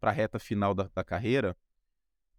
para 0.00 0.10
a 0.10 0.12
reta 0.12 0.38
final 0.38 0.74
da, 0.74 0.90
da 0.94 1.04
carreira. 1.04 1.54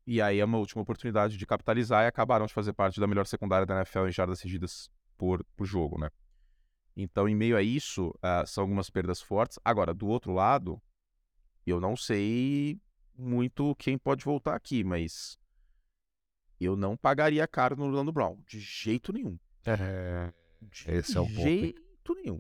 E 0.08 0.22
aí 0.22 0.40
é 0.40 0.46
uma 0.46 0.58
última 0.58 0.82
oportunidade 0.82 1.38
de 1.38 1.46
capitalizar 1.46 2.04
e 2.04 2.08
acabaram 2.08 2.46
de 2.46 2.54
fazer 2.54 2.74
parte 2.74 3.00
da 3.00 3.08
melhor 3.08 3.26
secundária 3.28 3.66
da 3.66 3.76
NFL 3.78 4.08
em 4.08 4.12
jardas 4.12 4.40
cedidas 4.40 4.90
por, 5.18 5.44
por 5.56 5.66
jogo, 5.66 6.00
né? 6.00 6.10
Então, 6.96 7.28
em 7.28 7.36
meio 7.36 7.58
a 7.58 7.62
isso, 7.62 8.10
uh, 8.10 8.48
são 8.48 8.64
algumas 8.64 8.90
perdas 8.90 9.22
fortes. 9.22 9.60
Agora, 9.64 9.94
do 9.94 10.08
outro 10.08 10.32
lado, 10.32 10.82
eu 11.66 11.82
não 11.82 11.96
sei 11.96 12.80
muito 13.18 13.76
quem 13.76 13.98
pode 13.98 14.24
voltar 14.24 14.56
aqui, 14.56 14.84
mas 14.84 15.38
eu 16.60 16.76
não 16.76 16.96
pagaria 16.96 17.46
caro 17.48 17.76
no 17.76 17.86
Orlando 17.86 18.12
Brown, 18.12 18.38
de 18.48 18.60
jeito 18.60 19.12
nenhum. 19.12 19.38
É, 19.66 20.32
esse 20.88 21.18
é 21.18 21.22
um 21.22 21.28
ponto. 21.28 21.36
De 21.36 21.44
jeito 21.44 22.16
nenhum. 22.16 22.40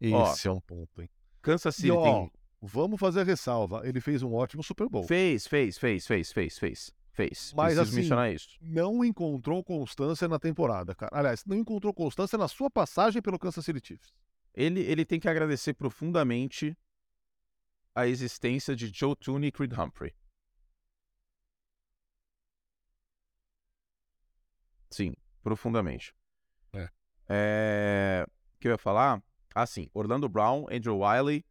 Esse 0.00 0.48
ó, 0.48 0.52
é 0.52 0.54
um 0.54 0.60
ponto, 0.60 1.02
hein? 1.02 1.10
Kansas 1.42 1.74
City 1.74 1.88
e, 1.88 1.90
ó, 1.90 2.02
tem... 2.02 2.32
Vamos 2.60 2.98
fazer 3.00 3.20
a 3.20 3.24
ressalva. 3.24 3.82
Ele 3.86 4.00
fez 4.00 4.22
um 4.22 4.34
ótimo 4.34 4.62
Super 4.62 4.88
Bowl. 4.88 5.04
Fez, 5.04 5.46
fez, 5.46 5.78
fez, 5.78 6.06
fez, 6.06 6.32
fez, 6.32 6.58
fez. 6.58 6.94
Fez. 7.16 7.54
Mas 7.56 7.68
Preciso 7.68 7.80
assim, 7.80 7.96
mencionar 7.96 8.30
isso. 8.30 8.58
não 8.60 9.02
encontrou 9.02 9.64
constância 9.64 10.28
na 10.28 10.38
temporada, 10.38 10.94
cara. 10.94 11.18
Aliás, 11.18 11.42
não 11.46 11.56
encontrou 11.56 11.94
constância 11.94 12.36
na 12.36 12.46
sua 12.46 12.70
passagem 12.70 13.22
pelo 13.22 13.38
Kansas 13.38 13.64
City 13.64 13.80
Chiefs. 13.82 14.12
Ele, 14.52 14.80
ele 14.80 15.02
tem 15.02 15.18
que 15.18 15.26
agradecer 15.26 15.72
profundamente 15.72 16.76
a 17.94 18.06
existência 18.06 18.76
de 18.76 18.92
Joe 18.94 19.16
Tooney 19.16 19.48
e 19.48 19.52
Creed 19.52 19.72
Humphrey. 19.72 20.14
Sim, 24.90 25.14
profundamente. 25.42 26.14
É. 26.74 26.90
é... 27.30 28.26
O 28.28 28.58
que 28.60 28.68
eu 28.68 28.72
ia 28.72 28.78
falar? 28.78 29.22
Ah, 29.54 29.66
sim. 29.66 29.88
Orlando 29.94 30.28
Brown, 30.28 30.66
Andrew 30.70 30.98
Wiley. 30.98 31.42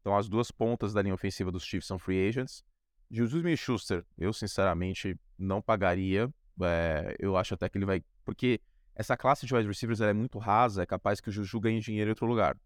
Então, 0.00 0.16
as 0.16 0.30
duas 0.30 0.50
pontas 0.50 0.94
da 0.94 1.02
linha 1.02 1.14
ofensiva 1.14 1.52
dos 1.52 1.62
Chiefs 1.62 1.86
são 1.86 1.98
free 1.98 2.26
agents. 2.26 2.64
Jesus 3.10 3.40
Smith-Schuster, 3.42 4.04
eu 4.16 4.32
sinceramente 4.32 5.18
não 5.38 5.60
pagaria. 5.60 6.32
É, 6.62 7.16
eu 7.18 7.36
acho 7.36 7.54
até 7.54 7.68
que 7.68 7.78
ele 7.78 7.86
vai... 7.86 8.04
Porque 8.24 8.60
essa 8.94 9.16
classe 9.16 9.46
de 9.46 9.54
wide 9.54 9.66
receivers 9.66 10.00
é 10.00 10.12
muito 10.12 10.38
rasa, 10.38 10.82
é 10.82 10.86
capaz 10.86 11.20
que 11.20 11.28
o 11.28 11.32
Juju 11.32 11.58
ganhe 11.58 11.80
dinheiro 11.80 12.10
em 12.10 12.12
outro 12.12 12.26
lugar. 12.26 12.56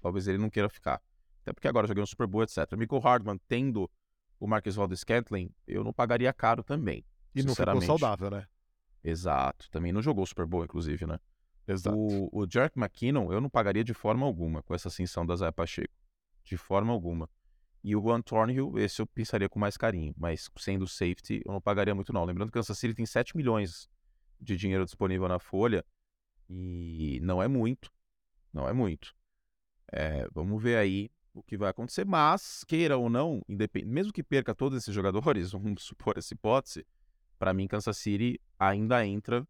Talvez 0.00 0.26
ele 0.26 0.38
não 0.38 0.48
queira 0.48 0.68
ficar. 0.68 1.02
Até 1.42 1.52
porque 1.52 1.68
agora 1.68 1.86
já 1.86 1.94
ganhou 1.94 2.04
um 2.04 2.06
Super 2.06 2.26
Bowl, 2.26 2.42
etc. 2.42 2.58
Michael 2.76 3.00
Hardman 3.00 3.40
tendo 3.48 3.90
o 4.38 4.46
Marcus 4.46 4.74
Valdez 4.74 5.00
Scantling, 5.00 5.50
eu 5.66 5.84
não 5.84 5.92
pagaria 5.92 6.32
caro 6.32 6.62
também. 6.62 7.04
E 7.34 7.42
não 7.42 7.54
ficou 7.54 7.82
saudável, 7.82 8.30
né? 8.30 8.46
Exato. 9.02 9.70
Também 9.70 9.92
não 9.92 10.02
jogou 10.02 10.24
o 10.24 10.26
Super 10.26 10.46
Bowl, 10.46 10.64
inclusive, 10.64 11.06
né? 11.06 11.18
Exato. 11.66 11.96
O, 11.96 12.28
o 12.32 12.46
Jarek 12.50 12.78
McKinnon, 12.78 13.32
eu 13.32 13.40
não 13.40 13.50
pagaria 13.50 13.84
de 13.84 13.94
forma 13.94 14.26
alguma 14.26 14.62
com 14.62 14.74
essa 14.74 14.88
ascensão 14.88 15.24
da 15.24 15.36
Zé 15.36 15.50
Pacheco. 15.50 15.94
De 16.44 16.56
forma 16.56 16.92
alguma. 16.92 17.28
E 17.82 17.96
o 17.96 18.02
Juan 18.02 18.20
Thornhill, 18.20 18.78
esse 18.78 19.00
eu 19.00 19.06
pensaria 19.06 19.48
com 19.48 19.58
mais 19.58 19.76
carinho, 19.76 20.14
mas 20.16 20.50
sendo 20.58 20.86
safety, 20.86 21.42
eu 21.44 21.52
não 21.52 21.60
pagaria 21.60 21.94
muito 21.94 22.12
não. 22.12 22.24
Lembrando 22.24 22.50
que 22.50 22.58
o 22.58 22.60
Kansas 22.60 22.78
City 22.78 22.94
tem 22.94 23.06
7 23.06 23.36
milhões 23.36 23.88
de 24.38 24.56
dinheiro 24.56 24.84
disponível 24.84 25.28
na 25.28 25.38
folha 25.38 25.84
e 26.48 27.18
não 27.22 27.42
é 27.42 27.48
muito, 27.48 27.90
não 28.52 28.68
é 28.68 28.72
muito. 28.72 29.14
É, 29.92 30.28
vamos 30.32 30.62
ver 30.62 30.76
aí 30.76 31.10
o 31.32 31.42
que 31.42 31.56
vai 31.56 31.70
acontecer, 31.70 32.04
mas 32.04 32.64
queira 32.64 32.98
ou 32.98 33.08
não, 33.08 33.42
mesmo 33.86 34.12
que 34.12 34.22
perca 34.22 34.54
todos 34.54 34.76
esses 34.76 34.94
jogadores, 34.94 35.52
vamos 35.52 35.84
supor 35.84 36.18
essa 36.18 36.34
hipótese, 36.34 36.86
para 37.38 37.54
mim 37.54 37.66
Kansas 37.66 37.96
City 37.96 38.38
ainda 38.58 39.06
entra 39.06 39.46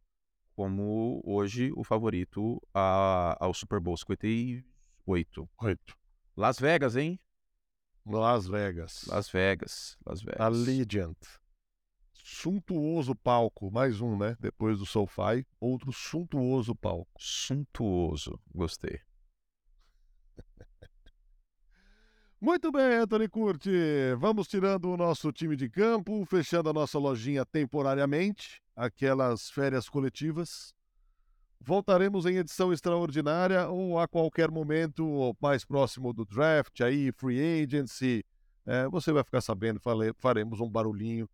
como 0.54 1.22
hoje 1.24 1.72
o 1.74 1.82
favorito 1.82 2.60
a, 2.74 3.36
ao 3.40 3.54
Super 3.54 3.80
Bowl 3.80 3.96
58. 3.96 5.50
Oito. 5.58 5.96
Las 6.36 6.58
Vegas, 6.60 6.96
hein? 6.96 7.18
Las 8.18 8.46
Vegas. 8.46 9.04
Las 9.06 9.30
Vegas. 9.30 9.96
Las 10.04 10.22
Vegas. 10.22 10.40
Allegiant. 10.40 11.18
Suntuoso 12.12 13.14
palco. 13.14 13.70
Mais 13.70 14.00
um, 14.00 14.16
né? 14.16 14.36
Depois 14.40 14.78
do 14.78 14.86
SoFi. 14.86 15.46
Outro 15.60 15.92
suntuoso 15.92 16.74
palco. 16.74 17.10
Suntuoso. 17.18 18.40
Gostei. 18.54 19.00
Muito 22.40 22.72
bem, 22.72 22.96
Anthony 22.96 23.28
Curti. 23.28 23.70
Vamos 24.18 24.48
tirando 24.48 24.90
o 24.90 24.96
nosso 24.96 25.30
time 25.30 25.56
de 25.56 25.68
campo, 25.68 26.24
fechando 26.24 26.70
a 26.70 26.72
nossa 26.72 26.98
lojinha 26.98 27.44
temporariamente, 27.44 28.62
aquelas 28.74 29.50
férias 29.50 29.88
coletivas. 29.88 30.74
Voltaremos 31.60 32.24
em 32.26 32.36
edição 32.36 32.72
extraordinária 32.72 33.68
ou 33.68 33.98
a 33.98 34.08
qualquer 34.08 34.50
momento 34.50 35.36
mais 35.40 35.64
próximo 35.64 36.12
do 36.12 36.24
draft, 36.24 36.80
aí 36.80 37.12
free 37.12 37.62
agency. 37.62 38.24
É, 38.66 38.88
você 38.88 39.12
vai 39.12 39.22
ficar 39.22 39.40
sabendo, 39.40 39.80
faremos 40.16 40.60
um 40.60 40.68
barulhinho 40.68 41.28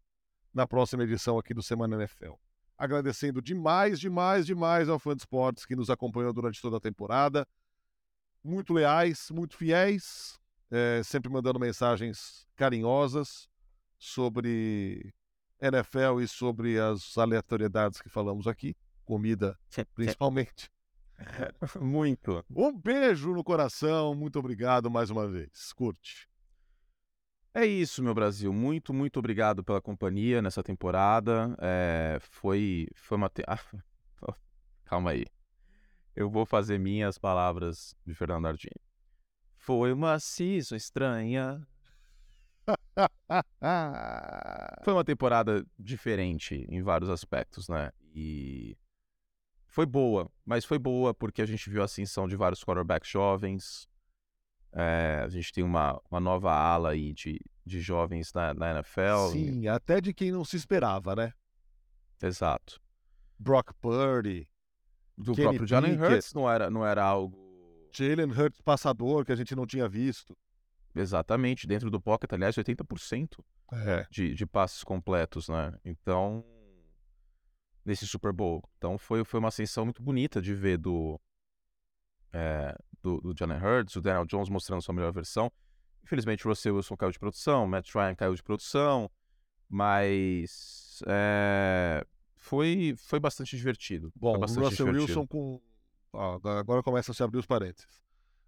na 0.53 0.67
próxima 0.67 1.05
edição 1.05 1.39
aqui 1.39 1.55
do 1.55 1.63
Semana 1.63 1.97
NFL. 1.97 2.33
Agradecendo 2.77 3.41
demais, 3.41 4.01
demais, 4.01 4.45
demais 4.45 4.89
ao 4.89 4.99
fã 4.99 5.15
de 5.15 5.23
esportes 5.23 5.65
que 5.65 5.77
nos 5.77 5.91
acompanhou 5.91 6.33
durante 6.33 6.61
toda 6.61 6.77
a 6.77 6.81
temporada. 6.81 7.47
Muito 8.43 8.73
leais, 8.73 9.31
muito 9.31 9.57
fiéis 9.57 10.39
é, 10.71 11.03
sempre 11.05 11.31
mandando 11.31 11.61
mensagens 11.61 12.47
carinhosas 12.57 13.49
sobre 13.99 15.13
NFL 15.61 16.21
e 16.21 16.29
sobre 16.29 16.79
as 16.79 17.17
aleatoriedades 17.17 18.01
que 18.01 18.09
falamos 18.09 18.47
aqui, 18.47 18.77
comida 19.07 19.59
principalmente. 19.95 20.71
Muito. 21.81 22.45
Um 22.51 22.79
beijo 22.79 23.33
no 23.33 23.43
coração, 23.43 24.15
muito 24.15 24.39
obrigado 24.39 24.91
mais 24.91 25.09
uma 25.09 25.27
vez. 25.27 25.73
Curte. 25.73 26.29
É 27.55 27.65
isso, 27.65 28.03
meu 28.03 28.13
Brasil. 28.13 28.53
Muito, 28.53 28.93
muito 28.93 29.19
obrigado 29.19 29.65
pela 29.65 29.81
companhia 29.81 30.43
nessa 30.43 30.63
temporada. 30.63 31.57
É, 31.59 32.19
foi, 32.21 32.87
foi 32.95 33.17
uma. 33.17 33.31
Te... 33.31 33.43
Ah, 34.29 34.35
calma 34.85 35.11
aí. 35.11 35.25
Eu 36.15 36.29
vou 36.29 36.45
fazer 36.45 36.79
minhas 36.79 37.19
palavras 37.19 37.95
de 38.05 38.15
Fernando 38.15 38.47
Ardini. 38.47 38.81
Foi 39.57 39.93
uma 39.93 40.19
season 40.19 40.77
estranha. 40.77 41.67
foi 44.85 44.93
uma 44.93 45.05
temporada 45.05 45.65
diferente 45.79 46.67
em 46.69 46.83
vários 46.83 47.11
aspectos, 47.11 47.69
né? 47.69 47.93
E 48.15 48.77
foi 49.77 49.85
boa, 49.85 50.27
mas 50.43 50.65
foi 50.65 50.79
boa 50.79 51.13
porque 51.13 51.43
a 51.43 51.45
gente 51.45 51.69
viu 51.69 51.83
a 51.83 51.85
ascensão 51.85 52.27
de 52.27 52.35
vários 52.35 52.65
quarterbacks 52.65 53.11
jovens. 53.11 53.87
É, 54.73 55.21
a 55.23 55.29
gente 55.29 55.53
tem 55.53 55.63
uma, 55.63 56.01
uma 56.11 56.19
nova 56.19 56.51
ala 56.51 56.93
aí 56.93 57.13
de, 57.13 57.39
de 57.63 57.83
jovens 57.83 58.33
na, 58.33 58.55
na 58.55 58.71
NFL. 58.71 59.33
Sim, 59.33 59.61
e... 59.61 59.69
até 59.69 60.01
de 60.01 60.15
quem 60.15 60.33
não 60.33 60.47
se 60.47 60.57
esperava, 60.57 61.15
né? 61.15 61.31
Exato. 62.23 62.81
Brock 63.39 63.75
Purdy. 63.79 64.49
Do 65.15 65.35
Kenny 65.35 65.49
próprio 65.49 65.67
Jalen 65.67 66.01
Hurts 66.01 66.33
não 66.33 66.51
era, 66.51 66.71
não 66.71 66.87
era 66.87 67.05
algo 67.05 67.37
Jalen 67.93 68.33
Hurts 68.33 68.63
passador 68.63 69.27
que 69.27 69.33
a 69.33 69.37
gente 69.37 69.55
não 69.55 69.67
tinha 69.67 69.87
visto. 69.87 70.35
Exatamente, 70.95 71.67
dentro 71.67 71.91
do 71.91 72.01
pocket, 72.01 72.33
aliás, 72.33 72.57
80% 72.57 73.45
é. 73.75 74.07
de, 74.11 74.33
de 74.33 74.47
passes 74.47 74.83
completos, 74.83 75.51
né? 75.51 75.75
Então, 75.85 76.43
nesse 77.87 78.07
Super 78.07 78.33
Bowl. 78.33 78.63
Então, 78.77 78.99
foi, 78.99 79.25
foi 79.25 79.39
uma 79.39 79.49
ascensão 79.49 79.85
muito 79.85 80.03
bonita 80.03 80.43
de 80.43 80.53
ver 80.53 80.77
do, 80.77 81.19
é, 82.33 82.77
do, 83.01 83.21
do 83.21 83.35
Jalen 83.39 83.59
Hurts, 83.59 83.97
o 83.97 84.01
Daniel 84.01 84.27
Jones 84.27 84.49
mostrando 84.49 84.83
sua 84.83 84.95
melhor 84.95 85.13
versão. 85.13 85.51
Infelizmente, 86.03 86.47
o 86.47 86.51
Russell 86.51 86.75
Wilson 86.75 86.97
caiu 86.97 87.13
de 87.13 87.19
produção, 87.19 87.67
Matt 87.67 87.95
Ryan 87.95 88.15
caiu 88.15 88.35
de 88.35 88.43
produção, 88.43 89.11
mas 89.69 91.03
é, 91.07 92.05
foi, 92.37 92.95
foi 92.99 93.21
bastante 93.21 93.57
divertido. 93.57 94.13
Bom, 94.15 94.37
o 94.37 94.41
Russell 94.41 94.69
divertido. 94.69 94.91
Wilson 94.91 95.27
com 95.27 95.61
Ó, 96.17 96.41
agora 96.43 96.83
começa 96.83 97.13
a 97.13 97.15
se 97.15 97.23
abrir 97.23 97.39
os 97.39 97.47
parênteses. 97.47 98.06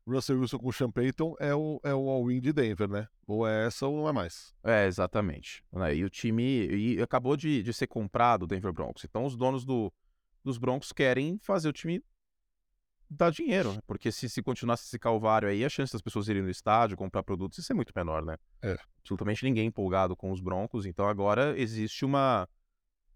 Russell 0.09 0.41
Wilson 0.41 0.59
com 0.59 0.69
o 0.69 0.73
Sean 0.73 0.91
Payton 0.91 1.37
é 1.39 1.55
o, 1.55 1.81
é 1.85 1.95
o 1.95 2.09
all-in 2.09 2.41
de 2.41 2.53
Denver, 2.53 2.89
né? 2.89 3.09
Ou 3.27 3.47
é 3.47 3.67
essa 3.67 3.87
ou 3.87 3.97
não 3.97 4.09
é 4.09 4.13
mais. 4.13 4.55
É, 4.65 4.87
exatamente. 4.87 5.63
Né, 5.73 5.97
e 5.97 6.05
o 6.05 6.11
time 6.11 6.67
e 6.67 7.01
acabou 7.01 7.37
de, 7.37 7.63
de 7.63 7.73
ser 7.73 7.87
comprado, 7.87 8.43
o 8.43 8.47
Denver 8.47 8.73
Broncos. 8.73 9.05
Então 9.05 9.25
os 9.25 9.37
donos 9.37 9.65
do, 9.65 9.93
dos 10.43 10.59
Broncos 10.59 10.93
querem 10.93 11.39
fazer 11.39 11.69
o 11.69 11.73
time 11.73 12.03
dar 13.11 13.31
dinheiro, 13.31 13.73
né? 13.73 13.81
Porque 13.87 14.13
se, 14.13 14.29
se 14.29 14.43
continuasse 14.43 14.85
esse 14.85 14.99
calvário 14.99 15.49
aí, 15.49 15.65
a 15.65 15.69
chance 15.69 15.93
das 15.93 16.03
pessoas 16.03 16.29
irem 16.29 16.43
no 16.43 16.51
estádio, 16.51 16.97
comprar 16.97 17.23
produtos, 17.23 17.59
isso 17.59 17.73
é 17.73 17.75
muito 17.75 17.93
menor, 17.97 18.25
né? 18.25 18.37
É. 18.63 18.77
Absolutamente 19.01 19.45
ninguém 19.45 19.67
empolgado 19.67 20.15
com 20.15 20.31
os 20.31 20.41
Broncos, 20.41 20.85
então 20.85 21.09
agora 21.09 21.59
existe 21.59 22.05
uma, 22.05 22.49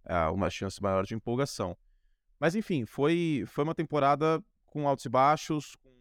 é, 0.04 0.26
uma 0.28 0.48
chance 0.48 0.82
maior 0.82 1.04
de 1.04 1.14
empolgação. 1.14 1.76
Mas 2.40 2.54
enfim, 2.54 2.86
foi, 2.86 3.44
foi 3.46 3.64
uma 3.64 3.74
temporada 3.74 4.42
com 4.66 4.88
altos 4.88 5.04
e 5.04 5.08
baixos, 5.08 5.76
com, 5.76 5.91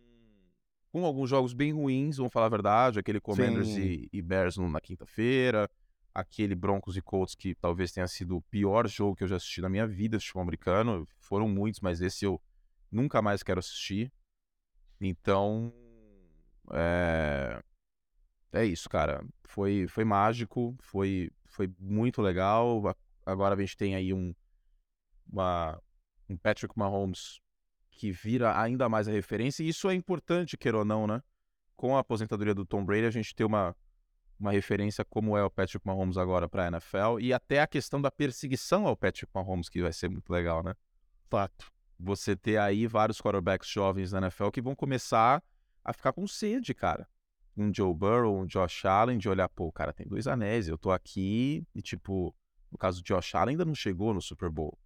com 0.91 1.05
alguns 1.05 1.29
jogos 1.29 1.53
bem 1.53 1.71
ruins, 1.71 2.17
vamos 2.17 2.33
falar 2.33 2.47
a 2.47 2.49
verdade. 2.49 2.99
Aquele 2.99 3.21
Commanders 3.21 3.69
e, 3.69 4.09
e, 4.11 4.21
Bears 4.21 4.57
na 4.57 4.81
quinta-feira, 4.81 5.69
aquele 6.13 6.53
Broncos 6.53 6.97
e 6.97 7.01
Colts 7.01 7.33
que 7.33 7.55
talvez 7.55 7.91
tenha 7.91 8.07
sido 8.07 8.37
o 8.37 8.41
pior 8.41 8.87
jogo 8.87 9.15
que 9.15 9.23
eu 9.23 9.27
já 9.27 9.37
assisti 9.37 9.61
na 9.61 9.69
minha 9.69 9.87
vida, 9.87 10.19
futebol 10.19 10.43
americano. 10.43 11.07
Foram 11.19 11.47
muitos, 11.47 11.79
mas 11.79 12.01
esse 12.01 12.25
eu 12.25 12.41
nunca 12.91 13.21
mais 13.21 13.41
quero 13.41 13.59
assistir. 13.59 14.11
Então, 14.99 15.73
é, 16.73 17.63
é 18.51 18.65
isso, 18.65 18.89
cara. 18.89 19.25
Foi, 19.45 19.87
foi 19.87 20.03
mágico, 20.03 20.75
foi, 20.81 21.31
foi 21.47 21.73
muito 21.79 22.21
legal. 22.21 22.95
Agora 23.25 23.55
a 23.55 23.59
gente 23.59 23.77
tem 23.77 23.95
aí 23.95 24.13
um, 24.13 24.35
uma, 25.31 25.81
um 26.29 26.35
Patrick 26.35 26.77
Mahomes 26.77 27.39
que 27.91 28.11
vira 28.11 28.59
ainda 28.59 28.89
mais 28.89 29.07
a 29.07 29.11
referência, 29.11 29.63
e 29.63 29.69
isso 29.69 29.89
é 29.89 29.93
importante, 29.93 30.57
queira 30.57 30.79
ou 30.79 30.85
não, 30.85 31.05
né? 31.05 31.21
Com 31.75 31.95
a 31.95 31.99
aposentadoria 31.99 32.55
do 32.55 32.65
Tom 32.65 32.83
Brady, 32.83 33.05
a 33.05 33.11
gente 33.11 33.35
tem 33.35 33.45
uma, 33.45 33.75
uma 34.39 34.51
referência 34.51 35.05
como 35.05 35.37
é 35.37 35.43
o 35.43 35.49
Patrick 35.49 35.85
Mahomes 35.85 36.17
agora 36.17 36.49
para 36.49 36.65
a 36.65 36.67
NFL, 36.67 37.19
e 37.19 37.33
até 37.33 37.61
a 37.61 37.67
questão 37.67 38.01
da 38.01 38.09
perseguição 38.09 38.87
ao 38.87 38.97
Patrick 38.97 39.31
Mahomes, 39.33 39.69
que 39.69 39.81
vai 39.81 39.93
ser 39.93 40.09
muito 40.09 40.29
legal, 40.31 40.63
né? 40.63 40.73
Fato. 41.29 41.71
Você 41.99 42.35
ter 42.35 42.57
aí 42.57 42.87
vários 42.87 43.21
quarterbacks 43.21 43.69
jovens 43.69 44.11
na 44.11 44.19
NFL 44.19 44.49
que 44.49 44.61
vão 44.61 44.73
começar 44.73 45.43
a 45.83 45.93
ficar 45.93 46.13
com 46.13 46.25
sede, 46.25 46.73
cara. 46.73 47.07
Um 47.55 47.71
Joe 47.71 47.93
Burrow, 47.93 48.39
um 48.39 48.45
Josh 48.47 48.85
Allen, 48.85 49.19
de 49.19 49.29
olhar, 49.29 49.47
pô, 49.49 49.67
o 49.67 49.71
cara 49.71 49.93
tem 49.93 50.07
dois 50.07 50.25
anéis, 50.25 50.67
eu 50.67 50.77
tô 50.77 50.89
aqui, 50.91 51.67
e 51.75 51.81
tipo, 51.81 52.33
no 52.71 52.77
caso 52.77 53.01
do 53.01 53.05
Josh 53.05 53.35
Allen, 53.35 53.53
ainda 53.53 53.65
não 53.65 53.75
chegou 53.75 54.13
no 54.13 54.21
Super 54.21 54.49
Bowl. 54.49 54.77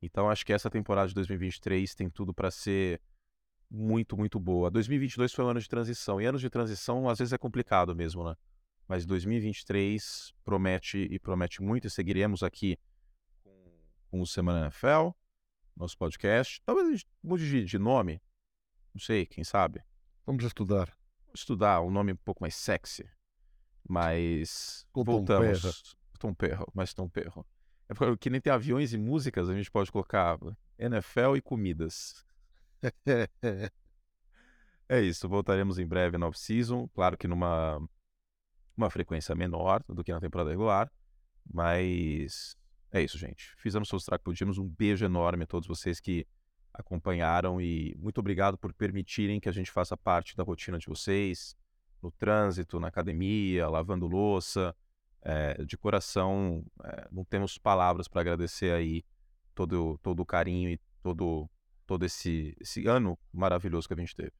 Então 0.00 0.28
acho 0.28 0.44
que 0.44 0.52
essa 0.52 0.70
temporada 0.70 1.08
de 1.08 1.14
2023 1.14 1.94
tem 1.94 2.10
tudo 2.10 2.34
para 2.34 2.50
ser 2.50 3.00
muito, 3.70 4.16
muito 4.16 4.38
boa. 4.38 4.70
2022 4.70 5.32
foi 5.32 5.44
um 5.44 5.48
ano 5.48 5.60
de 5.60 5.68
transição, 5.68 6.20
e 6.20 6.26
anos 6.26 6.40
de 6.40 6.50
transição 6.50 7.08
às 7.08 7.18
vezes 7.18 7.32
é 7.32 7.38
complicado 7.38 7.94
mesmo, 7.94 8.24
né? 8.24 8.34
Mas 8.88 9.04
2023 9.04 10.32
promete 10.44 10.98
e 11.10 11.18
promete 11.18 11.60
muito, 11.60 11.86
e 11.86 11.90
seguiremos 11.90 12.42
aqui 12.42 12.78
com, 14.10 14.20
o 14.20 14.26
Semana 14.26 14.66
NFL, 14.66 15.10
nosso 15.76 15.98
podcast. 15.98 16.62
Talvez 16.64 16.88
a 16.88 16.92
gente 16.92 17.06
mude 17.22 17.64
de, 17.64 17.78
nome, 17.78 18.20
não 18.94 19.00
sei, 19.00 19.26
quem 19.26 19.42
sabe. 19.42 19.82
Vamos 20.24 20.44
estudar. 20.44 20.96
Vamos 21.24 21.40
estudar 21.40 21.80
um 21.82 21.90
nome 21.90 22.12
um 22.12 22.16
pouco 22.16 22.42
mais 22.42 22.54
sexy, 22.54 23.08
mas 23.88 24.86
Com 24.92 25.02
voltamos. 25.02 25.96
Tom 26.18 26.32
Perro, 26.32 26.66
mas 26.72 26.94
Tom 26.94 27.08
Perro. 27.08 27.46
É 27.88 27.94
porque 27.94 28.16
que 28.16 28.30
nem 28.30 28.40
tem 28.40 28.52
aviões 28.52 28.92
e 28.92 28.98
músicas, 28.98 29.48
a 29.48 29.54
gente 29.54 29.70
pode 29.70 29.90
colocar 29.92 30.38
NFL 30.78 31.36
e 31.36 31.40
comidas. 31.40 32.24
É 34.88 35.00
isso, 35.00 35.28
voltaremos 35.28 35.80
em 35.80 35.86
breve 35.86 36.16
na 36.16 36.28
off-season, 36.28 36.86
claro 36.94 37.18
que 37.18 37.26
numa 37.26 37.82
uma 38.76 38.88
frequência 38.88 39.34
menor 39.34 39.82
do 39.88 40.04
que 40.04 40.12
na 40.12 40.20
temporada 40.20 40.50
regular, 40.50 40.88
mas 41.44 42.56
é 42.92 43.02
isso, 43.02 43.18
gente. 43.18 43.54
Fizemos 43.56 43.92
o 43.92 43.98
que 43.98 44.18
podíamos. 44.18 44.58
Um 44.58 44.68
beijo 44.68 45.04
enorme 45.04 45.44
a 45.44 45.46
todos 45.46 45.66
vocês 45.66 45.98
que 45.98 46.26
acompanharam 46.72 47.60
e 47.60 47.96
muito 47.98 48.18
obrigado 48.18 48.56
por 48.56 48.72
permitirem 48.72 49.40
que 49.40 49.48
a 49.48 49.52
gente 49.52 49.70
faça 49.70 49.96
parte 49.96 50.36
da 50.36 50.44
rotina 50.44 50.78
de 50.78 50.86
vocês, 50.86 51.56
no 52.02 52.10
trânsito, 52.10 52.78
na 52.78 52.88
academia, 52.88 53.68
lavando 53.68 54.06
louça. 54.06 54.74
É, 55.28 55.64
de 55.64 55.76
coração, 55.76 56.64
é, 56.84 57.08
não 57.10 57.24
temos 57.24 57.58
palavras 57.58 58.06
para 58.06 58.20
agradecer 58.20 58.72
aí 58.72 59.02
todo, 59.56 59.98
todo 60.00 60.20
o 60.20 60.26
carinho 60.26 60.70
e 60.70 60.80
todo, 61.02 61.50
todo 61.84 62.04
esse, 62.04 62.56
esse 62.60 62.86
ano 62.86 63.18
maravilhoso 63.32 63.88
que 63.88 63.94
a 63.94 63.96
gente 63.96 64.14
teve. 64.14 64.32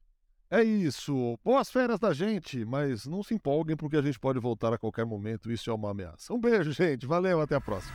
É 0.49 0.63
isso. 0.63 1.37
Boas 1.43 1.69
férias 1.69 1.99
da 1.99 2.13
gente, 2.13 2.63
mas 2.63 3.05
não 3.05 3.21
se 3.21 3.33
empolguem 3.33 3.75
porque 3.75 3.97
a 3.97 4.01
gente 4.01 4.17
pode 4.17 4.39
voltar 4.39 4.71
a 4.71 4.77
qualquer 4.77 5.05
momento. 5.05 5.51
Isso 5.51 5.69
é 5.69 5.73
uma 5.73 5.91
ameaça. 5.91 6.33
Um 6.33 6.39
beijo, 6.39 6.71
gente. 6.71 7.05
Valeu, 7.05 7.41
até 7.41 7.55
a 7.55 7.61
próxima. 7.61 7.93